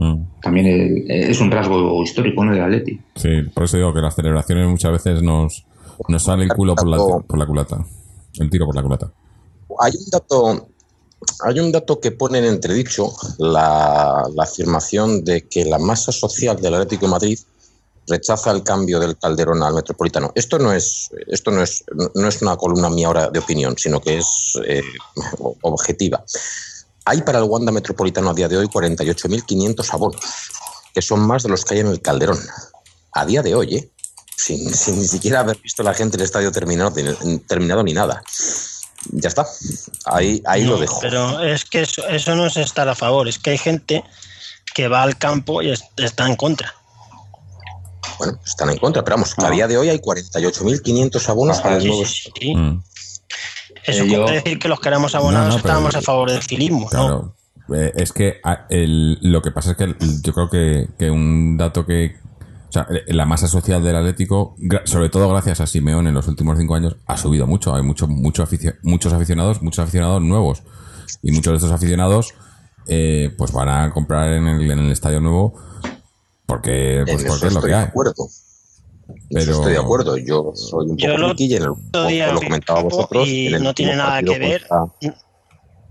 Mm. 0.00 0.40
también 0.42 0.66
el- 0.66 1.10
es 1.10 1.40
un 1.40 1.50
rasgo 1.50 2.02
histórico, 2.04 2.44
¿no? 2.44 2.52
Del 2.52 2.62
Atleti. 2.62 3.00
Sí, 3.16 3.42
por 3.52 3.64
eso 3.64 3.76
digo 3.78 3.92
que 3.92 4.00
las 4.00 4.14
celebraciones 4.14 4.68
muchas 4.68 4.92
veces 4.92 5.22
nos, 5.22 5.64
nos 6.06 6.22
sale 6.22 6.44
el 6.44 6.52
culo 6.52 6.76
por 6.76 6.86
la, 6.86 6.98
por 6.98 7.36
la 7.38 7.46
culata. 7.46 7.84
El 8.38 8.48
tiro 8.48 8.64
por 8.66 8.76
la 8.76 8.82
culata. 8.82 9.10
Hay 9.80 9.92
un 9.96 10.10
dato, 10.10 10.68
hay 11.44 11.58
un 11.58 11.72
dato 11.72 11.98
que 11.98 12.12
pone 12.12 12.38
en 12.38 12.44
entredicho 12.44 13.10
la, 13.38 14.22
la 14.34 14.42
afirmación 14.44 15.24
de 15.24 15.48
que 15.48 15.64
la 15.64 15.78
masa 15.78 16.12
social 16.12 16.60
del 16.60 16.74
Atlético 16.74 17.06
de 17.06 17.10
Madrid 17.10 17.38
rechaza 18.06 18.52
el 18.52 18.62
cambio 18.62 19.00
del 19.00 19.18
Calderón 19.18 19.62
al 19.64 19.74
Metropolitano. 19.74 20.30
Esto 20.34 20.58
no 20.60 20.72
es, 20.72 21.10
esto 21.26 21.50
no 21.50 21.60
es, 21.62 21.84
no 22.14 22.28
es 22.28 22.40
una 22.40 22.56
columna 22.56 22.88
mía 22.88 23.08
ahora 23.08 23.30
de 23.30 23.38
opinión, 23.40 23.74
sino 23.76 24.00
que 24.00 24.18
es 24.18 24.58
eh, 24.64 24.80
objetiva. 25.62 26.24
Hay 27.08 27.22
para 27.22 27.38
el 27.38 27.44
Wanda 27.44 27.72
Metropolitano 27.72 28.28
a 28.28 28.34
día 28.34 28.48
de 28.48 28.58
hoy 28.58 28.66
48.500 28.66 29.94
abonos, 29.94 30.20
que 30.92 31.00
son 31.00 31.20
más 31.20 31.42
de 31.42 31.48
los 31.48 31.64
que 31.64 31.72
hay 31.74 31.80
en 31.80 31.86
el 31.86 32.02
Calderón. 32.02 32.38
A 33.12 33.24
día 33.24 33.40
de 33.42 33.54
hoy, 33.54 33.76
¿eh? 33.76 33.90
sin, 34.36 34.74
sin 34.74 34.98
ni 34.98 35.08
siquiera 35.08 35.40
haber 35.40 35.56
visto 35.58 35.82
la 35.82 35.94
gente 35.94 36.18
el 36.18 36.22
estadio 36.22 36.52
terminado, 36.52 36.92
terminado 37.46 37.82
ni 37.82 37.94
nada. 37.94 38.22
Ya 39.12 39.28
está. 39.28 39.46
Ahí, 40.04 40.42
ahí 40.44 40.64
No, 40.64 40.72
lo 40.72 40.78
dejo. 40.80 40.98
Pero 41.00 41.40
es 41.42 41.64
que 41.64 41.80
eso, 41.80 42.06
eso 42.08 42.34
no 42.36 42.46
es 42.46 42.58
estar 42.58 42.86
a 42.90 42.94
favor, 42.94 43.26
es 43.26 43.38
que 43.38 43.50
hay 43.50 43.58
gente 43.58 44.04
que 44.74 44.88
va 44.88 45.02
al 45.02 45.16
campo 45.16 45.62
y 45.62 45.70
es- 45.70 45.84
está 45.96 46.26
en 46.26 46.36
contra. 46.36 46.74
Bueno, 48.18 48.38
están 48.44 48.68
en 48.68 48.76
contra, 48.76 49.02
pero 49.02 49.16
vamos, 49.16 49.34
que 49.34 49.46
a 49.46 49.50
día 49.50 49.66
de 49.66 49.78
hoy 49.78 49.88
hay 49.88 49.98
48.500 50.00 51.26
abonos 51.30 51.60
para 51.62 51.76
el 51.76 51.82
Sí, 51.82 51.88
nuevo. 51.88 52.04
sí, 52.04 52.32
sí. 52.38 52.54
Mm. 52.54 52.82
Eso 53.84 54.04
Eh, 54.04 54.08
yo- 54.08 54.24
quiere 54.24 54.40
decir 54.42 54.58
que 54.58 54.68
los 54.68 54.80
que 54.80 54.88
éramos 54.88 55.14
abonados 55.14 55.48
No, 55.48 55.56
no, 55.56 55.62
pero- 55.62 55.68
estábamos 55.74 55.96
a 55.96 56.02
favor 56.02 56.30
del 56.30 56.42
cilismo, 56.42 56.80
¿no? 56.82 56.88
Claro. 56.88 57.34
Eh, 57.74 57.92
es 57.96 58.12
que 58.12 58.40
a- 58.44 58.66
el- 58.70 59.18
lo 59.20 59.42
que 59.42 59.50
pasa 59.50 59.72
es 59.72 59.76
que 59.76 59.94
yo 60.22 60.32
creo 60.32 60.48
que, 60.48 60.88
que 60.98 61.10
un 61.10 61.56
dato 61.56 61.84
que. 61.84 62.16
O 62.68 62.72
sea, 62.72 62.86
eh, 62.90 63.12
la 63.14 63.24
masa 63.24 63.46
social 63.48 63.82
del 63.82 63.96
Atlético, 63.96 64.54
sobre 64.84 65.08
todo 65.08 65.28
gracias 65.30 65.60
a 65.60 65.66
Simeón 65.66 66.06
en 66.06 66.14
los 66.14 66.28
últimos 66.28 66.58
cinco 66.58 66.74
años, 66.74 66.96
ha 67.06 67.16
subido 67.16 67.46
mucho. 67.46 67.74
Hay 67.74 67.82
mucho, 67.82 68.06
mucho 68.08 68.42
aficio- 68.42 68.74
muchos 68.82 69.12
aficionados, 69.12 69.62
muchos 69.62 69.80
aficionados 69.82 70.20
nuevos. 70.22 70.62
Y 71.22 71.30
muchos 71.32 71.52
de 71.52 71.56
estos 71.56 71.72
aficionados, 71.72 72.34
eh, 72.86 73.34
pues 73.38 73.52
van 73.52 73.68
a 73.68 73.90
comprar 73.92 74.32
en 74.34 74.46
el, 74.48 74.70
en 74.70 74.78
el 74.80 74.92
estadio 74.92 75.20
nuevo 75.20 75.54
porque, 76.46 77.04
pues 77.06 77.24
porque 77.24 77.46
es 77.48 77.54
lo 77.54 77.60
que 77.60 77.68
de 77.68 77.74
hay. 77.74 77.84
acuerdo. 77.84 78.14
Pero... 79.30 79.52
Estoy 79.52 79.72
de 79.72 79.78
acuerdo, 79.78 80.16
yo 80.16 80.52
soy 80.54 80.86
un 80.90 80.96
poco 80.96 81.18
lo- 81.18 81.26
en 81.26 82.40
el 82.40 82.46
comentaba 82.46 82.82
vosotros. 82.82 83.28
y 83.28 83.48
no 83.58 83.74
tiene 83.74 83.92
último 83.92 84.06
nada 84.08 84.22
que 84.22 84.38
ver. 84.38 84.66
contra- 84.68 85.12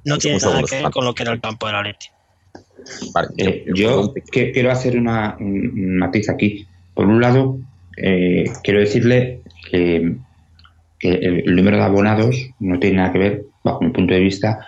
No 0.05 0.17
tiene 0.17 0.37
nada 0.39 0.63
que 0.63 0.75
ver 0.83 0.91
con 0.91 1.05
lo 1.05 1.13
que 1.15 1.23
era 1.23 1.31
el 1.33 1.41
campo 1.41 1.67
del 1.67 1.75
Atleti. 1.75 2.07
Vale, 3.13 3.27
Eh, 3.37 3.65
yo- 3.67 3.73
yo 3.73 4.13
que- 4.31 4.51
quiero 4.51 4.71
hacer 4.71 4.97
una, 4.97 5.35
un 5.39 5.97
matiz 5.97 6.29
aquí. 6.29 6.67
Por 6.93 7.05
un 7.07 7.19
lado, 7.19 7.59
eh, 7.97 8.45
quiero 8.63 8.79
decirle 8.79 9.41
que, 9.69 10.15
el 10.99 11.55
número 11.55 11.77
de 11.77 11.83
abonados 11.83 12.35
no 12.59 12.79
tiene 12.79 12.97
nada 12.97 13.11
que 13.13 13.19
ver, 13.19 13.45
bajo 13.63 13.81
mi 13.81 13.91
punto 13.91 14.13
de 14.13 14.19
vista, 14.19 14.65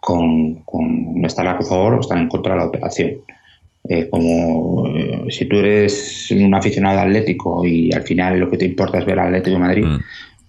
con, 0.00 0.62
con 0.64 1.24
estar 1.24 1.46
a 1.46 1.60
favor 1.62 1.94
o 1.94 2.00
estar 2.00 2.18
en 2.18 2.28
contra 2.28 2.52
de 2.54 2.60
la 2.60 2.66
operación. 2.66 3.22
Eh, 3.86 4.08
como 4.08 4.88
eh, 4.96 5.26
si 5.28 5.44
tú 5.44 5.56
eres 5.58 6.30
un 6.30 6.54
aficionado 6.54 7.00
atlético 7.00 7.66
y 7.66 7.92
al 7.92 8.02
final 8.02 8.38
lo 8.40 8.50
que 8.50 8.56
te 8.56 8.64
importa 8.64 8.98
es 8.98 9.04
ver 9.04 9.18
al 9.18 9.26
Atlético 9.26 9.56
de 9.56 9.62
Madrid, 9.62 9.84
Mm. 9.84 10.00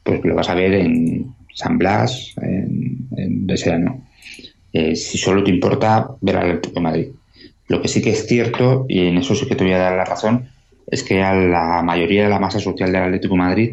pues 0.03 0.23
lo 0.23 0.35
vas 0.35 0.49
a 0.49 0.53
ver 0.55 0.73
en 0.73 1.33
San 1.53 1.77
Blas, 1.77 2.33
en, 2.41 3.07
en 3.17 3.37
donde 3.39 3.57
sea, 3.57 3.77
¿no? 3.77 4.05
Eh, 4.71 4.95
si 4.95 5.17
solo 5.17 5.43
te 5.43 5.51
importa 5.51 6.07
ver 6.21 6.37
al 6.37 6.45
Atlético 6.47 6.75
de 6.75 6.81
Madrid. 6.81 7.07
Lo 7.67 7.81
que 7.81 7.87
sí 7.87 8.01
que 8.01 8.11
es 8.11 8.25
cierto, 8.25 8.85
y 8.87 9.07
en 9.07 9.17
eso 9.17 9.35
sí 9.35 9.45
que 9.47 9.55
te 9.55 9.63
voy 9.63 9.73
a 9.73 9.79
dar 9.79 9.97
la 9.97 10.05
razón, 10.05 10.47
es 10.87 11.03
que 11.03 11.21
a 11.21 11.33
la 11.33 11.81
mayoría 11.81 12.23
de 12.23 12.29
la 12.29 12.39
masa 12.39 12.59
social 12.59 12.91
del 12.91 13.03
Atlético 13.03 13.33
de 13.33 13.39
Madrid, 13.39 13.71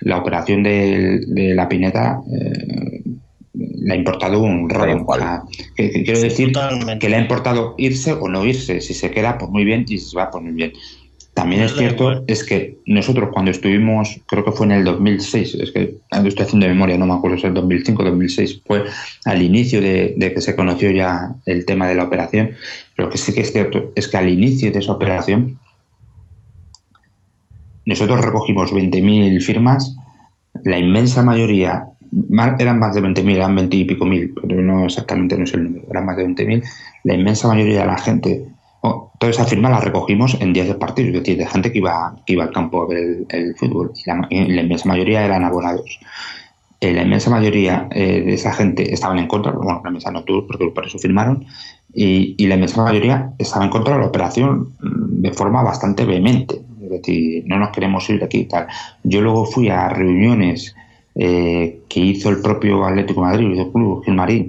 la 0.00 0.18
operación 0.18 0.62
de, 0.62 1.20
de 1.26 1.54
la 1.54 1.68
pineta 1.68 2.20
eh, 2.30 3.02
le 3.54 3.92
ha 3.92 3.96
importado 3.96 4.40
un 4.40 4.66
Da 4.68 4.78
rollo. 4.78 4.96
igual. 4.98 5.20
O 5.20 5.22
sea, 5.22 5.42
que- 5.76 5.90
que 5.90 6.02
quiero 6.04 6.20
decir 6.20 6.52
Totalmente. 6.52 6.98
que 6.98 7.08
le 7.08 7.16
ha 7.16 7.20
importado 7.20 7.74
irse 7.78 8.12
o 8.12 8.28
no 8.28 8.44
irse. 8.44 8.80
Si 8.80 8.94
se 8.94 9.10
queda, 9.10 9.38
pues 9.38 9.50
muy 9.50 9.64
bien, 9.64 9.84
y 9.88 9.98
si 9.98 10.10
se 10.10 10.16
va, 10.16 10.30
pues 10.30 10.42
muy 10.42 10.52
bien. 10.52 10.72
También 11.34 11.62
es 11.62 11.74
cierto, 11.74 12.22
es 12.28 12.44
que 12.44 12.78
nosotros 12.86 13.30
cuando 13.32 13.50
estuvimos, 13.50 14.20
creo 14.28 14.44
que 14.44 14.52
fue 14.52 14.66
en 14.66 14.72
el 14.72 14.84
2006, 14.84 15.54
es 15.56 15.72
que 15.72 15.96
estoy 16.12 16.44
haciendo 16.46 16.68
memoria, 16.68 16.96
no 16.96 17.06
me 17.06 17.14
acuerdo 17.14 17.36
si 17.36 17.42
es 17.42 17.48
el 17.48 17.54
2005 17.54 18.02
o 18.02 18.04
2006, 18.04 18.62
fue 18.64 18.84
al 19.24 19.42
inicio 19.42 19.80
de, 19.80 20.14
de 20.16 20.32
que 20.32 20.40
se 20.40 20.54
conoció 20.54 20.92
ya 20.92 21.34
el 21.46 21.64
tema 21.66 21.88
de 21.88 21.96
la 21.96 22.04
operación. 22.04 22.52
Lo 22.96 23.10
que 23.10 23.18
sí 23.18 23.34
que 23.34 23.40
es 23.40 23.52
cierto 23.52 23.90
es 23.96 24.06
que 24.06 24.16
al 24.16 24.28
inicio 24.28 24.70
de 24.70 24.78
esa 24.78 24.92
operación, 24.92 25.58
nosotros 27.84 28.24
recogimos 28.24 28.72
20.000 28.72 29.40
firmas, 29.42 29.96
la 30.62 30.78
inmensa 30.78 31.22
mayoría, 31.22 31.86
más- 32.28 32.58
eran 32.60 32.78
más 32.78 32.94
de 32.94 33.00
20.000, 33.00 33.36
eran 33.36 33.54
20 33.54 33.76
y 33.76 33.84
pico 33.84 34.04
mil, 34.04 34.32
pero 34.40 34.60
no 34.62 34.84
exactamente 34.84 35.36
no 35.36 35.44
es 35.44 35.54
el 35.54 35.64
número, 35.64 35.86
eran 35.90 36.06
más 36.06 36.16
de 36.16 36.24
20.000, 36.24 36.62
la 37.04 37.14
inmensa 37.14 37.48
mayoría 37.48 37.80
de 37.80 37.86
la 37.86 37.98
gente, 37.98 38.44
oh, 38.82 39.10
toda 39.18 39.30
esa 39.30 39.44
firma 39.44 39.70
la 39.70 39.80
recogimos 39.80 40.36
en 40.40 40.52
días 40.52 40.68
de 40.68 40.74
partido, 40.74 41.08
es 41.08 41.14
decir, 41.14 41.36
de 41.38 41.46
gente 41.46 41.72
que 41.72 41.78
iba, 41.78 42.14
que 42.26 42.34
iba 42.34 42.44
al 42.44 42.52
campo 42.52 42.82
a 42.82 42.86
ver 42.88 42.98
el, 42.98 43.26
el 43.28 43.54
fútbol, 43.56 43.92
y 43.94 44.08
la, 44.08 44.26
y 44.30 44.46
la 44.52 44.62
inmensa 44.62 44.88
mayoría 44.88 45.24
eran 45.24 45.44
abonados. 45.44 45.98
Eh, 46.80 46.92
la 46.92 47.02
inmensa 47.02 47.30
mayoría 47.30 47.88
eh, 47.92 48.20
de 48.20 48.34
esa 48.34 48.52
gente 48.52 48.92
estaban 48.92 49.18
en 49.18 49.26
contra, 49.26 49.52
bueno, 49.52 49.80
la 49.82 49.88
inmensa 49.90 50.10
no 50.10 50.22
tuvo, 50.24 50.46
porque 50.46 50.66
por 50.68 50.86
eso 50.86 50.98
firmaron, 50.98 51.46
y, 51.94 52.34
y 52.36 52.46
la 52.46 52.56
inmensa 52.56 52.82
mayoría 52.82 53.30
estaba 53.38 53.64
en 53.64 53.70
contra 53.70 53.94
de 53.94 54.00
la 54.00 54.06
operación 54.06 54.74
mm, 54.80 55.22
de 55.22 55.32
forma 55.32 55.62
bastante 55.62 56.04
vehemente. 56.04 56.60
Es 56.82 56.90
decir, 56.90 57.44
no 57.46 57.58
nos 57.58 57.70
queremos 57.70 58.08
ir 58.10 58.18
de 58.18 58.26
aquí 58.26 58.40
y 58.40 58.44
tal. 58.44 58.66
Yo 59.02 59.22
luego 59.22 59.46
fui 59.46 59.68
a 59.70 59.88
reuniones 59.88 60.76
eh, 61.14 61.80
que 61.88 62.00
hizo 62.00 62.28
el 62.30 62.40
propio 62.40 62.84
Atlético 62.84 63.20
de 63.20 63.26
Madrid, 63.26 63.58
el 63.58 63.70
Club 63.70 64.04
Gilmarín, 64.04 64.48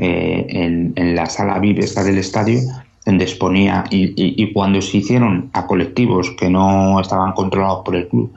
eh, 0.00 0.46
en, 0.48 0.92
en 0.96 1.14
la 1.14 1.26
sala 1.26 1.58
VIP 1.58 1.80
esta 1.80 2.02
del 2.04 2.18
estadio, 2.18 2.60
donde 3.04 3.24
exponía, 3.24 3.84
y, 3.90 4.52
cuando 4.52 4.80
se 4.80 4.98
hicieron 4.98 5.50
a 5.52 5.66
colectivos 5.66 6.30
que 6.38 6.48
no 6.48 7.00
estaban 7.00 7.32
controlados 7.32 7.84
por 7.84 7.96
el 7.96 8.08
club, 8.08 8.32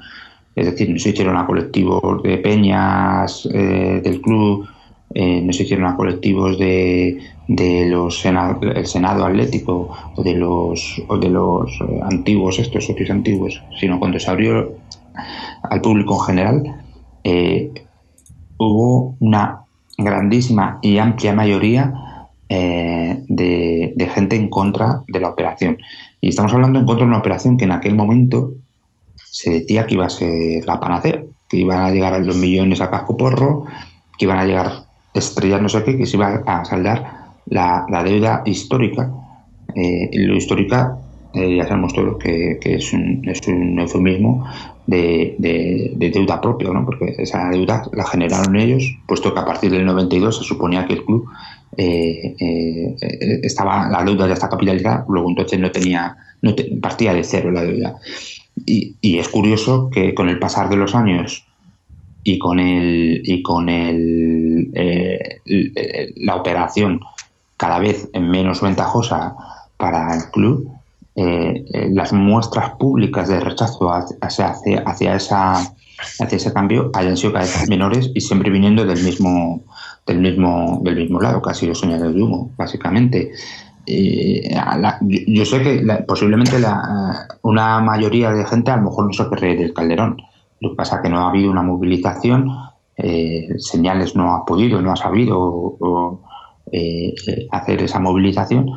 es 0.55 0.65
decir, 0.65 0.89
no 0.89 0.97
se 0.99 1.09
hicieron 1.09 1.37
a 1.37 1.45
colectivos 1.45 2.23
de 2.23 2.37
peñas 2.37 3.47
eh, 3.53 4.01
del 4.03 4.21
club, 4.21 4.67
eh, 5.13 5.41
no 5.41 5.53
se 5.53 5.63
hicieron 5.63 5.85
a 5.85 5.95
colectivos 5.95 6.57
de, 6.57 7.19
de 7.47 7.85
los 7.89 8.19
sena- 8.19 8.57
el 8.61 8.87
Senado 8.87 9.25
Atlético 9.25 9.89
o 10.15 10.23
de 10.23 10.33
los 10.33 11.01
o 11.07 11.17
de 11.17 11.29
los 11.29 11.71
antiguos, 12.01 12.57
estos 12.57 12.85
socios 12.85 13.09
antiguos, 13.11 13.61
sino 13.79 13.99
cuando 13.99 14.19
se 14.19 14.31
abrió 14.31 14.71
al 15.69 15.81
público 15.81 16.15
en 16.15 16.25
general, 16.25 16.84
eh, 17.25 17.71
hubo 18.57 19.17
una 19.19 19.61
grandísima 19.97 20.77
y 20.83 20.99
amplia 20.99 21.33
mayoría 21.33 22.29
eh, 22.47 23.23
de, 23.27 24.11
gente 24.13 24.35
en 24.35 24.47
contra 24.49 25.01
de 25.07 25.19
la 25.19 25.29
operación. 25.29 25.77
Y 26.21 26.29
estamos 26.29 26.53
hablando 26.53 26.77
en 26.77 26.85
contra 26.85 27.03
de 27.03 27.09
una 27.09 27.17
operación 27.17 27.57
que 27.57 27.65
en 27.65 27.71
aquel 27.71 27.95
momento 27.95 28.51
se 29.15 29.49
decía 29.49 29.87
que 29.87 29.95
iba 29.95 30.05
a 30.05 30.09
ser 30.09 30.63
la 30.65 30.79
panacea, 30.79 31.23
que 31.49 31.57
iban 31.57 31.79
a 31.79 31.91
llegar 31.91 32.13
a 32.13 32.19
los 32.19 32.37
millones 32.37 32.79
a 32.79 32.91
casco 32.91 33.17
porro, 33.17 33.65
que 34.19 34.25
iban 34.25 34.37
a 34.37 34.45
llegar 34.45 34.85
estrellas 35.15 35.61
no 35.61 35.69
sé 35.69 35.83
qué, 35.83 35.97
que 35.97 36.05
se 36.05 36.17
iba 36.17 36.43
a 36.45 36.63
saldar 36.63 37.31
la, 37.47 38.03
deuda 38.03 38.43
histórica. 38.45 39.11
Eh, 39.73 40.11
lo 40.13 40.35
histórica, 40.35 40.99
eh, 41.35 41.55
ya 41.57 41.67
sabemos 41.67 41.93
todos 41.93 42.17
que, 42.17 42.57
que 42.61 42.75
es, 42.75 42.93
un, 42.93 43.21
es 43.27 43.45
un 43.47 43.79
eufemismo 43.79 44.45
de, 44.87 45.35
de- 45.39 45.91
de 45.95 46.09
deuda 46.11 46.39
propia, 46.41 46.69
¿no? 46.71 46.85
porque 46.85 47.15
esa 47.17 47.49
deuda 47.49 47.83
la 47.93 48.05
generaron 48.05 48.55
ellos, 48.55 48.83
puesto 49.07 49.33
que 49.33 49.39
a 49.39 49.45
partir 49.45 49.71
del 49.71 49.85
92 49.85 50.37
se 50.37 50.43
suponía 50.43 50.85
que 50.85 50.93
el 50.93 51.03
club 51.05 51.25
eh, 51.77 52.35
eh, 52.39 52.95
estaba, 53.43 53.89
la 53.89 54.03
deuda 54.03 54.27
ya 54.27 54.33
está 54.33 54.49
capitalizada, 54.49 55.05
luego 55.09 55.29
entonces 55.29 55.59
no 55.59 55.71
tenía, 55.71 56.15
no 56.41 56.55
partía 56.81 57.13
de 57.13 57.23
cero 57.23 57.51
la 57.51 57.63
deuda. 57.63 57.95
Y, 58.65 58.95
y 59.01 59.17
es 59.17 59.27
curioso 59.29 59.89
que 59.91 60.13
con 60.13 60.29
el 60.29 60.39
pasar 60.39 60.69
de 60.69 60.77
los 60.77 60.95
años 60.95 61.45
y 62.23 62.39
con 62.39 62.59
el 62.59 63.21
y 63.25 63.41
con 63.43 63.69
el, 63.69 64.71
eh, 64.73 65.41
la 66.17 66.35
operación 66.35 66.99
cada 67.57 67.79
vez 67.79 68.09
menos 68.19 68.61
ventajosa 68.61 69.35
para 69.77 70.15
el 70.15 70.23
club, 70.31 70.69
eh, 71.15 71.63
eh, 71.73 71.89
las 71.93 72.11
muestras 72.13 72.71
públicas 72.71 73.29
de 73.29 73.39
rechazo 73.39 73.89
hacia, 73.91 74.79
hacia, 74.85 75.15
esa 75.15 75.53
hacia 75.53 76.35
ese 76.35 76.51
cambio 76.51 76.91
hayan 76.93 77.15
sido 77.15 77.31
cada 77.33 77.45
vez 77.45 77.69
menores 77.69 78.11
y 78.13 78.19
siempre 78.19 78.49
viniendo 78.49 78.85
del 78.85 79.01
mismo 79.03 79.63
del 80.05 80.19
mismo 80.19 80.81
del 80.83 80.97
mismo 80.97 81.21
lado, 81.21 81.41
casi 81.41 81.65
los 81.67 81.79
señales 81.79 82.13
de 82.13 82.21
humo, 82.21 82.51
básicamente. 82.57 83.31
Eh, 83.87 84.49
yo, 85.01 85.19
yo 85.27 85.45
sé 85.45 85.61
que 85.61 85.81
la- 85.83 86.05
posiblemente 86.05 86.59
la, 86.59 87.27
una 87.43 87.79
mayoría 87.79 88.31
de 88.31 88.43
gente 88.45 88.71
a 88.71 88.77
lo 88.77 88.83
mejor 88.83 89.05
no 89.05 89.13
se 89.13 89.29
querría 89.29 89.55
del 89.55 89.73
Calderón. 89.73 90.17
Lo 90.59 90.71
que 90.71 90.75
pasa 90.75 90.97
es 90.97 91.01
que 91.03 91.09
no 91.09 91.19
ha 91.21 91.29
habido 91.29 91.51
una 91.51 91.61
movilización, 91.61 92.49
señales 93.57 94.15
no 94.15 94.33
ha 94.35 94.45
podido, 94.45 94.81
no 94.81 94.91
ha 94.91 94.95
sabido 94.95 96.19
hacer 97.51 97.83
esa 97.83 97.99
movilización. 97.99 98.69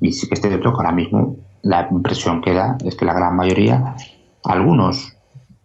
Y 0.00 0.12
sí 0.12 0.28
que 0.28 0.34
es 0.34 0.40
cierto 0.40 0.70
que 0.72 0.76
ahora 0.76 0.92
mismo 0.92 1.36
la 1.66 1.88
impresión 1.90 2.40
que 2.40 2.54
da 2.54 2.78
es 2.84 2.94
que 2.94 3.04
la 3.04 3.14
gran 3.14 3.34
mayoría, 3.36 3.96
algunos 4.44 5.16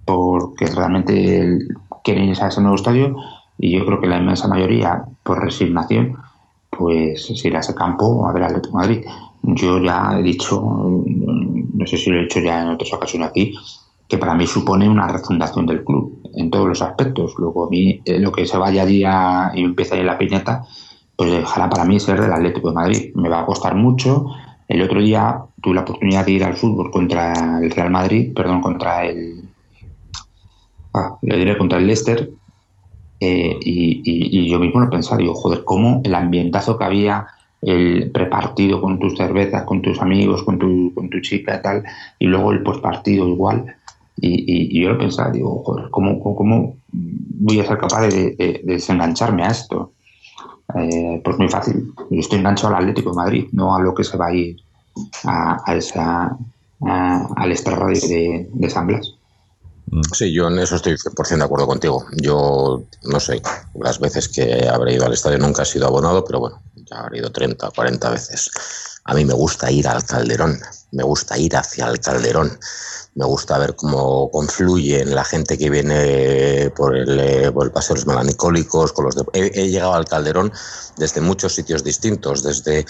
porque 0.04 0.66
realmente 0.66 1.60
quieren 2.04 2.30
irse 2.30 2.44
a 2.44 2.48
ese 2.48 2.62
nuevo 2.62 2.76
estadio 2.76 3.16
y 3.58 3.78
yo 3.78 3.86
creo 3.86 4.02
que 4.02 4.08
la 4.08 4.18
inmensa 4.18 4.48
mayoría 4.48 5.04
por 5.24 5.44
resignación 5.44 6.18
pues 6.70 7.28
se 7.28 7.48
irá 7.48 7.60
a 7.60 7.62
ese 7.62 7.76
campo 7.76 8.28
a 8.28 8.34
ver 8.34 8.44
al 8.44 8.50
Atlético 8.50 8.78
Madrid. 8.78 9.06
Yo 9.44 9.80
ya 9.80 10.18
he 10.18 10.24
dicho, 10.24 10.60
no 10.62 11.86
sé 11.86 11.98
si 11.98 12.10
lo 12.10 12.20
he 12.20 12.24
dicho 12.24 12.40
ya 12.40 12.64
en 12.64 12.70
otras 12.70 12.94
ocasiones 12.94 13.30
aquí, 13.30 13.54
que 14.08 14.18
para 14.18 14.34
mí 14.34 14.48
supone 14.48 14.90
una 14.90 15.08
refundación 15.08 15.68
del 15.68 15.84
club 15.84 16.22
en 16.34 16.50
todos 16.50 16.68
los 16.68 16.82
aspectos. 16.82 17.36
Luego 17.38 17.68
a 17.68 17.70
mí 17.70 18.02
eh, 18.06 18.20
lo 18.20 18.32
que 18.32 18.48
se 18.48 18.58
vaya 18.58 18.82
allí 18.82 19.04
y 19.54 19.64
empieza 19.64 19.96
ahí 19.96 20.04
la 20.04 20.18
piñata, 20.18 20.64
pues 21.16 21.32
dejará 21.32 21.70
para 21.70 21.86
mí 21.86 22.00
ser 22.00 22.20
del 22.20 22.34
Atlético 22.34 22.70
de 22.70 22.76
Madrid. 22.76 23.12
Me 23.16 23.30
va 23.30 23.42
a 23.42 23.46
costar 23.46 23.76
mucho. 23.76 24.26
El 24.68 24.82
otro 24.82 25.02
día 25.02 25.42
tuve 25.62 25.76
la 25.76 25.82
oportunidad 25.82 26.26
de 26.26 26.32
ir 26.32 26.44
al 26.44 26.56
fútbol 26.56 26.92
contra 26.92 27.60
el 27.60 27.72
Real 27.72 27.90
Madrid, 27.90 28.34
perdón, 28.34 28.62
contra 28.62 29.06
el, 29.06 29.54
ah, 30.94 31.18
le 31.22 31.38
diré 31.38 31.58
contra 31.58 31.78
el 31.78 31.88
Leicester, 31.88 32.30
eh, 33.20 33.58
y, 33.62 34.50
yo 34.50 34.60
mismo 34.60 34.80
lo 34.80 34.90
pensaba, 34.90 35.18
digo, 35.18 35.36
joder, 35.36 35.64
cómo 35.64 36.02
el 36.04 36.16
ambientazo 36.16 36.78
que 36.78 36.86
había, 36.86 37.28
el 37.62 38.12
prepartido 38.12 38.82
con 38.82 38.98
tus 39.00 39.16
cervezas, 39.16 39.64
con 39.64 39.82
tus 39.82 40.02
amigos, 40.02 40.44
con 40.44 40.58
tu, 40.58 40.92
con 40.96 41.10
tu 41.10 41.22
chica 41.22 41.58
y 41.58 41.62
tal, 41.62 41.84
y 42.18 42.26
luego 42.26 42.52
el 42.52 42.64
postpartido 42.64 43.28
igual. 43.28 43.76
Y, 44.16 44.78
y- 44.78 44.82
yo 44.82 44.90
lo 44.90 44.98
pensaba, 44.98 45.32
digo, 45.32 45.64
joder, 45.64 45.90
¿cómo, 45.92 46.20
cómo, 46.20 46.78
voy 46.92 47.60
a 47.60 47.68
ser 47.68 47.78
capaz 47.78 48.08
de 48.08 48.62
desengancharme 48.64 49.44
a 49.44 49.48
esto? 49.52 49.94
Eh, 50.76 51.22
pues 51.24 51.38
muy 51.38 51.50
fácil. 51.50 51.94
Yo 52.10 52.20
estoy 52.20 52.40
enganchado 52.40 52.76
al 52.76 52.82
Atlético 52.82 53.12
de 53.12 53.16
Madrid, 53.16 53.48
no 53.52 53.76
a 53.76 53.82
lo 53.82 53.94
que 53.94 54.04
se 54.04 54.18
va 54.18 54.28
a 54.28 54.34
ir 54.34 54.58
a, 55.24 55.58
a 55.66 55.76
esa, 55.76 56.38
a- 56.86 57.28
al 57.36 57.52
extrarradio 57.52 58.02
de, 58.08 58.50
de 58.52 58.70
San 58.70 58.88
Blas. 58.88 59.08
Sí, 60.14 60.32
yo 60.34 60.48
en 60.48 60.58
eso 60.60 60.76
estoy 60.78 60.94
100% 60.98 61.38
de 61.40 61.44
acuerdo 61.44 61.68
contigo. 61.68 62.06
Yo 62.22 62.84
no 63.04 63.20
sé, 63.20 63.42
las 63.74 64.00
veces 64.00 64.30
que 64.30 64.68
habré 64.70 64.94
ido 64.94 65.06
al 65.06 65.14
estadio 65.14 65.38
nunca 65.38 65.64
he 65.64 65.66
sido 65.66 65.88
abonado, 65.88 66.24
pero 66.24 66.40
bueno, 66.40 66.62
ya 66.76 67.02
habré 67.02 67.20
ido 67.20 67.32
30, 67.32 67.70
40 67.72 68.10
veces. 68.10 68.50
A 69.04 69.14
mí 69.14 69.26
me 69.26 69.34
gusta 69.34 69.70
ir 69.70 69.88
al 69.88 70.06
Calderón. 70.06 70.60
Me 70.92 71.04
gusta 71.04 71.38
ir 71.38 71.56
hacia 71.56 71.88
el 71.88 72.00
Calderón. 72.00 72.60
Me 73.14 73.26
gusta 73.26 73.58
ver 73.58 73.76
cómo 73.76 74.32
confluyen 74.32 75.14
la 75.14 75.26
gente 75.26 75.58
que 75.58 75.70
viene 75.70 76.72
por 76.76 76.96
el, 76.96 77.20
eh, 77.20 77.52
por 77.52 77.66
el 77.66 77.72
Paseo 77.72 77.96
de 77.96 78.02
los 78.02 78.08
Melancólicos. 78.08 78.94
Con 78.94 79.06
los 79.06 79.16
de- 79.16 79.26
he, 79.34 79.52
he 79.54 79.70
llegado 79.70 79.94
al 79.94 80.06
Calderón 80.06 80.52
desde 80.98 81.20
muchos 81.20 81.54
sitios 81.54 81.84
distintos, 81.84 82.42
desde 82.44 82.86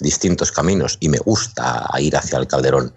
distintos 0.00 0.50
caminos, 0.50 0.96
y 1.00 1.08
me 1.10 1.18
gusta 1.18 1.86
ir 1.98 2.16
hacia 2.16 2.38
el 2.38 2.46
Calderón. 2.46 2.94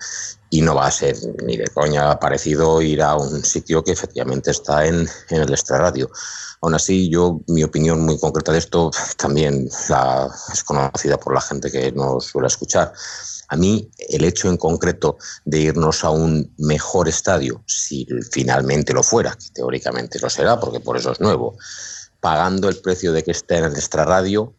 Y 0.49 0.61
no 0.61 0.75
va 0.75 0.87
a 0.87 0.91
ser 0.91 1.15
ni 1.43 1.57
de 1.57 1.67
coña 1.67 2.19
parecido 2.19 2.81
ir 2.81 3.01
a 3.03 3.15
un 3.15 3.43
sitio 3.43 3.83
que 3.83 3.91
efectivamente 3.91 4.51
está 4.51 4.85
en, 4.85 5.07
en 5.29 5.41
el 5.41 5.51
extrarradio. 5.51 6.09
Aún 6.61 6.75
así, 6.75 7.09
yo, 7.09 7.39
mi 7.47 7.63
opinión 7.63 8.01
muy 8.01 8.19
concreta 8.19 8.51
de 8.51 8.57
esto 8.57 8.91
también 9.15 9.69
la, 9.89 10.29
es 10.51 10.63
conocida 10.63 11.17
por 11.17 11.33
la 11.33 11.41
gente 11.41 11.71
que 11.71 11.91
nos 11.91 12.25
suele 12.25 12.47
escuchar. 12.47 12.91
A 13.47 13.55
mí, 13.55 13.89
el 14.09 14.25
hecho 14.25 14.49
en 14.49 14.57
concreto 14.57 15.17
de 15.45 15.59
irnos 15.59 16.03
a 16.03 16.09
un 16.09 16.53
mejor 16.57 17.07
estadio, 17.07 17.63
si 17.65 18.05
finalmente 18.31 18.93
lo 18.93 19.03
fuera, 19.03 19.31
que 19.31 19.49
teóricamente 19.53 20.19
lo 20.19 20.29
será, 20.29 20.59
porque 20.59 20.79
por 20.79 20.97
eso 20.97 21.11
es 21.11 21.19
nuevo, 21.19 21.57
pagando 22.19 22.67
el 22.69 22.77
precio 22.81 23.13
de 23.13 23.23
que 23.23 23.31
esté 23.31 23.57
en 23.57 23.65
el 23.65 23.73
extrarradio, 23.73 24.53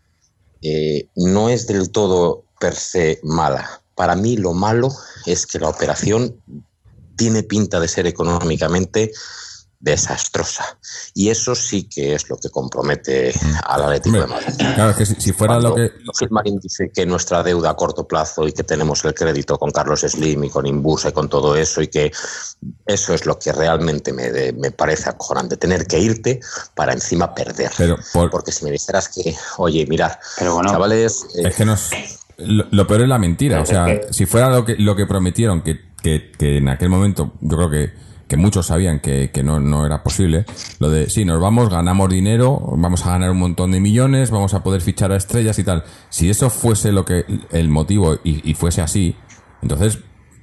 eh, 0.62 1.08
no 1.16 1.50
es 1.50 1.66
del 1.66 1.90
todo 1.90 2.44
per 2.58 2.74
se 2.74 3.20
mala. 3.22 3.79
Para 4.00 4.16
mí 4.16 4.38
lo 4.38 4.54
malo 4.54 4.88
es 5.26 5.46
que 5.46 5.58
la 5.58 5.68
operación 5.68 6.34
tiene 7.16 7.42
pinta 7.42 7.78
de 7.78 7.86
ser 7.86 8.06
económicamente 8.06 9.12
desastrosa. 9.78 10.64
Y 11.14 11.28
eso 11.30 11.54
sí 11.54 11.84
que 11.84 12.14
es 12.14 12.28
lo 12.30 12.38
que 12.38 12.48
compromete 12.50 13.32
al 13.64 13.82
Atlético 13.84 14.16
de 14.16 14.22
Hombre, 14.24 14.40
Madrid. 14.46 14.66
claro, 14.74 14.90
es 14.92 14.96
que 14.96 15.06
si, 15.06 15.14
si 15.20 15.32
fuera 15.32 15.58
lo 15.58 15.74
que... 15.74 15.90
Gilmarín 16.18 16.58
dice 16.60 16.90
que 16.94 17.04
nuestra 17.04 17.42
deuda 17.42 17.70
a 17.70 17.76
corto 17.76 18.06
plazo 18.08 18.46
y 18.48 18.52
que 18.52 18.62
tenemos 18.62 19.04
el 19.04 19.12
crédito 19.14 19.58
con 19.58 19.70
Carlos 19.70 20.00
Slim 20.00 20.44
y 20.44 20.50
con 20.50 20.66
Imbusa 20.66 21.10
y 21.10 21.12
con 21.12 21.28
todo 21.28 21.56
eso 21.56 21.82
y 21.82 21.88
que 21.88 22.10
eso 22.86 23.14
es 23.14 23.26
lo 23.26 23.38
que 23.38 23.52
realmente 23.52 24.12
me, 24.14 24.30
de- 24.30 24.52
me 24.54 24.70
parece 24.70 25.10
acojonante, 25.10 25.56
tener 25.58 25.86
que 25.86 25.98
irte 25.98 26.40
para 26.74 26.92
encima 26.94 27.34
perder. 27.34 27.72
Pero 27.76 27.96
por- 28.14 28.30
Porque 28.30 28.52
si 28.52 28.64
me 28.64 28.70
dijeras 28.70 29.08
que, 29.10 29.34
oye, 29.58 29.84
mirad, 29.86 30.12
Pero 30.38 30.54
bueno, 30.54 30.70
chavales, 30.72 31.24
eh, 31.36 31.48
Es 31.48 31.54
que 31.54 31.64
nos, 31.66 31.90
lo, 32.46 32.64
lo 32.70 32.86
peor 32.86 33.02
es 33.02 33.08
la 33.08 33.18
mentira. 33.18 33.60
O 33.60 33.66
sea, 33.66 33.88
Es 33.90 34.06
que- 34.06 34.12
si 34.12 34.26
fuera 34.26 34.50
lo 34.50 34.64
que, 34.64 34.76
lo 34.76 34.94
que 34.96 35.06
prometieron, 35.06 35.62
que, 35.62 35.80
que, 36.02 36.30
que 36.38 36.56
en 36.58 36.68
aquel 36.68 36.88
momento 36.88 37.32
yo 37.40 37.56
creo 37.56 37.70
que, 37.70 37.90
que 38.28 38.36
muchos 38.36 38.66
sabían 38.66 39.00
que, 39.00 39.30
que 39.32 39.42
no, 39.42 39.58
no 39.58 39.84
era 39.86 40.02
posible, 40.04 40.44
lo 40.78 40.88
de 40.88 41.10
sí, 41.10 41.24
nos 41.24 41.40
vamos, 41.40 41.68
ganamos 41.68 42.08
dinero, 42.08 42.60
vamos 42.76 43.04
a 43.04 43.10
ganar 43.10 43.30
un 43.32 43.38
montón 43.38 43.72
de 43.72 43.80
millones, 43.80 44.30
vamos 44.30 44.54
a 44.54 44.62
poder 44.62 44.80
fichar 44.82 45.10
a 45.12 45.16
estrellas 45.16 45.58
y 45.58 45.64
tal. 45.64 45.82
Si 46.10 46.30
eso 46.30 46.48
fuese 46.48 46.92
lo 46.92 47.04
que 47.04 47.24
el 47.50 47.68
motivo 47.68 48.14
y, 48.22 48.48
y 48.48 48.54
fuese 48.54 48.82
así, 48.82 49.16
entonces, 49.62 49.98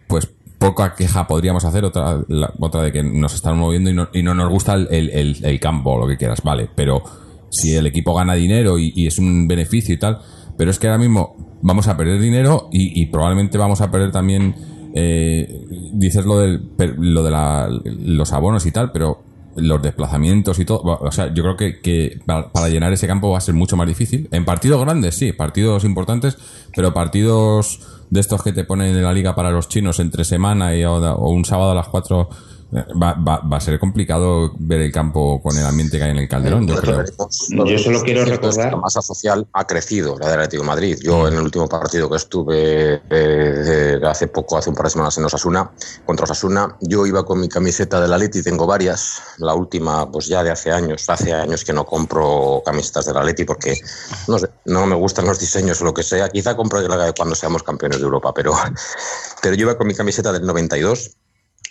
pues 0.08 0.28
poca 0.60 0.96
queja 0.96 1.28
podríamos 1.28 1.64
hacer, 1.66 1.86
otra, 1.86 2.24
la- 2.28 2.52
otra 2.60 2.82
de 2.82 2.92
que 2.92 3.04
nos 3.04 3.34
están 3.36 3.58
moviendo 3.58 3.90
y 3.90 3.94
no, 3.94 4.10
y 4.12 4.22
no 4.24 4.34
nos 4.34 4.50
gusta 4.50 4.74
el, 4.74 4.88
el, 4.92 5.10
el- 5.12 5.46
el 5.46 5.60
campo 5.60 5.92
o 5.92 6.00
lo 6.00 6.08
que 6.08 6.18
quieras, 6.18 6.42
vale, 6.44 6.68
pero 6.76 7.02
si 7.50 7.74
el 7.74 7.86
equipo 7.88 8.14
gana 8.14 8.34
dinero 8.34 8.78
y, 8.78 8.92
y 8.96 9.08
es 9.08 9.18
un 9.18 9.48
beneficio 9.48 9.96
y 9.96 9.98
tal, 9.98 10.20
pero 10.58 10.72
es 10.72 10.80
que 10.80 10.88
ahora 10.88 10.98
mismo 11.00 11.36
vamos 11.62 11.88
a 11.88 11.96
perder 11.98 12.20
dinero 12.20 12.70
y, 12.72 13.02
y 13.02 13.06
probablemente 13.08 13.58
vamos 13.58 13.82
a 13.82 13.90
perder 13.92 14.12
también, 14.12 14.56
eh, 14.94 15.66
dices 15.94 16.26
lo, 16.26 16.40
del, 16.40 16.70
lo 16.98 17.24
de 17.24 17.32
la- 17.32 17.70
los 17.86 18.34
abonos 18.34 18.66
y 18.66 18.72
tal, 18.72 18.92
pero 18.92 19.24
los 19.56 19.82
desplazamientos 19.82 20.60
y 20.60 20.66
todo, 20.66 20.82
o 21.02 21.12
sea, 21.12 21.34
yo 21.34 21.42
creo 21.42 21.58
que, 21.58 21.80
que 21.82 22.20
para, 22.28 22.52
para 22.52 22.70
llenar 22.70 22.94
ese 22.94 23.08
campo 23.08 23.32
va 23.32 23.40
a 23.40 23.42
ser 23.42 23.56
mucho 23.56 23.76
más 23.76 23.88
difícil. 23.88 24.28
En 24.32 24.46
partidos 24.46 24.80
grandes, 24.82 25.16
sí, 25.16 25.34
partidos 25.34 25.84
importantes, 25.84 26.38
pero 26.76 26.94
partidos 26.94 27.80
de 28.12 28.20
estos 28.20 28.44
que 28.44 28.54
te 28.54 28.64
ponen 28.66 28.96
en 28.96 29.04
la 29.04 29.14
liga 29.14 29.34
para 29.36 29.50
los 29.52 29.68
chinos 29.68 30.00
entre 30.00 30.26
semana 30.26 30.76
y, 30.76 30.84
o, 30.86 30.94
o 30.98 31.30
un 31.32 31.44
sábado 31.44 31.72
a 31.72 31.76
las 31.76 31.88
4 31.88 32.30
va, 32.72 33.14
va, 33.14 33.40
va 33.40 33.58
a 33.58 33.62
ser 33.62 33.80
complicado 33.80 34.52
ver 34.60 34.82
el 34.82 34.92
campo 34.92 35.42
con 35.42 35.58
el 35.58 35.66
ambiente 35.66 35.98
que 35.98 36.04
hay 36.04 36.12
en 36.12 36.18
el 36.18 36.28
Calderón, 36.28 36.68
yo 36.68 36.76
creo. 36.76 36.98
veremos. 36.98 37.48
Yo 37.50 37.64
Lo 37.66 37.80
solo 37.80 38.02
quiero 38.04 38.26
recordar- 38.26 38.72
La 38.72 38.78
masa 38.78 39.02
social 39.02 39.48
ha 39.54 39.66
crecido, 39.66 40.18
la 40.20 40.28
del 40.30 40.40
Atlético 40.40 40.64
de 40.64 40.68
Madrid. 40.68 40.98
Yo 41.02 41.28
en 41.28 41.36
el 41.36 41.42
último 41.42 41.68
partido 41.70 42.10
que 42.10 42.18
estuve 42.18 42.96
eh, 42.96 43.02
eh, 43.10 44.00
hace 44.06 44.28
poco, 44.28 44.58
hace 44.58 44.70
un 44.70 44.76
par 44.76 44.86
de 44.86 44.92
semanas 44.92 45.18
en 45.18 45.26
Osasuna, 45.26 45.72
contra 46.06 46.26
Osasuna, 46.26 46.76
yo 46.82 47.06
iba 47.06 47.24
con 47.26 47.40
mi 47.40 47.48
camiseta 47.48 48.02
del 48.02 48.12
Atleti, 48.14 48.44
tengo 48.44 48.66
varias. 48.68 49.22
La 49.38 49.54
última, 49.54 50.12
pues 50.12 50.28
ya 50.28 50.44
de 50.44 50.52
hace 50.52 50.72
años, 50.72 51.06
hace 51.10 51.34
años 51.34 51.64
que 51.64 51.74
no 51.74 51.86
compro 51.86 52.62
camisetas 52.66 53.06
del 53.06 53.18
Atleti 53.18 53.46
porque 53.46 53.80
no 54.28 54.40
sé, 54.40 54.50
no 54.66 54.86
me 54.86 54.96
gustan 54.96 55.26
los 55.26 55.40
diseños 55.40 55.82
o 55.82 55.86
lo 55.86 55.94
que 55.94 56.04
sea. 56.04 56.30
Quizá 56.30 56.56
compro 56.56 56.82
la 56.88 56.98
de 57.06 57.14
cuando 57.14 57.36
seamos 57.36 57.64
campeones 57.64 58.00
de 58.00 58.04
Europa, 58.06 58.34
pero, 58.34 58.54
pero 59.42 59.56
yo 59.56 59.62
iba 59.64 59.78
con 59.78 59.88
mi 59.88 59.94
camiseta 59.96 60.32
del 60.32 60.46
92 60.46 61.12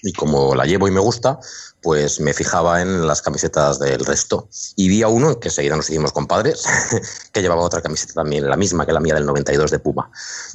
y 0.03 0.13
como 0.13 0.55
la 0.55 0.65
llevo 0.65 0.89
y 0.89 0.91
me 0.91 1.01
gusta, 1.01 1.39
pues 1.83 2.21
me 2.21 2.35
fijaba 2.35 2.83
en 2.83 3.07
las 3.07 3.23
camisetas 3.23 3.79
del 3.79 4.05
resto. 4.05 4.49
Y 4.75 4.89
vi 4.89 5.03
a 5.03 5.09
uno, 5.09 5.39
que 5.39 5.49
enseguida 5.49 5.77
nos 5.77 5.89
hicimos 5.89 6.13
compadres, 6.13 6.65
que 7.33 7.43
llevaba 7.43 7.63
otra 7.63 7.83
camiseta 7.83 8.15
también, 8.15 8.49
la 8.49 8.57
misma 8.57 8.85
que 8.85 8.93
la 8.93 9.01
mía 9.01 9.15
del 9.15 9.27
92 9.27 9.71
de 9.71 9.79
Puma. 9.79 10.11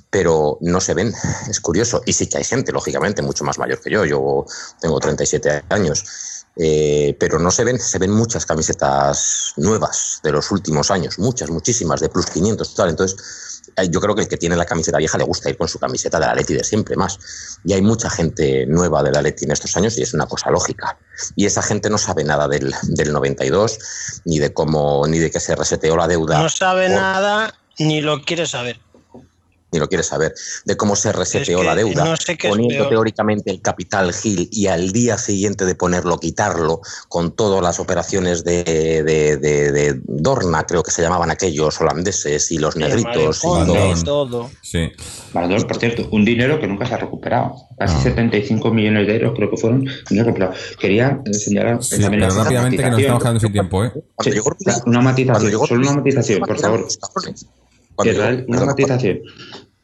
Pero 0.09 0.57
no 0.61 0.81
se 0.81 0.93
ven, 0.93 1.13
es 1.49 1.59
curioso. 1.61 2.01
Y 2.05 2.13
sí 2.13 2.27
que 2.27 2.37
hay 2.37 2.43
gente, 2.43 2.71
lógicamente, 2.71 3.21
mucho 3.21 3.43
más 3.43 3.57
mayor 3.57 3.79
que 3.79 3.91
yo. 3.91 4.05
Yo 4.05 4.45
tengo 4.81 4.99
37 4.99 5.63
años. 5.69 6.03
Eh, 6.57 7.15
pero 7.17 7.39
no 7.39 7.49
se 7.49 7.63
ven, 7.63 7.79
se 7.79 7.97
ven 7.97 8.11
muchas 8.11 8.45
camisetas 8.45 9.53
nuevas 9.55 10.19
de 10.21 10.33
los 10.33 10.51
últimos 10.51 10.91
años, 10.91 11.17
muchas, 11.17 11.49
muchísimas, 11.49 12.01
de 12.01 12.09
plus 12.09 12.25
500 12.25 12.75
tal. 12.75 12.89
Entonces, 12.89 13.17
yo 13.89 13.99
creo 14.01 14.16
que 14.16 14.22
el 14.22 14.28
que 14.28 14.38
tiene 14.38 14.55
la 14.55 14.66
camiseta 14.66 14.97
vieja 14.97 15.18
le 15.18 15.24
gusta 15.24 15.49
ir 15.49 15.57
con 15.57 15.68
su 15.68 15.80
camiseta 15.80 16.20
de 16.20 16.26
la 16.28 16.36
Leti 16.36 16.53
de 16.53 16.64
siempre 16.64 16.95
más. 16.95 17.20
Y 17.64 17.74
hay 17.74 17.82
mucha 17.82 18.09
gente 18.09 18.66
nueva 18.66 19.03
de 19.03 19.12
la 19.12 19.22
Leti 19.22 19.45
en 19.45 19.51
estos 19.51 19.76
años 19.78 19.97
y 19.97 20.01
es 20.01 20.14
una 20.14 20.28
cosa 20.28 20.49
lógica. 20.51 20.97
Y 21.36 21.45
esa 21.45 21.62
gente 21.62 21.89
no 21.89 21.97
sabe 21.97 22.24
nada 22.24 22.47
del, 22.47 22.74
del 22.84 23.14
92, 23.14 24.22
ni 24.26 24.39
de 24.39 24.53
cómo, 24.53 25.05
ni 25.07 25.20
de 25.20 25.32
que 25.32 25.39
se 25.39 25.55
reseteó 25.55 25.95
la 25.95 26.07
deuda. 26.07 26.41
No 26.41 26.49
sabe 26.49 26.89
nada 26.89 27.53
ni 27.80 28.01
lo 28.01 28.22
quiere 28.22 28.45
saber. 28.45 28.80
Ni 29.72 29.80
lo 29.80 29.88
quiere 29.88 30.03
saber. 30.03 30.34
De 30.65 30.76
cómo 30.76 30.95
se 30.95 31.11
reseteó 31.13 31.59
que 31.59 31.63
la 31.65 31.76
deuda. 31.76 32.03
no 32.05 32.15
sé 32.17 32.38
poniendo 32.49 32.89
teóricamente 32.89 33.51
el 33.51 33.61
capital 33.61 34.13
Gil 34.13 34.49
y 34.51 34.67
al 34.67 34.91
día 34.91 35.17
siguiente 35.17 35.65
de 35.65 35.76
ponerlo, 35.76 36.17
quitarlo, 36.19 36.82
con 37.07 37.36
todas 37.36 37.61
las 37.63 37.80
operaciones 37.80 38.43
de, 38.43 38.63
de, 38.63 39.38
de- 39.38 39.72
de 39.72 40.01
Dorna, 40.03 40.65
creo 40.65 40.84
que 40.84 40.91
se 40.91 41.01
llamaban 41.01 41.32
aquellos 41.32 41.80
holandeses 41.80 42.51
y 42.51 42.57
los 42.57 42.76
negritos. 42.76 43.43
y 43.43 43.47
Mario 43.47 44.03
todo. 44.03 44.49
Sí. 44.61 44.91
Vale, 45.34 45.61
por 45.63 45.78
cierto, 45.78 46.07
un 46.11 46.26
dinero 46.26 46.59
que 46.59 46.67
nunca 46.67 46.86
se 46.86 46.93
ha 46.93 46.97
recuperado. 46.97 47.55
Casi 47.80 47.95
Ah. 47.95 48.01
75 48.03 48.72
millones 48.72 49.07
de 49.07 49.15
euros 49.15 49.34
creo 49.36 49.49
que 49.49 49.57
fueron. 49.57 49.86
no. 49.86 50.51
Quería 50.80 51.22
señalar 51.32 51.84
Sí, 51.84 51.99
también 52.01 52.24
pero 52.24 52.36
rápidamente 52.43 52.84
que 52.84 52.89
nos 52.89 52.99
estamos 52.99 53.22
quedando 53.24 53.39
sin 53.39 53.51
tiempo, 53.51 53.86
¿eh? 53.86 53.91
Cuando 53.91 54.13
Sí, 54.24 54.32
llegó 54.32 54.51
una 54.86 55.01
matización, 55.01 55.67
solo 55.67 55.82
una 55.82 55.93
matización, 55.93 56.39
por 56.41 56.59
favor. 56.59 56.88
Israel, 58.03 58.45
una 58.47 58.65
matización. 58.65 59.19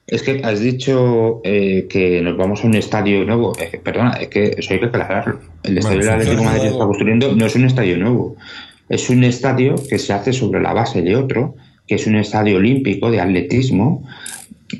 Es 0.07 0.23
que 0.23 0.41
has 0.43 0.61
dicho 0.61 1.41
eh, 1.43 1.85
que 1.89 2.21
nos 2.21 2.37
vamos 2.37 2.63
a 2.63 2.67
un 2.67 2.75
estadio 2.75 3.25
nuevo. 3.25 3.53
Eh, 3.59 3.79
perdona, 3.83 4.11
es 4.11 4.29
que 4.29 4.55
eso 4.57 4.73
hay 4.73 4.79
que 4.79 4.85
aclararlo. 4.85 5.39
El 5.63 5.77
estadio 5.77 5.99
del 5.99 6.09
Atlético 6.09 6.37
de. 6.37 6.45
Madrid 6.45 6.61
que 6.61 6.67
está 6.67 6.85
construyendo 6.85 7.35
no 7.35 7.45
es 7.45 7.55
un 7.55 7.65
estadio 7.65 7.97
nuevo. 7.97 8.35
Es 8.87 9.09
un 9.09 9.23
estadio 9.25 9.75
que 9.89 9.99
se 9.99 10.13
hace 10.13 10.31
sobre 10.31 10.61
la 10.61 10.71
base 10.71 11.01
de 11.01 11.17
otro, 11.17 11.55
que 11.85 11.95
es 11.95 12.07
un 12.07 12.15
estadio 12.15 12.55
olímpico 12.55 13.11
de 13.11 13.19
atletismo, 13.19 14.07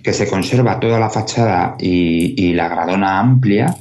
que 0.02 0.14
se 0.14 0.28
conserva 0.28 0.80
toda 0.80 0.98
la 1.00 1.10
fachada 1.10 1.76
y, 1.80 2.34
y 2.42 2.54
la 2.54 2.70
gradona 2.70 3.20
amplia 3.20 3.76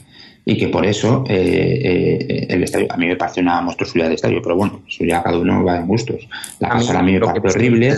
y 0.48 0.56
que 0.56 0.68
por 0.68 0.86
eso 0.86 1.24
eh, 1.28 1.80
eh, 1.84 2.46
el 2.48 2.62
estadio, 2.62 2.86
a 2.90 2.96
mí 2.96 3.06
me 3.06 3.16
parece 3.16 3.40
una 3.40 3.60
monstruosidad 3.60 4.08
de 4.08 4.14
estadio, 4.14 4.40
pero 4.40 4.54
bueno, 4.56 4.80
eso 4.88 5.04
ya 5.04 5.22
cada 5.22 5.36
uno 5.38 5.62
va 5.64 5.76
en 5.76 5.86
gustos. 5.88 6.26
La 6.60 6.68
casa 6.70 6.98
a 6.98 7.02
mí 7.02 7.12
me 7.12 7.20
parece 7.20 7.48
horrible. 7.48 7.94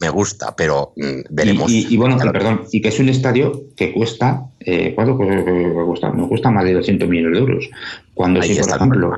me 0.00 0.08
gusta, 0.10 0.54
pero 0.56 0.92
mm, 0.96 1.20
veremos. 1.30 1.70
Y, 1.70 1.86
y- 1.88 1.94
y 1.94 1.96
bueno, 1.96 2.18
perdón, 2.18 2.62
y 2.72 2.80
que 2.82 2.88
es 2.88 2.98
un 2.98 3.08
estadio 3.08 3.62
que 3.76 3.92
cuesta, 3.92 4.46
eh, 4.60 4.92
¿cuánto 4.96 5.16
cu- 5.16 5.24
cu- 5.26 5.86
cuesta? 5.86 6.10
No 6.10 6.28
cuesta 6.28 6.50
más 6.50 6.64
de 6.64 6.74
200 6.74 7.08
millones 7.08 7.32
de 7.34 7.38
euros. 7.38 7.70
Cuando 8.14 8.40
Ahí 8.42 8.52
sí, 8.52 8.60
por 8.60 8.70
ejemplo, 8.76 9.10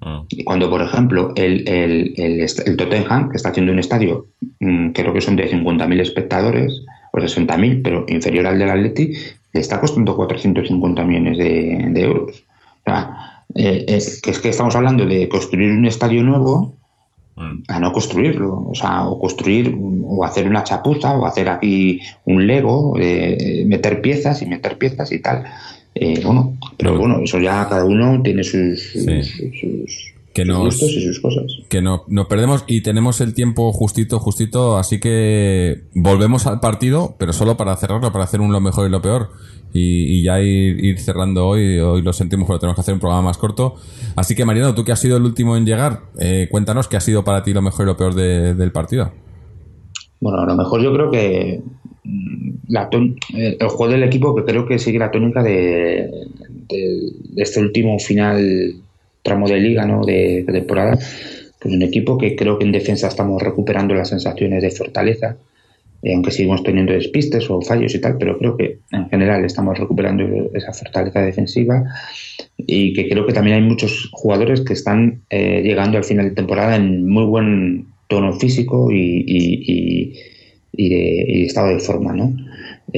problema. 0.00 0.24
cuando 0.46 0.70
por 0.70 0.80
ejemplo 0.82 1.32
el, 1.36 1.68
el, 1.68 2.14
el, 2.16 2.40
el 2.40 2.76
Tottenham, 2.76 3.28
que 3.30 3.36
está 3.36 3.50
haciendo 3.50 3.72
un 3.72 3.78
estadio, 3.80 4.28
mm, 4.60 4.92
creo 4.92 5.12
que 5.12 5.20
son 5.20 5.36
de 5.36 5.48
50.000 5.50 6.00
espectadores, 6.00 6.72
o 7.12 7.18
60.000, 7.18 7.82
pero 7.84 8.04
inferior 8.08 8.46
al 8.46 8.58
del 8.58 8.70
Atleti, 8.70 9.12
le 9.45 9.45
está 9.52 9.80
costando 9.80 10.14
450 10.16 11.04
millones 11.04 11.38
de, 11.38 11.86
de 11.90 12.02
euros. 12.02 12.44
O 12.86 12.90
sea, 12.90 13.44
eh, 13.54 13.84
eh, 13.88 14.02
que 14.22 14.30
es 14.30 14.38
que 14.40 14.48
estamos 14.50 14.74
hablando 14.76 15.06
de 15.06 15.28
construir 15.28 15.70
un 15.72 15.86
estadio 15.86 16.22
nuevo 16.22 16.74
a 17.68 17.78
no 17.80 17.92
construirlo, 17.92 18.66
o 18.70 18.74
sea, 18.74 19.06
o 19.06 19.18
construir 19.20 19.76
o 19.78 20.24
hacer 20.24 20.48
una 20.48 20.64
chapuza 20.64 21.14
o 21.18 21.26
hacer 21.26 21.50
aquí 21.50 22.00
un 22.24 22.46
Lego, 22.46 22.96
eh, 22.98 23.62
meter 23.66 24.00
piezas 24.00 24.40
y 24.40 24.46
meter 24.46 24.78
piezas 24.78 25.12
y 25.12 25.18
tal. 25.20 25.44
Eh, 25.94 26.20
bueno, 26.24 26.54
pero 26.78 26.96
bueno, 26.98 27.20
eso 27.22 27.38
ya 27.38 27.66
cada 27.68 27.84
uno 27.84 28.22
tiene 28.22 28.42
sus, 28.42 28.80
sus- 28.92 29.04
Sí. 29.04 29.22
sus- 29.22 29.60
sus- 29.60 30.12
que 30.36 30.44
nos, 30.44 30.58
gustos 30.64 30.90
y 30.92 31.00
sus 31.02 31.20
cosas. 31.20 31.44
que 31.68 31.80
no, 31.82 32.04
nos 32.08 32.26
perdemos 32.26 32.64
y 32.66 32.82
tenemos 32.82 33.20
el 33.20 33.34
tiempo 33.34 33.72
justito, 33.72 34.18
justito, 34.18 34.76
así 34.76 35.00
que 35.00 35.82
volvemos 35.94 36.46
al 36.46 36.60
partido, 36.60 37.16
pero 37.18 37.32
solo 37.32 37.56
para 37.56 37.76
cerrarlo, 37.76 38.12
para 38.12 38.24
hacer 38.24 38.40
un 38.40 38.52
lo 38.52 38.60
mejor 38.60 38.86
y 38.86 38.90
lo 38.90 39.00
peor. 39.02 39.30
Y, 39.72 40.18
y 40.20 40.22
ya 40.22 40.40
ir, 40.40 40.82
ir 40.82 40.98
cerrando 41.00 41.46
hoy, 41.48 41.78
hoy 41.78 42.00
lo 42.00 42.12
sentimos, 42.12 42.46
pero 42.46 42.58
tenemos 42.58 42.76
que 42.76 42.80
hacer 42.80 42.94
un 42.94 43.00
programa 43.00 43.22
más 43.22 43.36
corto. 43.36 43.74
Así 44.14 44.34
que 44.34 44.44
Mariano, 44.46 44.74
tú 44.74 44.84
que 44.84 44.92
has 44.92 45.00
sido 45.00 45.16
el 45.18 45.24
último 45.24 45.56
en 45.56 45.66
llegar, 45.66 46.02
eh, 46.18 46.48
cuéntanos 46.50 46.88
qué 46.88 46.96
ha 46.96 47.00
sido 47.00 47.24
para 47.24 47.42
ti 47.42 47.52
lo 47.52 47.60
mejor 47.62 47.84
y 47.84 47.86
lo 47.88 47.96
peor 47.96 48.14
de- 48.14 48.54
del 48.54 48.72
partido. 48.72 49.12
Bueno, 50.20 50.38
a 50.40 50.46
lo 50.46 50.54
mejor 50.56 50.82
yo 50.82 50.92
creo 50.94 51.10
que 51.10 51.60
mm, 52.04 52.50
la 52.68 52.88
eh, 52.92 53.56
el 53.60 53.68
juego 53.68 53.92
del 53.92 54.02
equipo 54.04 54.34
que 54.34 54.44
creo 54.44 54.66
que 54.66 54.78
sigue 54.78 54.98
la 54.98 55.10
tónica 55.10 55.42
de, 55.42 56.08
de- 56.68 57.10
de 57.34 57.42
este 57.42 57.60
último 57.60 57.98
final 57.98 58.76
tramo 59.26 59.48
de 59.48 59.58
liga, 59.58 59.84
¿no? 59.84 60.04
De, 60.04 60.44
temporada. 60.46 60.96
Pues 61.58 61.74
un 61.74 61.82
equipo 61.82 62.16
que 62.16 62.36
creo 62.36 62.58
que 62.58 62.64
en 62.64 62.72
defensa 62.72 63.08
estamos 63.08 63.42
recuperando 63.42 63.94
las 63.94 64.08
sensaciones 64.08 64.62
de 64.62 64.70
fortaleza, 64.70 65.36
eh, 66.02 66.14
aunque 66.14 66.30
seguimos 66.30 66.62
teniendo 66.62 66.92
despistes 66.92 67.50
o 67.50 67.60
fallos 67.60 67.94
y 67.94 68.00
tal, 68.00 68.16
pero 68.18 68.38
creo 68.38 68.56
que 68.56 68.78
en 68.92 69.08
general 69.08 69.44
estamos 69.44 69.76
recuperando 69.78 70.24
esa 70.54 70.72
fortaleza 70.72 71.20
defensiva 71.22 71.82
y 72.56 72.92
que 72.92 73.08
creo 73.08 73.26
que 73.26 73.32
también 73.32 73.56
hay 73.56 73.62
muchos 73.62 74.08
jugadores 74.12 74.60
que 74.60 74.74
están 74.74 75.22
eh, 75.28 75.62
llegando 75.62 75.98
al 75.98 76.04
final 76.04 76.28
de 76.28 76.34
temporada 76.34 76.76
en 76.76 77.08
muy 77.08 77.24
buen 77.24 77.86
tono 78.06 78.32
físico 78.38 78.88
y 78.92 80.14
de 80.72 81.42
estado 81.44 81.68
de 81.68 81.80
forma, 81.80 82.12
¿no? 82.12 82.32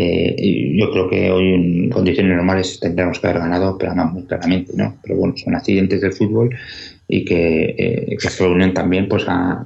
Eh, 0.01 0.77
yo 0.77 0.93
creo 0.93 1.11
que 1.11 1.29
hoy 1.29 1.55
en 1.55 1.91
condiciones 1.91 2.37
normales 2.37 2.79
tendríamos 2.79 3.19
que 3.19 3.27
haber 3.27 3.41
ganado, 3.41 3.77
pero 3.77 3.97
no 3.97 4.07
muy 4.07 4.23
claramente, 4.27 4.73
¿no? 4.77 4.97
Pero 5.03 5.17
bueno, 5.17 5.37
son 5.37 5.57
accidentes 5.57 6.01
del 6.01 6.13
fútbol 6.13 6.57
y 7.09 7.25
que, 7.25 7.75
eh, 7.77 8.17
se 8.17 8.45
reúnen 8.45 8.73
también 8.73 9.09
pues 9.09 9.25
a, 9.27 9.65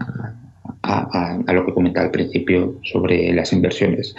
lo 1.52 1.66
que 1.66 1.74
comentaba 1.74 2.06
al 2.06 2.12
principio 2.12 2.78
sobre 2.82 3.30
las 3.34 3.52
inversiones. 3.52 4.16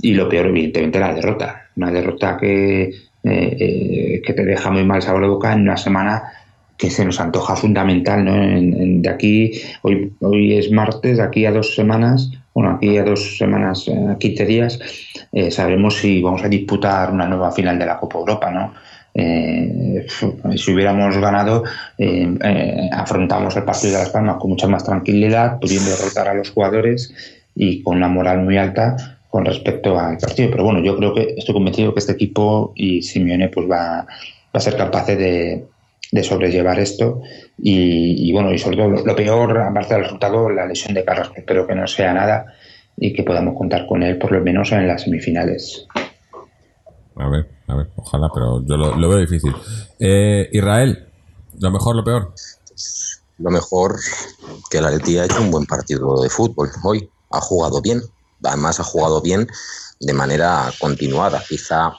Y 0.00 0.14
lo 0.14 0.28
peor, 0.28 0.46
evidentemente, 0.46 1.00
la 1.00 1.12
derrota. 1.12 1.68
Una 1.74 1.90
derrota 1.90 2.36
que, 2.40 2.92
eh, 3.24 4.22
que 4.24 4.32
te 4.34 4.44
deja 4.44 4.70
muy 4.70 4.84
mal 4.84 5.02
sabor 5.02 5.22
de 5.22 5.28
boca 5.28 5.52
en 5.52 5.62
una 5.62 5.76
semana 5.76 6.22
que 6.76 6.90
se 6.90 7.04
nos 7.04 7.20
antoja 7.20 7.56
fundamental, 7.56 8.24
¿no? 8.24 8.32
De 8.34 9.08
aquí, 9.08 9.52
hoy, 9.82 10.12
hoy 10.20 10.54
es 10.58 10.70
martes, 10.70 11.16
de 11.16 11.22
aquí 11.22 11.46
a 11.46 11.52
dos 11.52 11.74
semanas, 11.74 12.30
bueno, 12.54 12.70
aquí 12.70 12.96
a 12.96 13.04
dos 13.04 13.38
semanas, 13.38 13.86
eh, 13.88 14.16
15 14.18 14.46
días, 14.46 14.78
eh, 15.32 15.50
sabremos 15.50 15.96
si 15.96 16.22
vamos 16.22 16.42
a 16.42 16.48
disputar 16.48 17.10
una 17.12 17.26
nueva 17.26 17.52
final 17.52 17.78
de 17.78 17.86
la 17.86 17.98
Copa 17.98 18.18
Europa, 18.18 18.50
¿no? 18.50 18.72
Eh, 19.18 20.06
si 20.56 20.72
hubiéramos 20.72 21.16
ganado, 21.16 21.64
eh, 21.96 22.88
afrontamos 22.92 23.56
el 23.56 23.64
partido 23.64 23.94
de 23.94 24.00
Las 24.00 24.10
Palmas 24.10 24.36
con 24.38 24.50
mucha 24.50 24.68
más 24.68 24.84
tranquilidad, 24.84 25.58
pudiendo 25.58 25.90
derrotar 25.90 26.28
a 26.28 26.34
los 26.34 26.50
jugadores 26.50 27.14
y 27.54 27.82
con 27.82 27.96
una 27.96 28.08
moral 28.08 28.42
muy 28.42 28.58
alta 28.58 29.18
con 29.30 29.46
respecto 29.46 29.98
al 29.98 30.18
partido. 30.18 30.50
Pero 30.50 30.64
bueno, 30.64 30.80
yo 30.84 30.96
creo 30.98 31.14
que 31.14 31.34
estoy 31.34 31.54
convencido 31.54 31.94
que 31.94 32.00
este 32.00 32.12
equipo 32.12 32.72
y 32.76 33.02
Simeone 33.02 33.48
pues 33.48 33.66
va, 33.70 34.04
va 34.04 34.06
a 34.52 34.60
ser 34.60 34.76
capaz 34.76 35.06
de, 35.06 35.64
de 36.16 36.24
sobrellevar 36.24 36.80
esto 36.80 37.20
y, 37.58 38.28
y, 38.28 38.32
bueno, 38.32 38.52
y 38.52 38.58
sobre 38.58 38.76
todo 38.76 38.88
lo, 38.88 39.04
lo 39.04 39.14
peor, 39.14 39.58
aparte 39.58 39.94
del 39.94 40.04
resultado, 40.04 40.50
la 40.50 40.66
lesión 40.66 40.94
de 40.94 41.04
Carrasco. 41.04 41.34
Espero 41.36 41.66
que 41.66 41.74
no 41.74 41.86
sea 41.86 42.12
nada 42.12 42.46
y 42.96 43.12
que 43.12 43.22
podamos 43.22 43.56
contar 43.56 43.86
con 43.86 44.02
él 44.02 44.18
por 44.18 44.32
lo 44.32 44.40
menos 44.42 44.72
en 44.72 44.88
las 44.88 45.02
semifinales. 45.02 45.86
A 47.16 47.28
ver, 47.28 47.46
a 47.68 47.76
ver, 47.76 47.86
ojalá, 47.96 48.28
pero 48.34 48.62
yo 48.66 48.76
lo, 48.76 48.96
lo 48.96 49.08
veo 49.08 49.18
difícil. 49.18 49.54
Eh, 49.98 50.48
Israel, 50.52 51.06
lo 51.60 51.70
mejor, 51.70 51.96
lo 51.96 52.04
peor. 52.04 52.32
Lo 53.38 53.50
mejor 53.50 53.96
que 54.70 54.80
la 54.80 54.88
Atleti 54.88 55.18
ha 55.18 55.24
hecho 55.24 55.40
un 55.40 55.50
buen 55.50 55.66
partido 55.66 56.22
de 56.22 56.28
fútbol 56.28 56.70
hoy. 56.82 57.08
Ha 57.30 57.40
jugado 57.40 57.80
bien. 57.82 58.00
Además 58.42 58.80
ha 58.80 58.84
jugado 58.84 59.20
bien 59.20 59.46
de 60.00 60.12
manera 60.12 60.70
continuada. 60.78 61.42
Quizá 61.46 61.92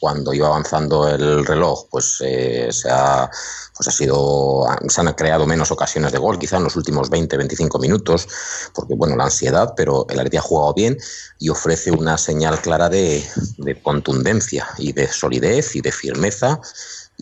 cuando 0.00 0.32
iba 0.32 0.48
avanzando 0.48 1.08
el 1.08 1.44
reloj, 1.44 1.86
pues 1.90 2.16
eh, 2.20 2.68
se 2.72 2.90
ha 2.90 3.30
pues 3.76 3.88
ha 3.88 3.92
sido 3.92 4.64
se 4.88 5.00
han 5.00 5.12
creado 5.12 5.46
menos 5.46 5.70
ocasiones 5.70 6.12
de 6.12 6.18
gol, 6.18 6.38
quizá 6.38 6.56
en 6.56 6.64
los 6.64 6.76
últimos 6.76 7.08
20, 7.10 7.36
25 7.36 7.78
minutos, 7.78 8.26
porque 8.74 8.94
bueno, 8.94 9.16
la 9.16 9.24
ansiedad, 9.24 9.74
pero 9.76 10.06
el 10.08 10.18
Atleti 10.18 10.38
ha 10.38 10.42
jugado 10.42 10.74
bien 10.74 10.96
y 11.38 11.48
ofrece 11.48 11.90
una 11.90 12.18
señal 12.18 12.60
clara 12.60 12.88
de, 12.88 13.24
de 13.58 13.82
contundencia 13.82 14.66
y 14.78 14.92
de 14.92 15.06
solidez 15.06 15.76
y 15.76 15.80
de 15.80 15.92
firmeza 15.92 16.60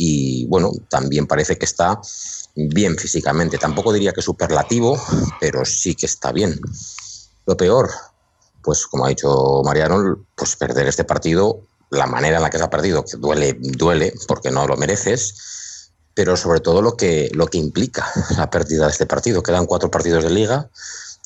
y 0.01 0.47
bueno, 0.47 0.71
también 0.89 1.27
parece 1.27 1.59
que 1.59 1.65
está 1.65 2.01
bien 2.55 2.97
físicamente. 2.97 3.59
Tampoco 3.59 3.93
diría 3.93 4.13
que 4.13 4.23
superlativo, 4.23 5.01
pero 5.41 5.65
sí 5.65 5.95
que 5.95 6.07
está 6.07 6.31
bien. 6.33 6.59
Lo 7.47 7.57
peor, 7.57 7.91
pues 8.63 8.87
como 8.87 9.07
ha 9.07 9.09
dicho 9.09 9.63
Mariano, 9.65 10.25
pues 10.37 10.55
perder 10.55 10.87
este 10.87 11.05
partido, 11.05 11.63
la 11.91 12.07
manera 12.07 12.37
en 12.37 12.43
la 12.43 12.51
que 12.51 12.59
se 12.59 12.65
ha 12.65 12.71
perdido, 12.71 13.05
que 13.05 13.17
duele, 13.17 13.57
duele, 13.59 14.13
porque 14.27 14.51
no 14.51 14.67
lo 14.67 14.77
mereces, 14.77 15.93
pero 16.15 16.37
sobre 16.37 16.61
todo 16.61 16.83
lo 16.83 16.97
que, 16.97 17.31
lo 17.33 17.47
que 17.47 17.59
implica 17.59 18.11
la 18.37 18.51
pérdida 18.51 18.87
de 18.87 18.93
este 18.93 19.07
partido. 19.07 19.43
Quedan 19.43 19.67
cuatro 19.67 19.91
partidos 19.91 20.25
de 20.25 20.31
liga. 20.31 20.69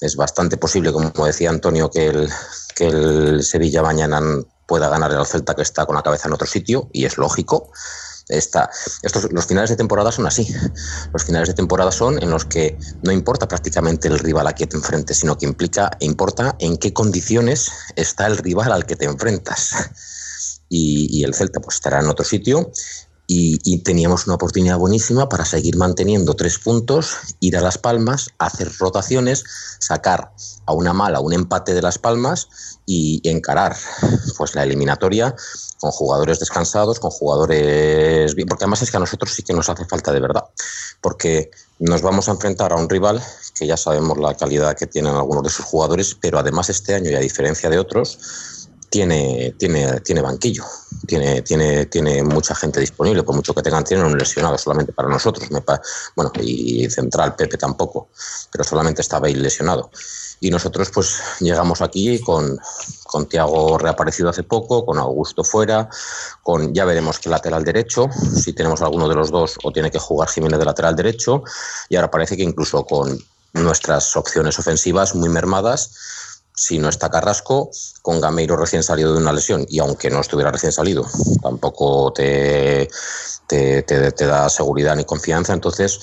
Es 0.01 0.17
bastante 0.17 0.57
posible, 0.57 0.93
como 0.93 1.27
decía 1.27 1.51
Antonio, 1.51 1.91
que 1.91 2.09
el, 2.09 2.29
que 2.75 2.89
el 2.89 3.43
Sevilla 3.43 3.83
mañana 3.83 4.21
pueda 4.67 4.89
ganar 4.89 5.13
al 5.13 5.27
Celta 5.27 5.55
que 5.55 5.63
está 5.63 5.87
con 5.87 5.95
la 5.95 6.03
cabeza 6.03 6.29
en 6.29 6.35
otro 6.35 6.47
sitio, 6.47 6.89
y 6.93 7.05
es 7.05 7.19
lógico. 7.19 7.71
Esta, 8.29 8.71
estos, 9.03 9.33
los 9.33 9.47
finales 9.47 9.71
de 9.71 9.77
temporada 9.77 10.13
son 10.13 10.27
así. 10.27 10.47
Los 11.13 11.25
finales 11.25 11.49
de 11.49 11.55
temporada 11.55 11.93
son 11.93 12.23
en 12.23 12.31
los 12.31 12.45
que 12.45 12.79
no 13.03 13.13
importa 13.13 13.49
prácticamente 13.49 14.09
el 14.09 14.19
rival 14.19 14.47
a 14.47 14.53
quien 14.53 14.69
te 14.69 14.77
enfrentes, 14.77 15.19
sino 15.19 15.37
que 15.37 15.47
implica 15.47 15.91
e 16.01 16.07
importa 16.07 16.57
en 16.59 16.77
qué 16.77 16.93
condiciones 16.93 17.71
está 17.97 18.27
el 18.27 18.39
rival 18.39 18.73
al 18.73 18.87
que 18.87 18.97
te 18.97 19.07
enfrentas. 19.07 19.91
Y, 20.75 21.23
el 21.23 21.35
Celta 21.35 21.61
pues 21.61 21.77
estará 21.77 22.01
en 22.01 22.09
otro 22.09 22.25
sitio. 22.25 22.71
Y, 23.27 23.59
y, 23.65 23.79
teníamos 23.83 24.27
una 24.27 24.35
oportunidad 24.35 24.79
buenísima 24.79 25.29
para 25.29 25.45
seguir 25.45 25.77
manteniendo 25.77 26.35
tres 26.35 26.59
puntos, 26.59 27.17
ir 27.41 27.57
a 27.57 27.61
Las 27.61 27.79
Palmas, 27.79 28.29
hacer 28.39 28.71
rotaciones, 28.79 29.45
sacar 29.79 30.33
a 30.67 30.73
una 30.73 30.93
mala 30.93 31.21
un 31.21 31.33
empate 31.33 31.75
de 31.75 31.83
Las 31.83 31.99
Palmas 31.99 32.49
y 32.87 33.21
encarar 33.29 33.77
pues 34.37 34.55
la 34.55 34.65
eliminatoria 34.65 35.35
con 35.79 35.91
jugadores 35.91 36.39
descansados, 36.39 37.01
con 37.01 37.11
jugadores 37.11 38.35
bien, 38.35 38.49
porque 38.49 38.65
además 38.65 38.83
es 38.83 38.91
que 38.91 38.97
a 38.97 39.01
nosotros 39.01 39.33
sí 39.33 39.43
que 39.43 39.53
nos 39.53 39.69
hace 39.69 39.85
falta 39.85 40.13
de 40.13 40.21
verdad, 40.21 40.45
porque 41.01 41.51
nos 41.79 42.03
vamos 42.03 42.29
a 42.29 42.33
enfrentar 42.33 42.73
a 42.73 42.77
un 42.77 42.89
rival 42.89 43.21
que 43.55 43.67
ya 43.67 43.77
sabemos 43.77 44.19
la 44.19 44.37
calidad 44.37 44.77
que 44.77 44.87
tienen 44.87 45.15
algunos 45.15 45.43
de 45.43 45.51
sus 45.51 45.65
jugadores, 45.65 46.17
pero 46.21 46.39
además 46.39 46.71
este 46.71 46.95
año 46.95 47.11
y 47.11 47.15
a 47.15 47.21
diferencia 47.21 47.69
de 47.69 47.79
otros 47.79 48.19
tiene, 48.93 49.55
tiene, 49.59 50.01
tiene 50.01 50.21
banquillo, 50.21 50.65
tiene, 51.07 51.41
tiene, 51.41 51.87
tiene 51.87 52.23
mucha 52.23 52.55
gente 52.55 52.79
disponible, 52.79 53.23
por 53.23 53.35
mucho 53.35 53.55
que 53.55 53.63
tengan, 53.63 53.85
tienen 53.85 54.05
un 54.05 54.19
lesionado 54.19 54.59
solamente 54.59 54.93
para 54.93 55.09
nosotros, 55.09 55.51
me 55.51 55.63
pa 55.63 55.81
bueno, 56.15 56.31
y 56.43 56.87
central 56.91 57.35
Pepe 57.35 57.57
tampoco, 57.57 58.11
pero 58.51 58.65
solamente 58.65 59.01
estaba 59.01 59.29
ahí 59.29 59.35
lesionado. 59.35 59.91
Y 60.41 60.51
nosotros 60.51 60.91
pues 60.91 61.23
llegamos 61.41 61.81
aquí 61.81 62.21
con, 62.21 62.59
con 63.05 63.27
Tiago 63.31 63.79
reaparecido 63.79 64.29
hace 64.29 64.43
poco, 64.43 64.85
con 64.85 64.99
Augusto 64.99 65.43
fuera, 65.43 65.89
con 66.43 66.75
ya 66.75 66.85
veremos 66.85 67.19
qué 67.19 67.31
lateral 67.31 67.65
derecho, 67.65 68.11
si 68.13 68.53
tenemos 68.53 68.83
alguno 68.83 69.09
de 69.09 69.15
los 69.15 69.31
dos 69.31 69.57
o 69.65 69.73
tiene 69.73 69.91
que 69.91 69.99
jugar 69.99 70.29
Jiménez 70.29 70.59
de 70.59 70.67
lateral 70.67 70.95
derecho, 70.95 71.45
y 71.89 71.97
ahora 71.97 72.11
parece 72.11 72.37
que 72.37 72.43
incluso 72.43 72.85
con 72.85 73.19
nuestras 73.55 74.15
opciones 74.17 74.59
ofensivas 74.59 75.15
muy 75.15 75.31
mermadas, 75.31 75.93
si 76.55 76.79
no 76.79 76.89
está 76.89 77.11
Carrasco, 77.11 77.71
con 78.03 78.21
Gameiro 78.21 78.57
recién 78.57 78.83
salido 78.83 79.13
de 79.13 79.19
una 79.19 79.33
lesión, 79.33 79.65
y 79.69 79.79
aunque 79.79 80.11
no 80.11 80.21
estuviera 80.21 80.51
recién 80.51 80.73
salido, 80.73 81.07
tampoco 81.43 82.13
te, 82.13 82.89
te, 83.47 83.83
te, 83.83 84.13
te 84.13 84.27
da 84.27 84.49
seguridad 84.49 84.97
ni 84.97 85.05
confianza, 85.05 85.53
entonces 85.53 86.01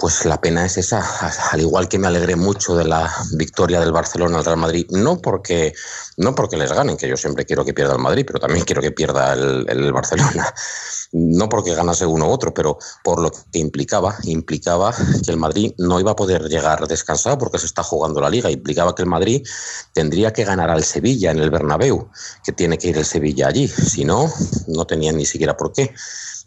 pues 0.00 0.24
la 0.24 0.40
pena 0.40 0.64
es 0.64 0.78
esa, 0.78 1.04
al 1.52 1.60
igual 1.60 1.86
que 1.86 1.98
me 1.98 2.06
alegré 2.06 2.34
mucho 2.34 2.74
de 2.74 2.84
la 2.84 3.12
victoria 3.34 3.80
del 3.80 3.92
Barcelona 3.92 4.38
al 4.38 4.44
Real 4.46 4.56
Madrid, 4.56 4.86
no 4.90 5.20
porque, 5.20 5.74
no 6.16 6.34
porque 6.34 6.56
les 6.56 6.72
ganen, 6.72 6.96
que 6.96 7.06
yo 7.06 7.18
siempre 7.18 7.44
quiero 7.44 7.66
que 7.66 7.74
pierda 7.74 7.92
el 7.92 8.00
Madrid, 8.00 8.24
pero 8.26 8.40
también 8.40 8.64
quiero 8.64 8.80
que 8.80 8.92
pierda 8.92 9.34
el, 9.34 9.66
el 9.68 9.92
Barcelona, 9.92 10.54
no 11.12 11.50
porque 11.50 11.74
ganase 11.74 12.06
uno 12.06 12.28
u 12.28 12.30
otro, 12.30 12.54
pero 12.54 12.78
por 13.04 13.20
lo 13.20 13.30
que 13.30 13.58
implicaba, 13.58 14.16
implicaba 14.24 14.94
que 14.94 15.30
el 15.30 15.36
Madrid 15.36 15.74
no 15.76 16.00
iba 16.00 16.12
a 16.12 16.16
poder 16.16 16.48
llegar 16.48 16.88
descansado 16.88 17.36
porque 17.36 17.58
se 17.58 17.66
está 17.66 17.82
jugando 17.82 18.22
la 18.22 18.30
liga, 18.30 18.50
implicaba 18.50 18.94
que 18.94 19.02
el 19.02 19.08
Madrid 19.08 19.46
tendría 19.92 20.32
que 20.32 20.44
ganar 20.44 20.70
al 20.70 20.82
Sevilla 20.82 21.30
en 21.30 21.40
el 21.40 21.50
Bernabéu, 21.50 22.08
que 22.42 22.52
tiene 22.52 22.78
que 22.78 22.88
ir 22.88 22.96
el 22.96 23.04
Sevilla 23.04 23.48
allí, 23.48 23.68
si 23.68 24.06
no, 24.06 24.32
no 24.68 24.86
tenían 24.86 25.18
ni 25.18 25.26
siquiera 25.26 25.58
por 25.58 25.74
qué. 25.74 25.92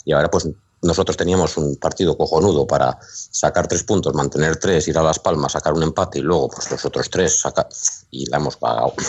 Y 0.06 0.12
ahora 0.12 0.30
pues 0.30 0.48
nosotros 0.84 1.18
teníamos 1.18 1.58
un 1.58 1.78
partido 1.78 2.18
cojonudo 2.18 2.68
para 2.68 3.00
sacar 3.10 3.68
tres 3.68 3.84
puntos, 3.84 4.14
mantener 4.14 4.58
tres, 4.58 4.88
ir 4.88 4.98
a 4.98 5.04
Las 5.04 5.20
Palmas, 5.20 5.54
sacar 5.54 5.74
un 5.74 5.84
empate 5.84 6.20
y 6.20 6.22
luego 6.22 6.50
pues 6.50 6.70
los 6.70 6.86
otros 6.86 7.10
tres 7.10 7.40
sacar 7.40 7.68
y 8.12 8.26
la 8.28 8.38
hemos 8.38 8.58
cagado. 8.58 8.94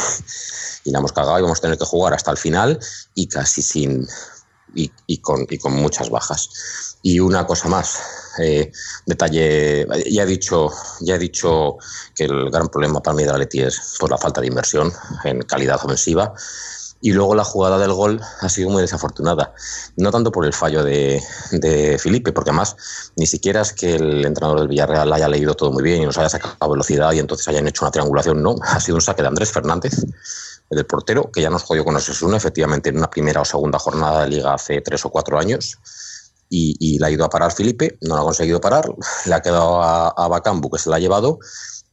Y 0.86 0.90
la 0.90 0.98
hemos 0.98 1.12
cagado 1.12 1.38
y 1.38 1.40
vamos 1.40 1.56
a 1.60 1.62
tener 1.62 1.78
que 1.78 1.86
jugar 1.86 2.12
hasta 2.12 2.30
el 2.30 2.36
final 2.36 2.78
y 3.14 3.26
casi 3.26 3.62
sin 3.62 4.06
y, 4.74 5.18
con, 5.18 5.46
y 5.48 5.58
con 5.58 5.72
muchas 5.72 6.10
bajas. 6.10 6.98
Y 7.02 7.20
una 7.20 7.46
cosa 7.46 7.68
más, 7.68 7.98
eh, 8.38 8.72
detalle, 9.06 9.86
ya 10.10 10.22
he 10.22 10.26
dicho, 10.26 10.70
ya 11.00 11.14
he 11.14 11.18
dicho 11.18 11.76
que 12.14 12.24
el 12.24 12.50
gran 12.50 12.68
problema 12.68 13.02
para 13.02 13.16
mí 13.16 13.24
de 13.24 13.30
Atleti 13.30 13.62
es 13.62 13.96
por 13.98 14.10
la 14.10 14.18
falta 14.18 14.40
de 14.40 14.48
inversión 14.48 14.92
en 15.24 15.42
calidad 15.42 15.76
ofensiva. 15.76 16.34
Y 17.04 17.12
luego 17.12 17.34
la 17.34 17.44
jugada 17.44 17.76
del 17.76 17.92
gol 17.92 18.22
ha 18.40 18.48
sido 18.48 18.70
muy 18.70 18.80
desafortunada. 18.80 19.52
No 19.98 20.10
tanto 20.10 20.32
por 20.32 20.46
el 20.46 20.54
fallo 20.54 20.82
de, 20.82 21.20
Felipe, 22.00 22.32
porque 22.32 22.48
además 22.48 22.76
ni 23.16 23.26
siquiera 23.26 23.60
es 23.60 23.74
que 23.74 23.96
el 23.96 24.24
entrenador 24.24 24.60
del 24.60 24.68
Villarreal 24.68 25.12
haya 25.12 25.28
leído 25.28 25.52
todo 25.52 25.70
muy 25.70 25.82
bien 25.82 26.00
y 26.00 26.06
nos 26.06 26.16
haya 26.16 26.30
sacado 26.30 26.70
velocidad 26.70 27.12
y 27.12 27.18
entonces 27.18 27.46
hayan 27.48 27.68
hecho 27.68 27.84
una 27.84 27.90
triangulación. 27.90 28.42
No, 28.42 28.56
ha 28.62 28.80
sido 28.80 28.94
un 28.94 29.02
saque 29.02 29.20
de 29.20 29.28
Andrés 29.28 29.52
Fernández, 29.52 30.02
del 30.70 30.86
portero, 30.86 31.30
que 31.30 31.42
ya 31.42 31.50
nos 31.50 31.64
jodió 31.64 31.84
con 31.84 31.94
Osasuna, 31.94 32.38
efectivamente, 32.38 32.88
en 32.88 32.96
una 32.96 33.10
primera 33.10 33.42
o 33.42 33.44
segunda 33.44 33.78
jornada 33.78 34.22
de 34.22 34.30
liga 34.30 34.54
hace 34.54 34.80
tres 34.80 35.04
o 35.04 35.10
cuatro 35.10 35.38
años. 35.38 35.76
Y, 36.48 36.98
la 37.00 37.08
ha 37.08 37.10
ido 37.10 37.26
a 37.26 37.28
parar 37.28 37.52
Felipe, 37.52 37.98
no 38.00 38.14
lo 38.14 38.22
ha 38.22 38.24
conseguido 38.24 38.62
parar, 38.62 38.86
le 39.26 39.34
ha 39.34 39.42
quedado 39.42 39.82
a, 39.82 40.08
a 40.08 40.42
que 40.42 40.78
se 40.78 40.88
la 40.88 40.96
ha 40.96 41.00
llevado, 41.00 41.38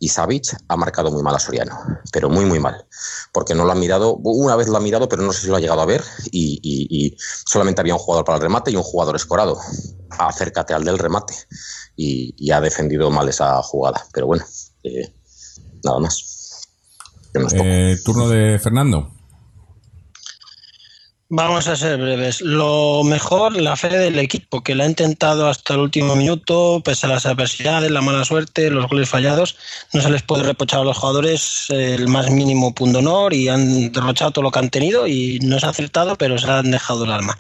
y 0.02 0.10
Savic 0.10 0.58
ha 0.68 0.76
marcado 0.76 1.12
muy 1.12 1.22
mal 1.22 1.36
a 1.36 1.40
Soriano, 1.40 1.78
pero 2.12 2.28
muy, 2.28 2.44
muy 2.44 2.58
mal, 2.58 2.88
porque 3.32 3.54
no 3.54 3.66
lo 3.66 3.72
ha 3.72 3.76
mirado, 3.76 4.16
una 4.16 4.56
vez 4.56 4.68
lo 4.68 4.78
ha 4.78 4.80
mirado, 4.80 5.08
pero 5.08 5.22
no 5.22 5.32
sé 5.32 5.42
si 5.42 5.48
lo 5.48 5.56
ha 5.56 5.60
llegado 5.60 5.80
a 5.80 5.86
ver, 5.86 6.04
y, 6.32 6.60
y- 6.64 7.16
solamente 7.20 7.82
había 7.82 7.94
un 7.94 8.00
jugador 8.00 8.26
para 8.26 8.38
el 8.38 8.42
remate 8.42 8.72
y 8.72 8.76
un 8.76 8.82
jugador 8.82 9.16
escorado. 9.16 9.60
Acércate 10.10 10.74
al 10.74 10.84
del 10.84 10.98
remate, 10.98 11.36
y, 11.96 12.50
ha 12.50 12.60
defendido 12.60 13.12
mal 13.12 13.30
esa 13.30 13.62
jugada, 13.62 14.04
pero 14.12 14.26
bueno, 14.26 14.44
eh, 14.84 15.14
nada 15.84 16.00
más. 16.00 16.68
Eh, 17.54 17.96
turno 18.04 18.28
de 18.28 18.58
Fernando. 18.58 19.14
Vamos 21.34 21.70
a 21.70 21.78
ser 21.78 21.98
breves. 21.98 22.42
Lo 22.42 23.06
mejor, 23.06 23.56
la 23.56 23.78
fe 23.78 23.88
del 23.88 24.20
equipo, 24.20 24.62
que 24.62 24.76
la 24.76 24.84
ha 24.84 24.88
intentado 24.88 25.48
hasta 25.48 25.76
el 25.76 25.80
último 25.80 26.14
minuto, 26.14 26.82
pese 26.84 27.06
a 27.06 27.10
las 27.10 27.26
adversidades, 27.26 27.90
la 27.90 28.02
mala 28.02 28.26
suerte, 28.26 28.70
los 28.70 28.90
goles 28.90 29.08
fallados. 29.08 29.56
No 29.94 30.02
se 30.02 30.10
les 30.10 30.24
puede 30.24 30.44
reprochar 30.44 30.82
a 30.82 30.84
los 30.84 30.98
jugadores 30.98 31.68
el 31.70 32.10
más 32.10 32.30
mínimo 32.30 32.76
punto 32.76 33.00
honor 33.00 33.34
y 33.34 33.48
han 33.48 33.94
derrochado 33.94 34.32
todo 34.32 34.44
lo 34.44 34.52
que 34.52 34.60
han 34.60 34.70
tenido 34.70 35.08
y 35.08 35.40
no 35.42 35.58
se 35.58 35.68
ha 35.68 35.70
acertado, 35.70 36.18
pero 36.18 36.38
se 36.38 36.52
han 36.52 36.70
dejado 36.70 37.06
el 37.06 37.12
alma. 37.14 37.38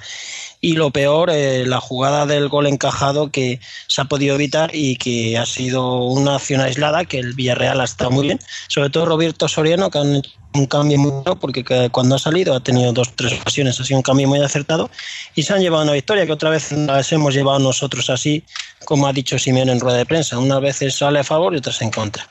Y 0.61 0.75
lo 0.77 0.91
peor, 0.91 1.29
eh, 1.29 1.65
la 1.65 1.81
jugada 1.81 2.25
del 2.25 2.47
gol 2.47 2.67
encajado 2.67 3.29
que 3.29 3.59
se 3.87 3.99
ha 3.99 4.05
podido 4.05 4.35
evitar 4.35 4.71
y 4.73 4.95
que 4.95 5.37
ha 5.37 5.45
sido 5.45 5.97
una 5.97 6.35
acción 6.35 6.61
aislada, 6.61 7.03
que 7.03 7.19
el 7.19 7.33
Villarreal 7.33 7.81
ha 7.81 7.83
estado 7.83 8.11
muy 8.11 8.27
bien. 8.27 8.39
Sobre 8.69 8.89
todo 8.89 9.05
Roberto 9.05 9.49
Soriano, 9.49 9.91
que 9.91 9.97
han 9.97 10.15
hecho 10.15 10.40
un 10.53 10.65
cambio 10.65 10.97
muy 10.97 11.11
bueno, 11.11 11.39
porque 11.39 11.63
que 11.63 11.89
cuando 11.91 12.15
ha 12.15 12.19
salido 12.19 12.53
ha 12.53 12.59
tenido 12.61 12.91
dos 12.91 13.15
tres 13.15 13.33
ocasiones, 13.39 13.79
ha 13.79 13.83
sido 13.85 13.97
un 13.97 14.03
cambio 14.03 14.27
muy 14.27 14.41
acertado 14.41 14.89
y 15.35 15.43
se 15.43 15.53
han 15.53 15.61
llevado 15.61 15.83
una 15.83 15.93
victoria 15.93 16.25
que 16.25 16.33
otra 16.33 16.49
vez 16.49 16.71
las 16.73 17.11
hemos 17.13 17.33
llevado 17.33 17.59
nosotros 17.59 18.09
así, 18.09 18.43
como 18.85 19.07
ha 19.07 19.13
dicho 19.13 19.39
Simeone 19.39 19.71
en 19.71 19.79
rueda 19.79 19.97
de 19.97 20.05
prensa. 20.05 20.37
Unas 20.39 20.61
veces 20.61 20.95
sale 20.97 21.19
a 21.19 21.23
favor 21.23 21.53
y 21.53 21.57
otras 21.57 21.81
en 21.81 21.91
contra. 21.91 22.27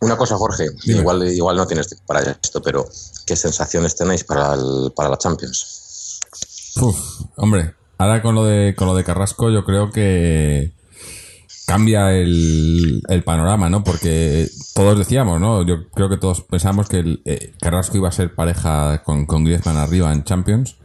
Una 0.00 0.16
cosa, 0.16 0.36
Jorge, 0.36 0.66
igual, 0.84 1.26
igual 1.28 1.56
no 1.56 1.66
tienes 1.66 1.88
para 2.06 2.20
esto, 2.22 2.62
pero 2.62 2.86
¿qué 3.26 3.34
sensaciones 3.34 3.96
tenéis 3.96 4.22
para, 4.24 4.54
el- 4.54 4.92
para 4.94 5.08
la 5.08 5.18
Champions? 5.18 6.20
Uf, 6.80 6.96
hombre, 7.36 7.74
ahora 7.98 8.22
con 8.22 8.34
lo 8.36 8.44
de 8.44 8.74
con 8.76 8.86
lo 8.86 8.94
de 8.94 9.02
Carrasco 9.02 9.50
yo 9.50 9.64
creo 9.64 9.90
que 9.90 10.72
cambia 11.66 12.12
el, 12.12 13.02
el 13.08 13.24
panorama, 13.24 13.68
¿no? 13.68 13.82
Porque 13.82 14.48
todos 14.78 14.96
decíamos, 14.96 15.40
¿no? 15.40 15.66
Yo 15.66 15.88
creo 15.90 16.08
que 16.08 16.18
todos 16.18 16.42
pensamos 16.42 16.88
que 16.88 17.00
el, 17.00 17.20
eh, 17.24 17.52
Carrasco 17.60 17.96
iba 17.96 18.08
a 18.08 18.12
ser 18.12 18.32
pareja 18.32 19.02
con, 19.02 19.26
con 19.26 19.42
Griezmann 19.42 19.76
arriba 19.76 20.12
en 20.12 20.22
Champions. 20.22 20.76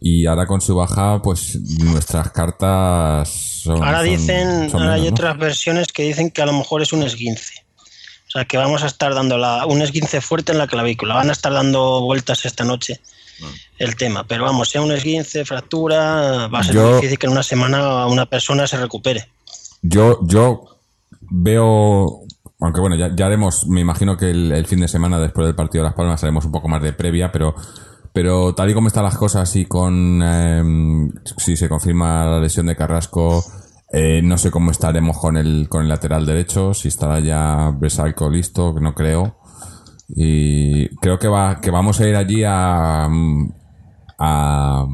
Y 0.00 0.24
ahora 0.24 0.46
con 0.46 0.62
su 0.62 0.74
baja, 0.74 1.20
pues 1.20 1.60
nuestras 1.80 2.30
cartas 2.30 3.28
son. 3.28 3.84
Ahora 3.84 4.00
dicen, 4.00 4.70
son 4.70 4.80
ahora 4.80 4.94
hay 4.94 5.06
otras 5.06 5.36
versiones 5.36 5.88
que 5.88 6.04
dicen 6.04 6.30
que 6.30 6.40
a 6.40 6.46
lo 6.46 6.54
mejor 6.54 6.80
es 6.80 6.94
un 6.94 7.02
esguince. 7.02 7.62
O 8.26 8.30
sea, 8.30 8.46
que 8.46 8.56
vamos 8.56 8.82
a 8.84 8.86
estar 8.86 9.14
dando 9.14 9.36
la, 9.36 9.66
un 9.66 9.82
esguince 9.82 10.22
fuerte 10.22 10.52
en 10.52 10.58
la 10.58 10.66
clavícula. 10.66 11.12
Van 11.12 11.28
a 11.28 11.32
estar 11.32 11.52
dando 11.52 12.00
vueltas 12.00 12.46
esta 12.46 12.64
noche 12.64 13.02
el 13.76 13.96
tema. 13.96 14.24
Pero 14.26 14.44
vamos, 14.44 14.70
sea 14.70 14.80
un 14.80 14.92
esguince, 14.92 15.44
fractura, 15.44 16.46
va 16.48 16.60
a 16.60 16.64
ser 16.64 16.76
Yo- 16.76 16.96
difícil 16.96 17.18
que 17.18 17.26
en 17.26 17.32
una 17.32 17.42
semana 17.42 18.06
una 18.06 18.24
persona 18.24 18.66
se 18.66 18.78
recupere. 18.78 19.28
Yo, 19.82 20.20
yo 20.26 20.78
veo, 21.20 22.22
aunque 22.60 22.80
bueno, 22.80 22.96
ya, 22.96 23.14
ya 23.14 23.26
haremos, 23.26 23.66
me 23.66 23.80
imagino 23.80 24.16
que 24.16 24.30
el, 24.30 24.66
fin 24.66 24.80
de 24.80 24.88
semana 24.88 25.18
después 25.18 25.46
del 25.46 25.54
partido 25.54 25.82
de 25.82 25.88
Las 25.88 25.96
Palmas 25.96 26.22
haremos 26.22 26.44
un 26.44 26.52
poco 26.52 26.68
más 26.68 26.82
de 26.82 26.92
previa, 26.92 27.32
pero, 27.32 27.54
pero 28.12 28.54
tal 28.54 28.70
y 28.70 28.74
como 28.74 28.88
están 28.88 29.04
las 29.04 29.16
cosas 29.16 29.54
y 29.56 29.64
con, 29.64 30.22
em, 30.22 31.10
si 31.38 31.56
se 31.56 31.68
confirma 31.68 32.26
la 32.26 32.40
lesión 32.40 32.66
de 32.66 32.76
Carrasco, 32.76 33.42
eh, 33.92 34.20
no 34.22 34.38
sé 34.38 34.50
cómo 34.50 34.70
estaremos 34.70 35.18
con 35.18 35.36
el, 35.36 35.68
con 35.68 35.82
el 35.82 35.88
lateral 35.88 36.26
derecho, 36.26 36.74
si 36.74 36.88
estará 36.88 37.18
ya 37.20 37.70
Bresalco 37.70 38.30
listo, 38.30 38.74
no 38.80 38.94
creo. 38.94 39.36
Y 40.08 40.88
creo 40.96 41.18
que 41.18 41.28
va, 41.28 41.60
que 41.60 41.70
vamos 41.70 42.00
a 42.00 42.08
ir 42.08 42.16
allí 42.16 42.42
a, 42.44 43.08
a, 44.18 44.86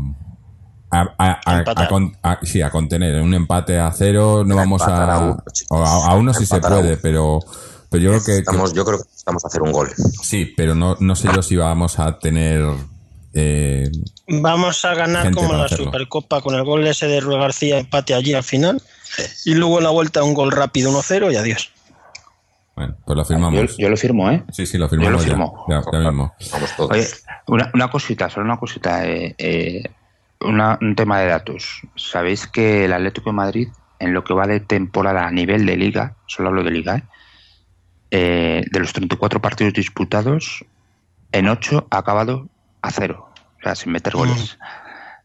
a, 1.01 1.15
a- 1.19 1.41
a- 1.45 1.59
Empatar. 1.59 1.85
a 1.85 1.89
con- 1.89 2.17
a- 2.23 2.39
sí, 2.43 2.61
a 2.63 2.71
contener 2.71 3.21
un 3.23 3.35
empate 3.35 3.79
a 3.79 3.91
cero 3.93 4.43
no 4.45 4.55
A 4.55 4.59
vamos 4.59 4.83
a 4.83 5.13
a 5.15 5.19
uno, 5.19 5.45
chicos. 5.53 5.79
o 5.81 5.85
a, 5.85 6.13
a 6.13 6.15
uno 6.15 6.33
sí 6.35 6.47
se 6.47 6.61
puede 6.61 6.97
pero 6.97 7.41
pero 7.91 8.03
yo 8.03 8.11
creo 8.11 8.21
que, 8.25 8.33
que- 8.33 8.39
Estamos, 8.39 8.73
yo 8.75 8.85
creo 8.85 8.99
que 8.99 9.05
estamos 9.17 9.45
a 9.45 9.49
hacer 9.49 9.63
un 9.63 9.73
gol. 9.73 9.91
sí 10.23 10.53
pero 10.57 10.75
no 10.75 10.97
no 11.01 11.15
sé 11.17 11.29
yo 11.35 11.43
si 11.43 11.57
vamos 11.57 11.99
a 11.99 12.19
tener 12.19 12.65
eh, 13.35 13.91
Vamos 14.29 14.85
a 14.85 14.95
ganar 14.95 15.33
como 15.35 15.53
la 15.53 15.65
hacerlo. 15.67 15.85
Supercopa 15.87 16.41
con 16.41 16.55
el 16.55 16.65
gol 16.65 16.87
ese 16.87 17.07
de 17.07 17.21
Rui 17.21 17.37
García 17.39 17.79
empate 17.79 18.15
allí 18.15 18.33
al 18.35 18.43
final. 18.43 18.81
Y 19.45 19.55
luego 19.55 19.79
en 19.79 19.85
la 19.85 19.91
vuelta 19.91 20.23
un 20.25 20.33
gol 20.35 20.51
rápido 20.51 20.91
1-0 20.91 21.33
y 21.33 21.37
adiós. 21.37 21.71
bueno 22.75 22.97
pues 23.05 23.17
lo 23.17 23.25
firmamos 23.25 23.73
Yo, 23.73 23.77
yo 23.79 23.89
lo 23.91 23.97
firmo, 23.97 24.31
¿eh? 24.31 24.43
sí 24.53 24.65
sí 24.67 24.79
lo 24.79 24.89
firmamos 24.89 25.23
ya. 25.23 25.29
firmo. 25.29 25.65
ya, 25.69 25.83
ya 25.93 25.99
mismo 25.99 26.35
Vamos 26.51 26.71
todos. 26.77 26.91
Oye, 26.91 27.07
una, 27.49 27.71
una 27.75 27.91
cosita, 27.91 28.29
solo 28.31 28.47
una 28.47 28.57
cosita. 28.59 29.07
eh, 29.07 29.35
eh, 29.39 29.83
una- 30.41 30.79
un 30.81 30.95
tema 30.95 31.21
de 31.21 31.27
datos. 31.29 31.83
Sabéis 31.97 32.47
que 32.47 32.85
el 32.85 32.93
Atlético 32.93 33.31
de 33.31 33.37
Madrid, 33.37 33.69
en 33.99 34.13
lo 34.13 34.25
que 34.25 34.35
va 34.35 34.47
de 34.47 34.61
temporada 34.61 35.27
a 35.27 35.31
nivel 35.31 35.67
de 35.67 35.77
liga, 35.77 36.17
solo 36.27 36.49
hablo 36.49 36.63
de 36.63 36.71
liga, 36.71 36.97
¿eh? 36.97 37.03
Eh, 38.13 38.65
de 38.71 38.81
los 38.81 38.93
34 38.93 39.41
partidos 39.43 39.73
disputados, 39.75 40.65
en 41.33 41.49
8 41.49 41.89
ha 41.91 41.99
acabado 41.99 42.49
a 42.81 42.91
cero, 42.93 43.33
o 43.59 43.63
sea, 43.63 43.75
sin 43.75 43.93
meter 43.93 44.15
goles. 44.15 44.59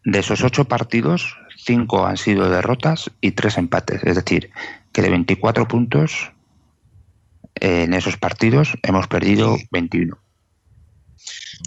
De 0.04 0.20
esos 0.20 0.44
8 0.44 0.66
partidos, 0.66 1.38
5 1.58 2.08
han 2.08 2.18
sido 2.18 2.50
derrotas 2.50 3.12
y 3.22 3.32
3 3.32 3.60
empates. 3.60 4.04
Es 4.04 4.16
decir, 4.16 4.50
que 4.92 5.04
de 5.04 5.10
24 5.12 5.68
puntos 5.68 6.32
eh, 7.60 7.84
en 7.84 7.94
esos 7.94 8.18
partidos 8.18 8.74
hemos 8.82 9.08
perdido 9.08 9.58
21. 9.70 10.18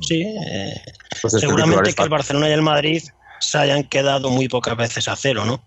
Sí, 0.03 0.23
eh, 0.23 0.75
Pues 1.23 1.35
es 1.35 1.41
que 1.41 1.47
seguramente 1.47 1.95
el 1.97 2.09
Barcelona 2.09 2.49
y 2.49 2.53
el 2.53 2.63
Madrid 2.63 3.03
se 3.41 3.59
hayan 3.59 3.85
quedado 3.85 4.31
muy 4.31 4.49
pocas 4.49 4.77
veces 4.77 5.09
a 5.09 5.17
cero, 5.17 5.45
¿no? 5.45 5.63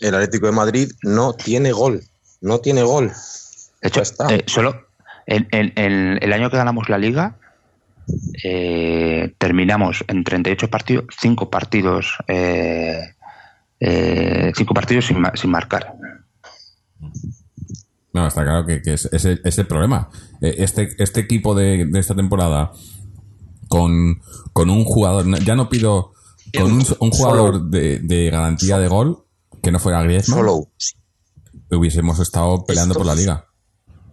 El 0.00 0.14
Atlético 0.14 0.46
de 0.46 0.52
Madrid 0.52 0.90
no 1.02 1.32
tiene 1.34 1.72
gol. 1.72 2.02
No 2.40 2.58
tiene 2.60 2.82
gol. 2.82 3.12
De 3.80 3.88
hecho, 3.88 4.02
está. 4.02 4.26
eh, 4.34 4.44
solo 4.46 4.86
en, 5.26 5.48
en- 5.52 5.72
en 5.76 6.18
el 6.22 6.32
año 6.32 6.50
que 6.50 6.56
ganamos 6.56 6.88
la 6.88 6.98
liga, 6.98 7.36
eh, 8.42 9.34
terminamos 9.38 10.04
en 10.08 10.24
38 10.24 10.68
partidos, 10.68 11.04
5 11.20 11.48
partidos, 11.50 12.16
eh, 12.28 13.00
eh, 13.80 14.52
cinco 14.56 14.74
partidos 14.74 15.06
sin, 15.06 15.16
sin 15.34 15.50
marcar. 15.50 15.94
no 18.12 18.26
está 18.26 18.42
claro 18.44 18.64
que, 18.66 18.80
que 18.82 18.94
es, 18.94 19.06
es 19.12 19.24
el, 19.24 19.40
es 19.44 19.58
el 19.58 19.66
problema 19.66 20.08
este 20.40 20.94
este 20.98 21.20
equipo 21.20 21.54
de, 21.54 21.86
de 21.86 21.98
esta 21.98 22.14
temporada 22.14 22.70
con, 23.68 24.20
con 24.52 24.70
un 24.70 24.84
jugador 24.84 25.26
ya 25.44 25.56
no 25.56 25.68
pido 25.68 26.12
con 26.56 26.72
un, 26.72 26.86
un 27.00 27.10
jugador 27.10 27.64
de, 27.70 27.98
de 28.00 28.30
garantía 28.30 28.78
de 28.78 28.88
gol 28.88 29.24
que 29.62 29.72
no 29.72 29.78
fuera 29.78 30.02
Griezmann 30.02 30.38
Solo 30.38 30.68
hubiésemos 31.76 32.18
estado 32.18 32.64
peleando 32.64 32.92
Esto 32.92 33.00
por 33.00 33.06
la 33.06 33.14
liga. 33.14 33.48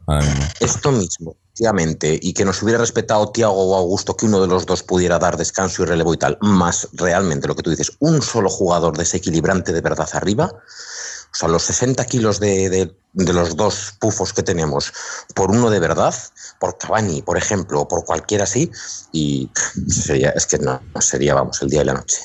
Ahora 0.08 0.26
mismo. 0.26 0.46
esto 0.60 0.92
mismo, 0.92 1.36
efectivamente, 1.46 2.20
y 2.22 2.34
que 2.34 2.44
nos 2.44 2.62
hubiera 2.64 2.80
respetado 2.80 3.32
Tiago 3.32 3.54
o 3.54 3.76
Augusto, 3.76 4.18
que 4.18 4.26
uno 4.26 4.42
de 4.42 4.48
los 4.48 4.66
dos 4.66 4.84
pudiera 4.84 5.20
dar 5.20 5.38
descanso 5.38 5.84
y 5.84 5.86
relevo 5.86 6.14
y 6.14 6.18
tal, 6.18 6.38
más 6.42 6.90
realmente 6.94 7.48
lo 7.48 7.56
que 7.56 7.64
tú 7.64 7.70
dices, 7.70 7.92
un 8.00 8.22
solo 8.22 8.50
jugador 8.50 8.98
desequilibrante 8.98 9.72
de 9.72 9.82
verdad 9.82 10.10
arriba, 10.14 10.52
o 11.34 11.36
sea, 11.36 11.48
los 11.50 11.64
60 11.64 12.06
kilos 12.06 12.40
de, 12.40 12.70
de- 12.70 12.92
de 13.14 13.34
los 13.34 13.58
dos 13.58 13.94
pufos 14.00 14.32
que 14.32 14.42
tenemos, 14.42 14.94
por 15.36 15.52
uno 15.52 15.70
de 15.70 15.80
verdad, 15.80 16.16
por 16.60 16.78
Cavani, 16.78 17.22
por 17.22 17.38
ejemplo, 17.38 17.82
o 17.82 17.88
por 17.88 18.06
cualquiera 18.06 18.46
así, 18.46 18.72
y 19.12 19.50
sería, 19.90 20.30
es 20.30 20.46
que 20.46 20.58
no, 20.60 20.82
no 20.96 21.02
sería, 21.02 21.34
vamos, 21.36 21.62
el 21.62 21.70
día 21.70 21.82
y 21.82 21.86
la 21.86 21.94
noche. 21.96 22.18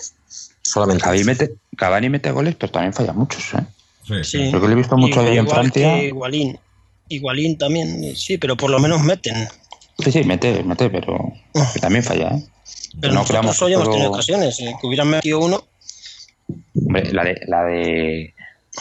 Solamente 0.62 1.02
Cavani 1.02 1.24
mete, 1.24 1.54
Cavani 1.76 2.08
mete 2.08 2.30
goles, 2.30 2.54
pero 2.56 2.70
también 2.72 2.92
falla 2.92 3.12
muchos. 3.12 3.42
¿eh? 3.54 4.22
Sí. 4.24 4.48
Creo 4.50 4.60
que 4.60 4.66
le 4.68 4.72
he 4.74 4.76
visto 4.76 4.96
mucho 4.96 5.20
Igual 5.20 5.26
ahí 5.32 5.38
en 5.38 5.48
Francia. 5.48 5.94
que 5.96 6.06
Igualín. 6.06 6.58
Igualín 7.08 7.58
también, 7.58 8.14
sí, 8.16 8.38
pero 8.38 8.56
por 8.56 8.70
lo 8.70 8.78
menos 8.78 9.00
meten. 9.02 9.48
Sí, 9.98 10.12
sí, 10.12 10.22
mete, 10.24 10.62
mete, 10.62 10.88
pero 10.90 11.32
que 11.72 11.80
también 11.80 12.04
falla, 12.04 12.28
¿eh? 12.28 12.46
Pero 13.00 13.12
No 13.12 13.20
nosotros 13.20 13.28
creamos 13.28 13.62
hoy 13.62 13.72
hemos 13.74 13.90
tenido 13.90 14.10
ocasiones. 14.10 14.60
eh, 14.60 14.72
que 14.80 14.86
hubieran 14.86 15.08
metido 15.10 15.40
uno, 15.40 15.64
Hombre, 16.74 17.12
la 17.12 17.24
de, 17.24 17.40
la 17.48 17.64
de, 17.64 18.34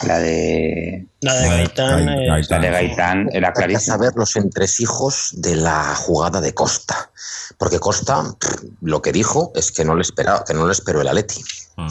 la 0.04 0.18
de, 0.18 1.06
la 1.20 1.34
de 1.34 1.40
La 1.40 1.42
de 1.42 1.56
Gaitán. 1.56 2.06
Gai- 2.06 2.26
Gaitán. 2.28 2.60
la 2.62 2.66
de 2.66 2.72
Gaitán 2.72 3.28
era 3.32 3.48
Hay 3.48 3.52
que 3.54 3.58
clarísima. 3.58 3.96
saber 3.96 4.12
los 4.16 4.36
entresijos 4.36 5.30
de 5.34 5.56
la 5.56 5.94
jugada 5.94 6.40
de 6.40 6.52
Costa. 6.54 7.10
Porque 7.58 7.78
Costa 7.78 8.22
lo 8.82 9.00
que 9.02 9.12
dijo 9.12 9.52
es 9.54 9.72
que 9.72 9.84
no 9.84 9.94
le 9.94 10.02
esperaba, 10.02 10.44
que 10.44 10.52
no 10.54 10.66
le 10.66 10.72
esperó 10.72 11.00
el 11.00 11.08
Aleti. 11.08 11.42
Mm. 11.76 11.86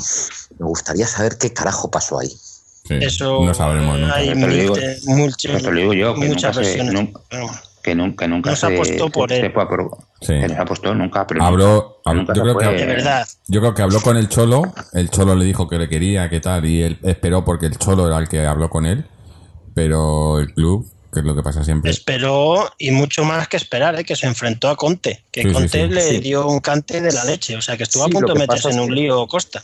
Me 0.59 0.65
gustaría 0.67 1.07
saber 1.07 1.37
qué 1.37 1.51
carajo 1.53 1.89
pasó 1.89 2.19
ahí. 2.19 2.29
Sí, 2.87 2.93
Eso 3.01 3.43
no 3.43 3.53
sabremos 3.53 3.97
nunca. 3.97 4.15
hay 4.15 4.33
digo- 4.33 4.45
mil- 4.47 4.97
muchas 5.05 5.51
nunca 6.15 6.53
se- 6.53 6.59
versiones. 6.59 6.93
nunca- 6.93 7.19
Pero 7.29 7.47
bueno, 7.47 7.61
que 7.83 7.95
nunca, 8.27 8.55
se 8.55 8.65
apostó 8.67 9.09
por 9.09 9.29
se 9.29 9.39
él. 9.39 9.51
fue 9.53 9.63
a 9.63 9.67
por- 9.67 9.97
Sí. 10.21 10.33
nunca, 10.95 11.27
pero 11.27 11.43
Habló, 11.43 11.99
nunca, 12.05 12.09
habló- 12.09 12.21
nunca 12.21 12.33
yo, 12.33 12.41
creo 12.43 12.53
fue- 12.53 12.63
que, 12.63 12.75
de 12.75 12.85
verdad. 12.85 13.27
yo 13.47 13.59
creo 13.59 13.73
que 13.73 13.81
habló 13.81 14.01
con 14.01 14.17
el 14.17 14.29
Cholo, 14.29 14.73
el 14.93 15.09
Cholo 15.09 15.35
le 15.35 15.45
dijo 15.45 15.67
que 15.67 15.77
le 15.77 15.87
quería, 15.89 16.29
que 16.29 16.39
tal, 16.39 16.65
y 16.65 16.81
él 16.81 16.97
esperó 17.03 17.43
porque 17.45 17.65
el 17.67 17.77
Cholo 17.77 18.07
era 18.07 18.17
el 18.17 18.27
que 18.27 18.45
habló 18.45 18.69
con 18.69 18.85
él, 18.85 19.05
pero 19.73 20.39
el 20.39 20.53
club, 20.53 20.89
que 21.13 21.19
es 21.19 21.25
lo 21.25 21.35
que 21.35 21.43
pasa 21.43 21.63
siempre, 21.63 21.91
Esperó 21.91 22.69
y 22.77 22.91
mucho 22.91 23.23
más 23.23 23.47
que 23.47 23.57
esperar, 23.57 23.99
¿eh? 23.99 24.03
que 24.03 24.15
se 24.15 24.25
enfrentó 24.27 24.69
a 24.69 24.75
Conte. 24.75 25.23
Que 25.31 25.43
Sí, 25.43 25.51
Conte 25.51 25.87
sí. 25.87 25.93
le 25.93 26.01
Sí. 26.01 26.17
dio 26.19 26.47
un 26.47 26.59
cante 26.59 27.01
de 27.01 27.11
la 27.11 27.23
leche. 27.25 27.55
O 27.55 27.61
sea, 27.61 27.77
que 27.77 27.83
estuvo 27.83 28.05
Sí, 28.05 28.11
a 28.11 28.13
punto 28.13 28.33
de 28.33 28.39
meterse 28.39 28.69
en 28.69 28.79
un 28.79 28.93
lío 28.95 29.27
Costa. 29.27 29.63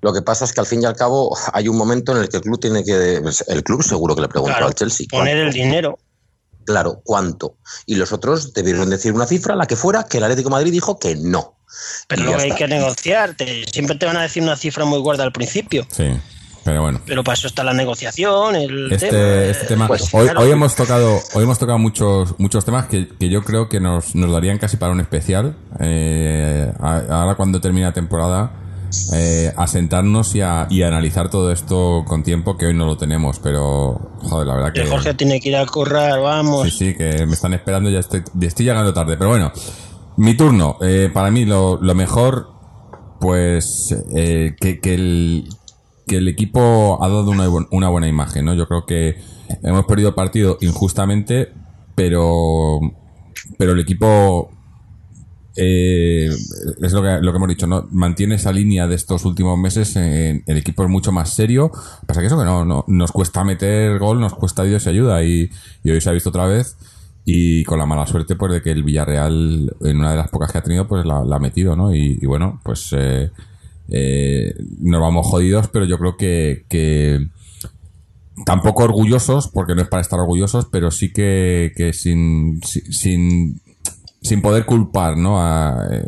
Lo 0.00 0.12
que 0.12 0.22
pasa 0.22 0.44
es 0.44 0.52
que 0.52 0.60
al 0.60 0.66
fin 0.66 0.82
y 0.82 0.84
al 0.86 0.96
cabo 0.96 1.36
hay 1.52 1.68
un 1.68 1.76
momento 1.76 2.10
en 2.12 2.22
el 2.22 2.28
que 2.28 2.38
el 2.38 2.42
club 2.42 2.58
tiene 2.58 2.82
que. 2.82 3.20
El 3.46 3.62
club 3.62 3.82
seguro 3.84 4.14
que 4.16 4.22
le 4.22 4.28
preguntó 4.28 4.52
Claro, 4.52 4.66
al 4.66 4.74
Chelsea. 4.74 5.06
poner 5.10 5.36
el 5.36 5.52
dinero. 5.52 5.98
Claro, 6.64 7.00
¿cuánto? 7.04 7.56
Y 7.86 7.94
los 7.96 8.12
otros 8.12 8.52
debieron 8.54 8.90
decir 8.90 9.12
una 9.12 9.26
cifra, 9.26 9.56
la 9.56 9.66
que 9.66 9.76
fuera, 9.76 10.04
que 10.04 10.18
el 10.18 10.24
Atlético 10.24 10.48
de 10.48 10.52
Madrid 10.56 10.72
dijo 10.72 10.98
que 10.98 11.16
no. 11.16 11.54
Pero 12.08 12.24
luego 12.24 12.38
hay 12.40 12.48
está. 12.50 12.58
que 12.58 12.68
negociar. 12.68 13.34
te- 13.34 13.64
siempre 13.66 13.96
te 13.96 14.06
van 14.06 14.16
a 14.16 14.22
decir 14.22 14.42
una 14.42 14.56
cifra 14.56 14.84
muy 14.84 14.98
guarda 15.00 15.24
al 15.24 15.32
principio. 15.32 15.86
sí, 15.90 16.04
pero 16.64 16.82
bueno. 16.82 17.00
Pero 17.06 17.24
para 17.24 17.34
eso 17.34 17.48
está 17.48 17.64
la 17.64 17.72
negociación, 17.72 18.54
el 18.54 18.68
tema. 18.90 18.94
Este, 18.94 19.50
este 19.50 19.66
tema, 19.66 19.88
Pues, 19.88 20.02
hoy, 20.14 20.24
claro. 20.26 20.40
hoy 20.42 20.50
hemos 20.52 20.76
tocado, 20.76 21.20
hoy 21.34 21.42
hemos 21.42 21.58
tocado 21.58 21.78
muchos, 21.78 22.38
muchos 22.38 22.64
temas 22.64 22.86
que, 22.86 23.08
que 23.18 23.28
yo 23.28 23.42
creo 23.42 23.68
que 23.68 23.80
nos, 23.80 24.14
nos 24.14 24.30
darían 24.30 24.58
casi 24.58 24.76
para 24.76 24.92
un 24.92 25.00
especial. 25.00 25.56
Eh, 25.80 26.72
ahora 26.78 27.34
cuando 27.36 27.60
termine 27.60 27.86
la 27.86 27.92
temporada, 27.92 28.52
eh, 29.14 29.52
a 29.56 29.66
sentarnos 29.66 30.34
y 30.34 30.40
a, 30.40 30.66
y 30.70 30.82
a 30.82 30.88
analizar 30.88 31.30
todo 31.30 31.52
esto 31.52 32.04
con 32.06 32.22
tiempo, 32.22 32.56
que 32.56 32.66
hoy 32.66 32.74
no 32.74 32.86
lo 32.86 32.96
tenemos, 32.96 33.38
pero 33.38 34.12
joder, 34.22 34.46
la 34.46 34.54
verdad 34.54 34.72
Que 34.72 34.86
Jorge 34.86 35.14
tiene 35.14 35.40
que 35.40 35.50
ir 35.50 35.56
a 35.56 35.66
currar, 35.66 36.20
vamos. 36.20 36.64
sí, 36.64 36.70
sí, 36.70 36.94
que 36.94 37.26
me 37.26 37.32
están 37.34 37.54
esperando, 37.54 37.90
ya 37.90 38.00
estoy, 38.00 38.22
estoy 38.40 38.66
llegando 38.66 38.92
tarde, 38.92 39.16
pero 39.16 39.30
bueno, 39.30 39.52
mi 40.16 40.36
turno. 40.36 40.76
Eh, 40.82 41.10
para 41.12 41.30
mí 41.30 41.44
lo, 41.44 41.78
lo 41.80 41.94
mejor, 41.94 42.52
pues, 43.20 43.94
eh, 44.14 44.54
que, 44.60 44.80
que 44.80 44.94
el, 44.94 45.48
que 46.06 46.16
el 46.16 46.28
equipo 46.28 46.98
ha 47.02 47.08
dado 47.08 47.30
una, 47.30 47.48
una 47.70 47.88
buena 47.88 48.08
imagen, 48.08 48.44
¿no? 48.44 48.54
Yo 48.54 48.66
creo 48.66 48.84
que 48.86 49.16
hemos 49.62 49.86
perdido 49.86 50.10
el 50.10 50.14
partido 50.14 50.58
injustamente, 50.60 51.52
pero, 51.94 52.80
pero 53.58 53.72
el 53.72 53.80
equipo 53.80 54.50
eh, 55.56 56.28
es 56.80 56.92
lo 56.92 57.02
que, 57.02 57.18
lo 57.20 57.30
que 57.32 57.36
hemos 57.36 57.48
dicho, 57.48 57.66
¿no? 57.66 57.86
Mantiene 57.90 58.36
esa 58.36 58.52
línea 58.52 58.86
de 58.86 58.94
estos 58.94 59.24
últimos 59.24 59.58
meses. 59.58 59.94
en- 59.96 60.42
el 60.46 60.56
equipo 60.56 60.82
es 60.82 60.88
mucho 60.88 61.12
más 61.12 61.34
serio. 61.34 61.70
Pasa 62.06 62.20
que 62.20 62.26
eso 62.28 62.38
que 62.38 62.44
no, 62.44 62.64
no 62.64 62.84
nos 62.88 63.12
cuesta 63.12 63.44
meter 63.44 63.98
gol, 63.98 64.20
nos 64.20 64.34
cuesta 64.34 64.64
Dios 64.64 64.86
y 64.86 64.88
ayuda. 64.88 65.22
Y, 65.24 65.50
hoy 65.84 66.00
se 66.00 66.08
ha 66.08 66.12
visto 66.12 66.30
otra 66.30 66.46
vez. 66.46 66.76
Y 67.24 67.62
con 67.64 67.78
la 67.78 67.86
mala 67.86 68.06
suerte, 68.06 68.34
pues, 68.34 68.52
de 68.52 68.62
que 68.62 68.70
el 68.72 68.82
Villarreal, 68.82 69.74
en 69.82 69.96
una 69.98 70.10
de 70.10 70.16
las 70.16 70.28
pocas 70.30 70.50
que 70.50 70.58
ha 70.58 70.62
tenido, 70.62 70.88
pues 70.88 71.04
la, 71.06 71.18
ha 71.20 71.38
metido, 71.38 71.76
¿no? 71.76 71.94
Y, 71.94 72.16
bueno, 72.26 72.60
pues 72.64 72.88
eh, 72.98 73.30
eh, 73.88 74.54
nos 74.80 75.00
vamos 75.00 75.26
jodidos, 75.28 75.68
pero 75.68 75.84
yo 75.84 75.98
creo 75.98 76.16
que, 76.16 76.64
tampoco 78.46 78.82
orgullosos, 78.84 79.48
porque 79.48 79.74
no 79.74 79.82
es 79.82 79.88
para 79.88 80.00
estar 80.00 80.18
orgullosos, 80.18 80.66
pero 80.72 80.90
sí 80.90 81.12
que, 81.12 81.72
que 81.76 81.92
sin, 81.92 82.60
si- 82.64 82.80
sin, 82.92 83.60
sin 84.22 84.40
poder 84.42 84.64
culpar, 84.64 85.16
¿no? 85.16 85.40
A, 85.40 85.86
eh, 85.90 86.04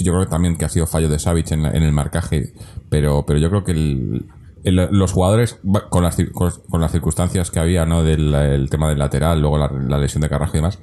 yo 0.00 0.12
creo 0.12 0.24
que 0.24 0.30
también 0.30 0.56
que 0.56 0.64
ha 0.64 0.68
sido 0.68 0.86
fallo 0.86 1.08
de 1.08 1.18
Savic 1.18 1.50
en, 1.52 1.62
la- 1.62 1.70
en 1.70 1.82
el 1.82 1.92
marcaje, 1.92 2.52
pero, 2.88 3.24
pero 3.26 3.38
yo 3.38 3.48
creo 3.50 3.64
que 3.64 3.72
el- 3.72 4.26
el- 4.64 4.88
los 4.90 5.12
jugadores, 5.12 5.58
con 5.90 6.02
las, 6.02 6.16
con, 6.34 6.80
las 6.80 6.92
circunstancias 6.92 7.50
que 7.50 7.60
había, 7.60 7.86
¿no? 7.86 8.02
Del 8.02 8.34
el 8.34 8.68
tema 8.68 8.88
del 8.88 8.98
lateral, 8.98 9.40
luego 9.40 9.58
la, 9.58 9.68
la 9.88 9.98
lesión 9.98 10.20
de 10.22 10.28
Carrasco 10.28 10.56
y 10.56 10.60
demás, 10.60 10.78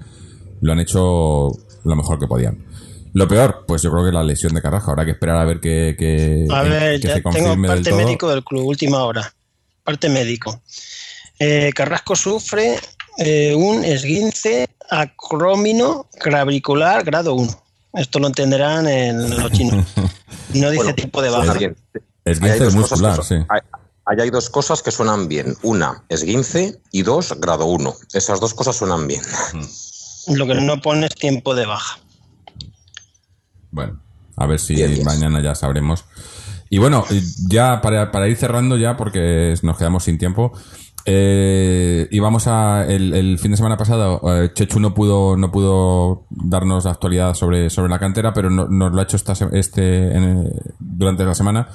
lo 0.61 0.71
han 0.71 0.79
hecho 0.79 1.49
lo 1.83 1.95
mejor 1.95 2.17
que 2.19 2.27
podían. 2.27 2.65
Lo 3.13 3.27
peor, 3.27 3.65
pues 3.67 3.81
yo 3.81 3.91
creo 3.91 4.05
que 4.05 4.11
la 4.11 4.23
lesión 4.23 4.53
de 4.53 4.61
Carrasco. 4.61 4.91
Habrá 4.91 5.05
que 5.05 5.11
esperar 5.11 5.37
a 5.37 5.45
ver 5.45 5.59
que, 5.59 5.95
que, 5.97 6.45
A 6.51 6.61
ver, 6.63 6.99
que 6.99 7.07
ya 7.07 7.13
se 7.15 7.21
tengo 7.21 7.31
confirme 7.31 7.67
parte 7.67 7.91
médico 7.93 8.29
del 8.29 8.43
club, 8.43 8.65
última 8.65 9.03
hora. 9.03 9.33
Parte 9.83 10.09
médico. 10.09 10.61
Eh, 11.39 11.71
Carrasco 11.75 12.15
sufre 12.15 12.75
eh, 13.17 13.55
un 13.55 13.83
esguince 13.83 14.67
acrómino 14.89 16.07
clavicular 16.19 17.03
grado 17.03 17.33
1. 17.35 17.63
Esto 17.93 18.19
lo 18.19 18.27
entenderán 18.27 18.87
en 18.87 19.29
los 19.39 19.51
chinos. 19.51 19.85
No 20.53 20.69
dice 20.69 20.83
Bueno, 20.83 20.95
tipo 20.95 21.21
de 21.21 21.29
baja. 21.29 21.53
bien. 21.53 21.75
Esguince 22.23 22.53
hay 22.53 22.59
dos 22.59 22.75
muscular, 22.75 23.17
cosas 23.17 23.27
que 23.27 23.35
son- 23.35 23.41
sí. 23.43 23.47
hay- 24.05 24.17
hay 24.21 24.29
dos 24.29 24.49
cosas 24.49 24.81
que 24.81 24.91
suenan 24.91 25.27
bien. 25.27 25.57
Una, 25.61 26.03
esguince 26.07 26.79
y 26.93 27.01
dos, 27.01 27.33
grado 27.39 27.65
1. 27.65 27.93
Esas 28.13 28.39
dos 28.39 28.53
cosas 28.53 28.75
suenan 28.77 29.07
bien. 29.07 29.21
Lo 30.27 30.47
que 30.47 30.55
no 30.55 30.81
pone 30.81 31.07
es 31.07 31.15
tiempo 31.15 31.53
de 31.53 31.65
baja. 31.65 31.99
Bueno, 33.71 33.99
a 34.37 34.45
ver 34.47 34.59
si 34.59 34.75
Bien, 34.75 34.91
bien. 34.93 35.03
mañana 35.05 35.41
ya 35.41 35.53
sabremos. 35.55 36.05
Y 36.69 36.77
bueno, 36.79 37.05
ya 37.49 37.81
para, 37.81 38.11
para 38.11 38.27
ir 38.27 38.37
cerrando 38.37 38.77
ya, 38.77 38.95
porque 38.97 39.53
nos 39.61 39.77
quedamos 39.77 40.03
sin 40.05 40.17
tiempo, 40.17 40.53
eh, 41.09 42.07
íbamos 42.11 42.47
a 42.47 42.85
el, 42.85 43.13
el 43.13 43.39
fin 43.39 43.51
de 43.51 43.57
semana 43.57 43.77
pasado, 43.77 44.19
eh, 44.25 44.51
Chechu 44.53 44.79
no 44.81 44.93
pudo 44.93 45.37
no 45.37 45.49
pudo 45.51 46.25
darnos 46.29 46.83
la 46.83 46.91
actualidad 46.91 47.33
sobre, 47.33 47.69
sobre 47.69 47.89
la 47.89 47.97
cantera, 47.97 48.33
pero 48.33 48.49
no- 48.49 48.67
nos 48.67 48.91
lo 48.91 48.99
ha 48.99 49.03
hecho 49.03 49.15
esta, 49.15 49.33
este 49.53 50.15
en- 50.15 50.51
durante 50.79 51.23
la 51.23 51.33
semana. 51.33 51.67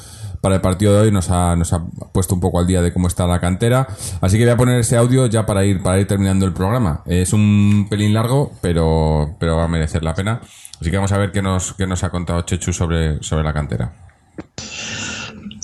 Para 0.43 0.57
el 0.57 0.61
partido 0.61 0.93
de 0.95 1.01
hoy 1.03 1.11
nos 1.13 1.31
ha, 1.31 1.55
nos 1.57 1.73
ha 1.73 1.83
puesto 2.13 2.35
un 2.35 2.41
poco 2.41 2.59
al 2.59 2.67
día 2.67 2.83
de 2.83 2.93
cómo 2.93 3.07
está 3.07 3.27
la 3.27 3.39
cantera. 3.41 3.87
Así 4.21 4.37
que 4.39 4.45
voy 4.45 4.53
a 4.53 4.57
poner 4.57 4.81
ese 4.81 4.97
audio 4.97 5.27
ya 5.27 5.47
para 5.47 5.65
ir, 5.65 5.81
para 5.83 6.01
ir 6.01 6.07
terminando 6.09 6.45
el 6.47 6.53
programa. 6.53 7.03
Es 7.07 7.33
un 7.33 7.87
pelín 7.89 8.13
largo, 8.13 8.53
pero, 8.61 9.37
pero 9.39 9.57
va 9.57 9.65
a 9.65 9.69
merecer 9.69 10.03
la 10.03 10.15
pena. 10.15 10.41
Así 10.81 10.91
que 10.91 10.97
vamos 10.97 11.13
a 11.13 11.19
ver 11.19 11.31
qué 11.31 11.41
nos, 11.43 11.75
qué 11.75 11.87
nos 11.87 12.03
ha 12.03 12.11
contado 12.11 12.43
Chechu 12.43 12.73
sobre, 12.73 13.23
sobre 13.23 13.45
la 13.45 13.53
cantera. 13.53 13.93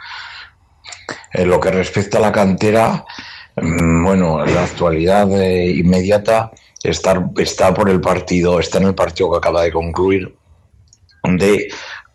En 1.34 1.50
lo 1.50 1.60
que 1.60 1.72
respecta 1.72 2.18
a 2.18 2.22
la 2.22 2.32
cantera, 2.32 3.06
Bueno, 3.62 4.46
la 4.46 4.64
actualidad 4.64 5.32
eh, 5.42 5.72
inmediata 5.72 6.52
está, 6.84 7.30
está 7.38 7.74
por 7.74 7.90
el 7.90 8.00
partido, 8.00 8.60
está 8.60 8.78
en 8.78 8.86
el 8.86 8.96
partido 8.96 9.32
que 9.32 9.38
acaba 9.38 9.64
de 9.64 9.72
concluir 9.72 10.36
de 11.24 11.70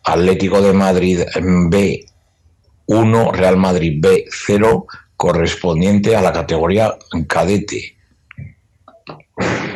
Atlético 0.04 0.60
de 0.60 0.72
Madrid 0.72 1.20
B1, 1.34 3.32
Real 3.32 3.56
Madrid 3.56 4.00
B0, 4.00 4.86
correspondiente 5.16 6.16
a 6.16 6.22
la 6.22 6.32
categoría 6.32 6.96
cadete. 7.28 7.96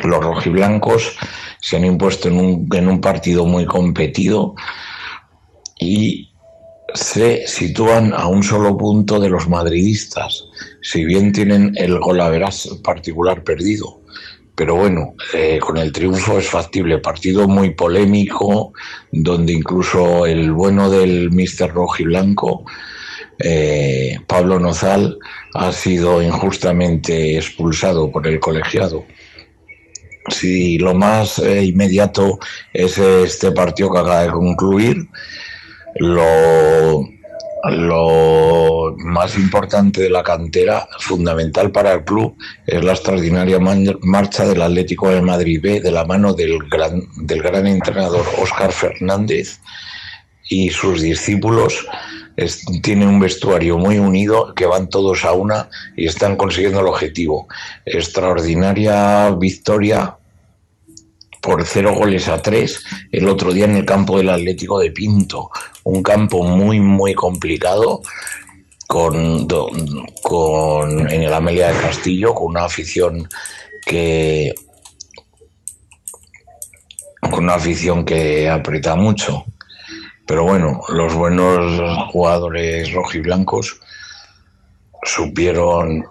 Los 0.03 0.23
rojiblancos 0.23 1.17
se 1.61 1.77
han 1.77 1.85
impuesto 1.85 2.29
en 2.29 2.37
un, 2.37 2.67
en 2.73 2.87
un 2.87 3.01
partido 3.01 3.45
muy 3.45 3.65
competido 3.65 4.55
y 5.79 6.28
se 6.93 7.47
sitúan 7.47 8.13
a 8.13 8.27
un 8.27 8.43
solo 8.43 8.77
punto 8.77 9.19
de 9.19 9.29
los 9.29 9.47
madridistas, 9.47 10.45
si 10.81 11.05
bien 11.05 11.31
tienen 11.31 11.73
el 11.75 11.99
golaveras 11.99 12.67
particular 12.83 13.43
perdido. 13.43 14.01
Pero 14.55 14.75
bueno, 14.75 15.13
eh, 15.33 15.57
con 15.59 15.77
el 15.77 15.93
triunfo 15.93 16.37
es 16.37 16.49
factible. 16.49 16.97
Partido 16.97 17.47
muy 17.47 17.69
polémico, 17.69 18.73
donde 19.09 19.53
incluso 19.53 20.25
el 20.25 20.51
bueno 20.51 20.89
del 20.89 21.31
Mister 21.31 21.71
Rojiblanco, 21.71 22.65
eh, 23.39 24.17
Pablo 24.27 24.59
Nozal, 24.59 25.17
ha 25.53 25.71
sido 25.71 26.21
injustamente 26.21 27.37
expulsado 27.37 28.11
por 28.11 28.27
el 28.27 28.41
colegiado. 28.41 29.05
Si 30.27 30.77
lo 30.77 30.93
más 30.93 31.39
eh, 31.39 31.63
inmediato 31.63 32.37
es 32.73 32.97
este 32.97 33.53
partido 33.53 33.91
que 33.91 33.99
acaba 33.99 34.23
de 34.23 34.31
concluir, 34.31 35.07
lo, 35.95 37.07
lo 37.69 38.95
más 38.97 39.35
importante 39.37 40.01
de 40.01 40.09
la 40.09 40.23
cantera, 40.23 40.87
fundamental 40.99 41.71
para 41.71 41.93
el 41.93 42.03
club, 42.03 42.35
es 42.65 42.83
la 42.83 42.93
extraordinaria 42.93 43.59
marcha 43.59 44.45
del 44.45 44.61
Atlético 44.61 45.09
de 45.09 45.21
Madrid 45.21 45.59
B 45.61 45.81
de 45.81 45.91
la 45.91 46.05
mano 46.05 46.33
del 46.33 46.57
gran, 46.69 47.01
del 47.17 47.41
gran 47.41 47.67
entrenador 47.67 48.25
Óscar 48.41 48.71
Fernández 48.71 49.59
y 50.47 50.69
sus 50.69 51.01
discípulos. 51.01 51.85
Es- 52.37 52.63
tienen 52.81 53.09
un 53.09 53.19
vestuario 53.19 53.77
muy 53.77 53.99
unido 53.99 54.53
que 54.55 54.65
van 54.65 54.87
todos 54.89 55.25
a 55.25 55.33
una 55.33 55.69
y 55.97 56.07
están 56.07 56.37
consiguiendo 56.37 56.79
el 56.79 56.87
objetivo. 56.87 57.47
Extraordinaria 57.85 59.29
victoria 59.31 60.15
por 61.41 61.65
cero 61.65 61.93
goles 61.95 62.27
a 62.27 62.41
tres 62.41 62.83
el 63.11 63.27
otro 63.27 63.53
día 63.53 63.65
en 63.65 63.75
el 63.75 63.85
campo 63.85 64.17
del 64.17 64.29
Atlético 64.29 64.79
de 64.79 64.91
Pinto. 64.91 65.49
Un 65.83 66.03
campo 66.03 66.43
muy, 66.43 66.79
muy 66.79 67.13
complicado 67.13 68.01
con, 68.87 69.47
con 70.21 71.09
en 71.11 71.23
el 71.23 71.33
Amelia 71.33 71.71
de 71.71 71.79
Castillo, 71.79 72.33
con 72.33 72.47
una 72.47 72.65
afición 72.65 73.27
que 73.85 74.53
con 77.21 77.43
una 77.43 77.55
afición 77.55 78.05
que 78.05 78.49
aprieta 78.49 78.95
mucho. 78.95 79.45
Pero 80.25 80.43
bueno, 80.43 80.81
los 80.89 81.13
buenos 81.13 81.81
jugadores 82.11 82.91
rojiblancos 82.93 83.79
supieron 85.03 86.05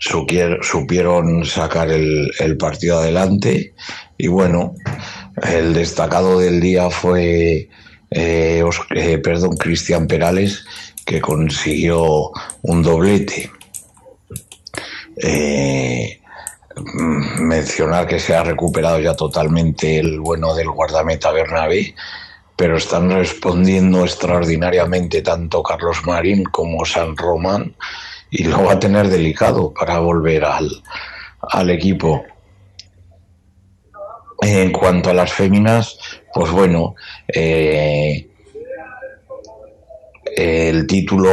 supieron 0.00 1.44
sacar 1.44 1.90
el, 1.90 2.56
partido 2.58 2.98
adelante 2.98 3.74
y 4.16 4.28
bueno, 4.28 4.74
el 5.42 5.74
destacado 5.74 6.38
del 6.38 6.60
día 6.60 6.90
fue 6.90 7.68
eh, 8.10 8.64
eh, 8.96 9.18
perdón, 9.18 9.56
Cristian 9.56 10.06
Perales 10.06 10.64
que 11.04 11.20
consiguió 11.20 12.30
un 12.62 12.82
doblete. 12.82 13.50
Eh, 15.22 16.20
mencionar 17.40 18.06
que 18.06 18.18
se 18.18 18.34
ha 18.34 18.42
recuperado 18.42 19.00
ya 19.00 19.14
totalmente 19.14 19.98
el 19.98 20.18
bueno 20.20 20.54
del 20.54 20.70
guardameta 20.70 21.30
Bernabé, 21.30 21.94
pero 22.56 22.78
están 22.78 23.10
respondiendo 23.10 24.02
extraordinariamente 24.04 25.20
tanto 25.20 25.62
Carlos 25.62 25.98
Marín 26.06 26.44
como 26.44 26.86
San 26.86 27.16
Román 27.16 27.74
y 28.30 28.44
lo 28.44 28.64
va 28.64 28.72
a 28.74 28.78
tener 28.78 29.08
delicado 29.08 29.72
para 29.72 29.98
volver 29.98 30.44
al, 30.44 30.70
al 31.40 31.70
equipo. 31.70 32.24
En 34.42 34.72
cuanto 34.72 35.10
a 35.10 35.14
las 35.14 35.32
féminas, 35.32 35.98
pues 36.32 36.50
bueno, 36.50 36.94
eh, 37.28 38.26
el 40.36 40.86
título, 40.86 41.30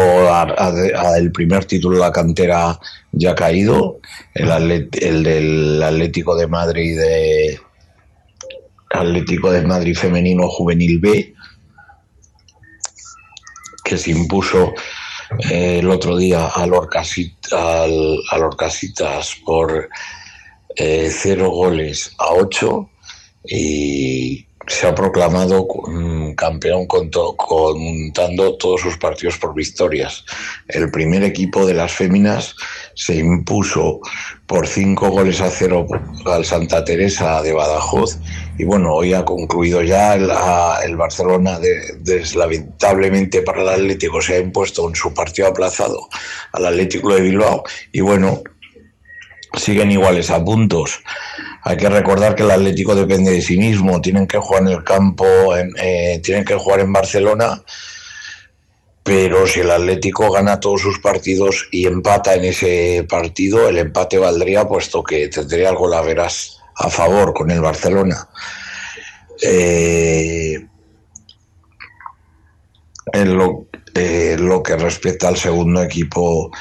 el 1.16 1.32
primer 1.32 1.64
título 1.66 1.98
de 1.98 2.02
la 2.02 2.12
cantera 2.12 2.78
ya 3.14 3.32
ha 3.32 3.36
caído, 3.36 4.00
el, 4.34 4.50
atlet- 4.50 5.02
el 5.02 5.24
del 5.24 5.82
Atlético 5.84 6.36
de 6.36 6.48
Madrid 6.48 7.00
de 7.00 7.60
Atlético 8.90 9.52
de 9.52 9.62
Madrid 9.62 9.96
femenino 9.96 10.50
juvenil 10.50 11.00
B, 11.00 11.34
que 13.86 13.98
se 13.98 14.12
impuso 14.12 14.74
eh, 15.52 15.80
el 15.80 15.90
otro 15.90 16.18
día 16.18 16.48
al, 16.48 16.72
Orcasit- 16.72 17.54
al, 17.54 18.20
por 19.46 19.90
eh, 20.76 21.10
cero 21.12 21.50
goles 21.50 22.14
a 22.18 22.34
ocho 22.34 22.90
y 23.44 24.46
se 24.68 24.86
ha 24.86 24.94
proclamado 24.94 25.66
campeón 26.36 26.86
contando 26.88 28.58
todos 28.58 28.82
sus 28.82 28.98
partidos 28.98 29.38
por 29.38 29.56
victorias. 29.56 30.26
El 30.68 30.92
primer 30.92 31.24
equipo 31.24 31.66
de 31.66 31.74
las 31.74 31.94
féminas 31.94 32.54
se 32.98 33.16
impuso 33.16 34.00
por 34.48 34.68
cinco 34.68 35.10
goles 35.12 35.40
a 35.40 35.52
cero 35.52 35.86
al 36.26 36.44
Santa 36.44 36.84
Teresa 36.84 37.44
de 37.44 37.54
Badajoz. 37.54 38.18
Y 38.58 38.64
bueno, 38.64 38.92
hoy 38.92 39.14
ha 39.14 39.24
concluido 39.24 39.84
ya 39.84 40.16
el, 40.16 40.32
el 40.84 40.98
Barcelona, 40.98 41.60
de, 41.60 41.76
deslamentablemente 42.00 43.44
para 43.44 43.62
el 43.62 43.70
Atlético, 43.70 44.20
se 44.20 44.36
ha 44.36 44.40
impuesto 44.40 44.90
en 44.90 44.96
su 44.96 45.14
partido 45.14 45.48
aplazado 45.48 46.10
al 46.54 46.66
Atlético 46.66 47.14
de 47.14 47.22
Bilbao. 47.22 47.64
Y 47.92 48.02
bueno, 48.02 48.42
siguen 49.54 49.92
iguales 49.92 50.32
a 50.32 50.44
puntos. 50.44 51.00
Hay 51.64 51.78
que 51.78 51.90
recordar 51.90 52.34
que 52.34 52.44
el 52.44 52.52
Atlético 52.52 52.96
depende 52.96 53.32
de 53.32 53.42
sí 53.44 53.58
mismo, 53.58 54.02
tienen 54.02 54.26
que 54.26 54.40
jugar 54.40 54.64
en 54.64 54.70
el 54.70 54.84
campo, 54.84 55.56
en- 55.56 55.72
eh, 55.80 56.20
tienen 56.24 56.46
que 56.46 56.56
jugar 56.56 56.80
en 56.80 56.92
Barcelona, 56.94 57.62
pero 59.08 59.48
si 59.48 59.62
el 59.62 59.72
Atlético 59.72 60.30
gana 60.30 60.60
todos 60.60 60.82
sus 60.82 61.00
partidos 61.00 61.70
y 61.72 61.88
empata 61.88 62.36
en 62.36 62.44
ese 62.44 63.06
partido, 63.10 63.70
el 63.70 63.78
empate 63.78 64.18
valdría 64.18 64.68
puesto 64.68 65.02
que 65.02 65.30
tendría 65.30 65.70
algo 65.70 65.88
la 65.88 66.02
verás 66.02 66.60
a 66.76 66.90
favor 66.90 67.34
con 67.34 67.50
el 67.50 67.62
Barcelona. 67.62 68.28
Eh, 69.42 70.56
en 73.14 73.38
lo, 73.38 73.68
eh, 73.96 74.36
lo 74.38 74.62
que 74.62 74.76
respecta 74.76 75.30
al 75.30 75.38
segundo 75.38 75.82
equipo 75.82 76.52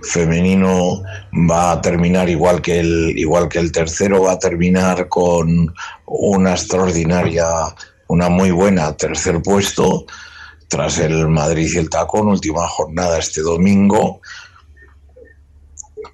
femenino 0.00 1.02
va 1.50 1.72
a 1.72 1.80
terminar 1.80 2.28
igual 2.28 2.62
que 2.62 2.78
el 2.78 3.18
igual 3.18 3.48
que 3.48 3.58
el 3.58 3.72
tercero 3.72 4.22
va 4.22 4.32
a 4.34 4.38
terminar 4.38 5.08
con 5.08 5.74
una 6.06 6.52
extraordinaria 6.52 7.44
una 8.06 8.28
muy 8.28 8.52
buena 8.52 8.96
tercer 8.96 9.42
puesto 9.42 10.06
tras 10.68 10.98
el 10.98 11.28
Madrid 11.28 11.70
y 11.74 11.78
el 11.78 11.90
Tacón 11.90 12.28
última 12.28 12.68
jornada 12.68 13.18
este 13.18 13.40
domingo. 13.40 14.20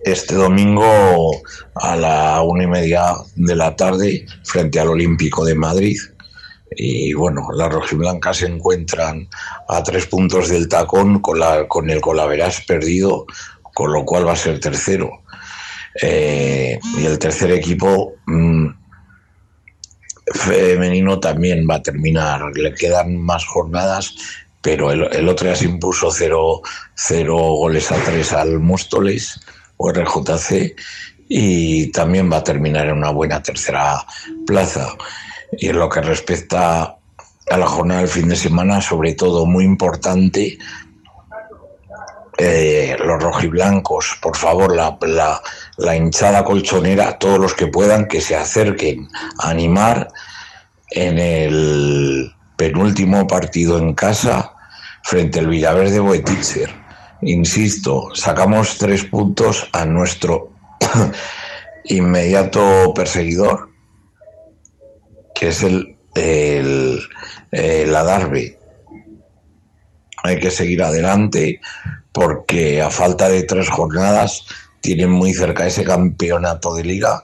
Este 0.05 0.35
domingo 0.35 1.31
a 1.75 1.97
la 1.97 2.41
una 2.43 2.65
y 2.65 2.67
media 2.67 3.15
de 3.37 3.57
la 3.57 3.75
tarde 3.75 4.27
frente 4.45 4.79
al 4.79 4.89
Olímpico 4.89 5.45
de 5.45 5.55
Madrid. 5.55 5.99
Y 6.77 7.13
bueno, 7.15 7.49
las 7.55 7.73
rojiblancas 7.73 8.39
se 8.39 8.47
encuentran 8.47 9.29
a 9.69 9.83
tres 9.83 10.07
puntos 10.07 10.49
del 10.49 10.69
tacón 10.69 11.21
con, 11.21 11.39
la, 11.39 11.69
con 11.69 11.91
el 11.91 12.01
colaveras 12.01 12.63
perdido, 12.63 13.27
con 13.75 13.93
lo 13.93 14.05
cual 14.05 14.27
va 14.27 14.33
a 14.33 14.37
ser 14.37 14.61
tercero. 14.61 15.23
Eh, 16.01 16.79
y 16.99 17.07
el 17.07 17.19
tercer 17.19 17.53
equipo 17.53 18.15
mm, 18.27 18.67
femenino 20.33 21.21
también 21.21 21.67
va 21.69 21.77
a 21.77 21.83
terminar, 21.83 22.43
le 22.57 22.75
quedan 22.75 23.17
más 23.17 23.45
jornadas, 23.47 24.15
pero 24.65 24.91
el, 24.91 25.29
otro 25.29 25.47
ya 25.47 25.55
se 25.55 25.67
impuso 25.67 26.11
cero, 26.11 26.63
cero 26.95 27.37
goles 27.37 27.93
a 27.93 27.97
tres 27.97 28.33
al 28.33 28.61
Móstoles 28.61 29.39
o 29.77 29.93
RJC 29.93 30.75
y 31.29 31.93
también 31.93 32.33
va 32.33 32.39
a 32.39 32.45
terminar 32.45 32.87
en 32.87 32.97
una 32.97 33.11
buena 33.11 33.43
tercera 33.43 34.03
plaza. 34.47 34.89
Y 35.53 35.69
en 35.69 35.79
lo 35.79 35.91
que 35.91 36.01
respecta 36.01 36.97
a 37.51 37.59
la 37.59 37.67
jornada 37.67 38.01
del 38.01 38.09
fin 38.09 38.27
de 38.27 38.37
semana, 38.37 38.81
sobre 38.81 39.13
todo 39.13 39.45
muy 39.45 39.65
importante, 39.65 40.57
eh, 42.39 42.97
los 43.05 43.23
rojiblancos, 43.23 44.19
por 44.23 44.35
favor, 44.35 44.75
la, 44.75 44.97
la, 45.03 45.43
la 45.77 45.95
hinchada 45.95 46.43
colchonera, 46.43 47.19
todos 47.19 47.39
los 47.39 47.53
que 47.53 47.67
puedan, 47.67 48.09
que 48.09 48.23
se 48.23 48.35
acerquen 48.35 49.11
a 49.41 49.51
animar 49.51 50.09
en 50.91 51.19
el 51.19 52.33
penúltimo 52.57 53.27
partido 53.27 53.77
en 53.77 53.93
casa 53.93 54.54
frente 55.05 55.39
al 55.39 55.49
Villaverde 55.49 56.01
Boetitzer. 56.01 56.71
Insisto, 57.21 58.09
sacamos 58.15 58.79
tres 58.79 59.05
puntos 59.05 59.69
a 59.73 59.85
nuestro 59.85 60.51
inmediato 61.85 62.93
perseguidor, 62.95 63.71
que 65.35 65.49
es 65.49 65.63
el, 65.63 65.97
el, 66.15 67.01
el. 67.53 67.97
Hay 70.23 70.39
que 70.41 70.51
seguir 70.51 70.83
adelante 70.83 71.61
porque 72.11 72.81
a 72.81 72.91
falta 72.91 73.29
de 73.29 73.43
tres 73.43 73.69
jornadas 73.69 74.47
tienen 74.81 75.11
muy 75.11 75.35
cerca 75.35 75.67
ese 75.67 75.85
campeonato 75.85 76.75
de 76.75 76.85
liga 76.85 77.23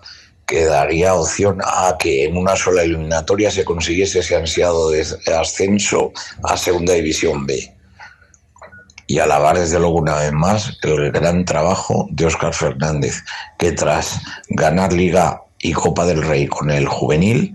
que 0.51 0.64
daría 0.64 1.14
opción 1.14 1.61
a 1.64 1.96
que 1.96 2.24
en 2.24 2.36
una 2.36 2.57
sola 2.57 2.82
eliminatoria 2.82 3.53
se 3.53 3.64
consiguiese 3.64 4.18
ese 4.18 4.34
ansiado 4.34 4.90
ascenso 5.38 6.12
a 6.42 6.57
Segunda 6.57 6.94
División 6.94 7.46
B. 7.46 7.72
Y 9.07 9.20
alabar 9.20 9.57
desde 9.57 9.78
luego 9.78 9.98
una 9.98 10.16
vez 10.16 10.32
más 10.32 10.76
el 10.82 11.12
gran 11.12 11.44
trabajo 11.44 12.09
de 12.11 12.26
Óscar 12.26 12.53
Fernández, 12.53 13.22
que 13.59 13.70
tras 13.70 14.20
ganar 14.48 14.92
Liga 14.92 15.40
y 15.61 15.72
Copa 15.72 16.05
del 16.05 16.20
Rey 16.20 16.48
con 16.48 16.68
el 16.72 16.88
juvenil, 16.88 17.55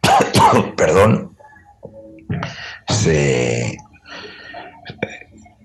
perdón, 0.78 1.36
se, 2.88 3.76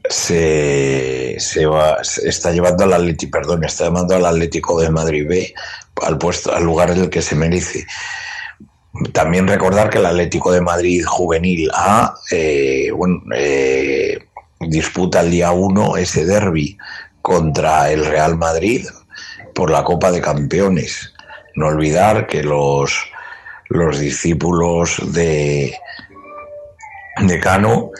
se, 0.09 1.35
se, 1.39 1.65
va, 1.67 2.03
se 2.03 2.27
está 2.27 2.51
llevando 2.51 2.83
al 2.83 2.93
Atlético, 2.93 3.31
perdón, 3.39 3.63
está 3.63 3.85
llevando 3.85 4.15
al 4.15 4.25
Atlético 4.25 4.79
de 4.81 4.89
Madrid 4.89 5.27
B 5.27 5.53
al 6.01 6.17
puesto, 6.17 6.53
al 6.53 6.63
lugar 6.63 6.89
en 6.89 7.01
el 7.01 7.09
que 7.09 7.21
se 7.21 7.35
merece. 7.35 7.85
También 9.13 9.47
recordar 9.47 9.89
que 9.89 9.99
el 9.99 10.07
Atlético 10.07 10.51
de 10.51 10.61
Madrid 10.61 11.05
Juvenil 11.05 11.69
A 11.73 12.15
eh, 12.31 12.89
bueno, 12.91 13.21
eh, 13.35 14.17
disputa 14.59 15.21
el 15.21 15.31
día 15.31 15.51
1 15.51 15.97
ese 15.97 16.25
derby 16.25 16.77
contra 17.21 17.91
el 17.91 18.05
Real 18.05 18.35
Madrid 18.35 18.87
por 19.53 19.69
la 19.69 19.83
Copa 19.83 20.11
de 20.11 20.21
Campeones. 20.21 21.13
No 21.55 21.67
olvidar 21.67 22.25
que 22.25 22.43
los, 22.43 22.93
los 23.67 23.99
discípulos 23.99 24.99
de, 25.13 25.75
de 27.21 27.39
Cano 27.39 27.91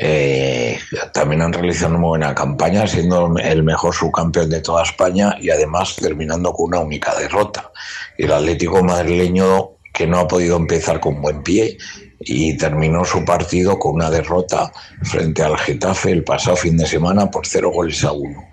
eh, 0.00 0.78
también 1.12 1.42
han 1.42 1.52
realizado 1.52 1.96
una 1.96 2.06
buena 2.06 2.34
campaña, 2.34 2.86
siendo 2.86 3.34
el 3.36 3.64
mejor 3.64 3.92
subcampeón 3.92 4.48
de 4.48 4.60
toda 4.60 4.84
España 4.84 5.36
y 5.40 5.50
además 5.50 5.96
terminando 5.96 6.52
con 6.52 6.68
una 6.68 6.78
única 6.78 7.14
derrota. 7.16 7.72
El 8.16 8.30
Atlético 8.30 8.84
madrileño, 8.84 9.70
que 9.92 10.06
no 10.06 10.20
ha 10.20 10.28
podido 10.28 10.56
empezar 10.56 11.00
con 11.00 11.20
buen 11.20 11.42
pie 11.42 11.76
y 12.20 12.56
terminó 12.56 13.04
su 13.04 13.24
partido 13.24 13.76
con 13.76 13.96
una 13.96 14.08
derrota 14.08 14.70
frente 15.02 15.42
al 15.42 15.58
Getafe 15.58 16.12
el 16.12 16.22
pasado 16.22 16.56
fin 16.56 16.76
de 16.76 16.86
semana 16.86 17.28
por 17.28 17.44
cero 17.44 17.72
goles 17.74 18.04
a 18.04 18.12
uno. 18.12 18.44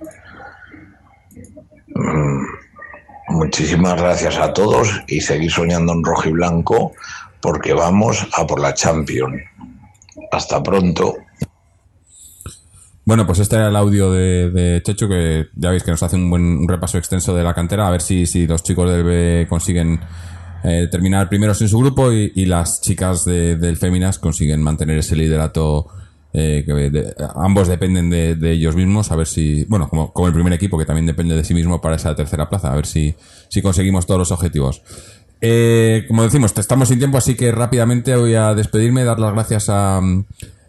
Mm, 1.93 2.45
muchísimas 3.29 4.01
gracias 4.01 4.37
a 4.39 4.51
todos 4.51 4.89
y 5.07 5.21
seguir 5.21 5.51
soñando 5.51 5.93
en 5.93 6.03
rojo 6.03 6.27
y 6.27 6.31
blanco 6.31 6.93
porque 7.39 7.73
vamos 7.73 8.27
a 8.33 8.47
por 8.47 8.59
la 8.59 8.73
Champions. 8.73 9.43
Hasta 10.31 10.63
pronto. 10.63 11.15
Bueno, 13.05 13.27
pues 13.27 13.37
este 13.39 13.55
era 13.55 13.67
el 13.67 13.75
audio 13.75 14.11
de, 14.11 14.49
de 14.49 14.81
Checho, 14.81 15.07
que 15.07 15.47
ya 15.55 15.69
veis 15.69 15.83
que 15.83 15.91
nos 15.91 16.01
hace 16.01 16.15
un 16.15 16.27
buen 16.29 16.67
repaso 16.67 16.97
extenso 16.97 17.35
de 17.35 17.43
la 17.43 17.53
cantera, 17.53 17.87
a 17.87 17.91
ver 17.91 18.01
si, 18.01 18.25
si 18.25 18.47
los 18.47 18.63
chicos 18.63 18.89
del 18.91 19.03
B 19.03 19.45
consiguen 19.47 19.99
eh, 20.63 20.87
terminar 20.89 21.29
primeros 21.29 21.61
en 21.61 21.69
su 21.69 21.77
grupo 21.77 22.11
y, 22.11 22.45
las 22.45 22.81
chicas 22.81 23.23
de- 23.25 23.57
del 23.57 23.77
Féminas 23.77 24.17
consiguen 24.17 24.61
mantener 24.63 24.97
ese 24.97 25.15
liderato. 25.15 25.87
eh, 26.37 26.63
que 26.65 27.13
ambos 27.35 27.67
dependen 27.69 28.09
de, 28.09 28.51
ellos 28.51 28.75
mismos, 28.75 29.09
a 29.11 29.15
ver 29.15 29.25
si, 29.27 29.63
bueno, 29.69 29.87
como, 29.87 30.11
como 30.11 30.27
el 30.27 30.33
primer 30.33 30.51
equipo 30.51 30.77
que 30.77 30.83
también 30.83 31.05
depende 31.05 31.33
de 31.33 31.45
sí 31.45 31.53
mismo 31.53 31.79
para 31.79 31.95
esa 31.95 32.13
tercera 32.13 32.49
plaza, 32.49 32.73
a 32.73 32.75
ver 32.75 32.85
si, 32.87 33.15
si 33.47 33.61
conseguimos 33.61 34.05
todos 34.05 34.17
los 34.19 34.31
objetivos. 34.33 34.81
Eh, 35.39 36.03
como 36.09 36.23
decimos, 36.23 36.51
estamos 36.57 36.89
sin 36.89 36.97
tiempo, 36.97 37.17
así 37.19 37.35
que 37.35 37.53
rápidamente 37.53 38.13
voy 38.17 38.33
a 38.35 38.53
despedirme, 38.53 39.05
dar 39.05 39.17
las 39.19 39.31
gracias 39.33 39.69
a, 39.69 40.01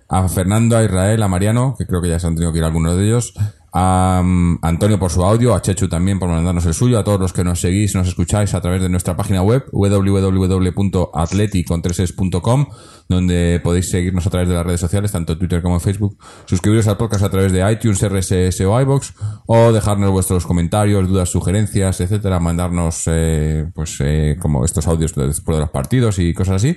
a 0.09 0.29
Fernando, 0.29 0.77
a 0.77 0.85
Israel, 0.85 1.23
a 1.23 1.29
Mariano, 1.29 1.75
que 1.79 1.87
creo 1.87 2.01
que 2.01 2.09
ya 2.09 2.19
se 2.19 2.27
han 2.27 2.35
tenido 2.35 2.53
que 2.53 2.59
ir 2.59 2.65
algunos 2.65 2.97
de 2.97 3.07
ellos, 3.07 3.35
a, 3.79 4.23
um, 4.25 4.59
Antonio 4.63 4.99
por 4.99 5.11
su 5.11 5.23
audio, 5.23 5.55
a 5.55 5.61
Chechu 5.61 5.87
también 5.89 6.19
por 6.19 6.31
mandarnos 6.31 6.65
el 6.65 6.73
suyo, 6.73 6.99
a 6.99 7.05
todos 7.05 7.21
los 7.21 7.35
que 7.35 7.45
nos 7.45 7.61
seguís, 7.61 7.95
nos 7.95 8.09
escucháis 8.09 8.55
a 8.55 8.63
través 8.63 8.81
de 8.81 8.89
nuestra 8.89 9.15
página 9.17 9.43
web 9.43 9.67
www.atleticontreses.com 9.71 12.67
donde 13.09 13.61
podéis 13.63 13.89
seguirnos 13.91 14.27
a 14.27 14.31
través 14.31 14.49
de 14.49 14.55
las 14.55 14.65
redes 14.65 14.81
sociales, 14.81 15.13
tanto 15.13 15.37
Twitter 15.39 15.61
como 15.63 15.79
Facebook, 15.79 16.19
suscribiros 16.47 16.89
al 16.89 16.97
podcast 16.97 17.23
a 17.25 17.31
través 17.31 17.53
de 17.53 17.71
iTunes, 17.71 18.03
RSS 18.03 18.63
o 18.63 18.81
iBox, 18.81 19.13
o 19.47 19.71
dejarnos 19.73 20.11
vuestros 20.11 20.45
comentarios, 20.47 21.07
dudas, 21.07 21.29
sugerencias, 21.29 22.01
etcétera, 22.01 22.41
mandarnos 22.41 23.03
eh, 23.07 23.71
pues 23.75 23.99
eh, 24.01 24.37
como 24.41 24.65
estos 24.65 24.89
audios 24.89 25.15
de 25.15 25.27
los 25.27 25.43
partidos 25.71 26.19
y 26.19 26.35
cosas 26.35 26.57
así. 26.57 26.77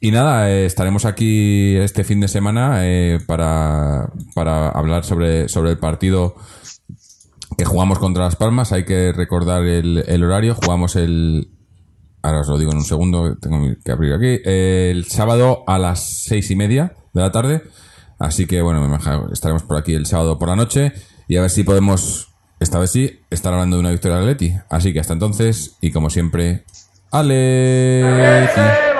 Y 0.00 0.12
nada, 0.12 0.50
eh, 0.50 0.64
estaremos 0.64 1.04
aquí 1.04 1.76
este 1.76 2.04
fin 2.04 2.20
de 2.20 2.28
semana 2.28 2.86
eh, 2.86 3.18
para, 3.26 4.10
para 4.34 4.68
hablar 4.68 5.04
sobre, 5.04 5.48
sobre 5.48 5.70
el 5.70 5.78
partido 5.78 6.36
que 7.56 7.64
jugamos 7.64 7.98
contra 7.98 8.24
Las 8.24 8.36
Palmas. 8.36 8.72
Hay 8.72 8.84
que 8.84 9.12
recordar 9.12 9.64
el, 9.64 10.04
el 10.06 10.22
horario. 10.22 10.54
Jugamos 10.54 10.94
el. 10.94 11.50
Ahora 12.22 12.40
os 12.40 12.48
lo 12.48 12.58
digo 12.58 12.70
en 12.70 12.78
un 12.78 12.84
segundo, 12.84 13.36
tengo 13.36 13.60
que 13.84 13.92
abrir 13.92 14.12
aquí. 14.12 14.40
El 14.44 15.04
sábado 15.06 15.64
a 15.66 15.78
las 15.78 16.22
seis 16.24 16.50
y 16.50 16.56
media 16.56 16.94
de 17.12 17.20
la 17.20 17.32
tarde. 17.32 17.62
Así 18.18 18.46
que 18.46 18.60
bueno, 18.60 18.98
estaremos 19.32 19.62
por 19.62 19.76
aquí 19.76 19.94
el 19.94 20.06
sábado 20.06 20.38
por 20.38 20.48
la 20.48 20.56
noche. 20.56 20.92
Y 21.26 21.36
a 21.36 21.40
ver 21.40 21.50
si 21.50 21.64
podemos, 21.64 22.28
esta 22.60 22.78
vez 22.78 22.90
sí, 22.90 23.20
estar 23.30 23.52
hablando 23.52 23.76
de 23.76 23.80
una 23.80 23.90
victoria 23.90 24.18
de 24.18 24.22
Atleti. 24.22 24.54
Así 24.70 24.92
que 24.92 25.00
hasta 25.00 25.12
entonces, 25.12 25.76
y 25.80 25.90
como 25.90 26.10
siempre, 26.10 26.64
Atleti. 27.10 28.97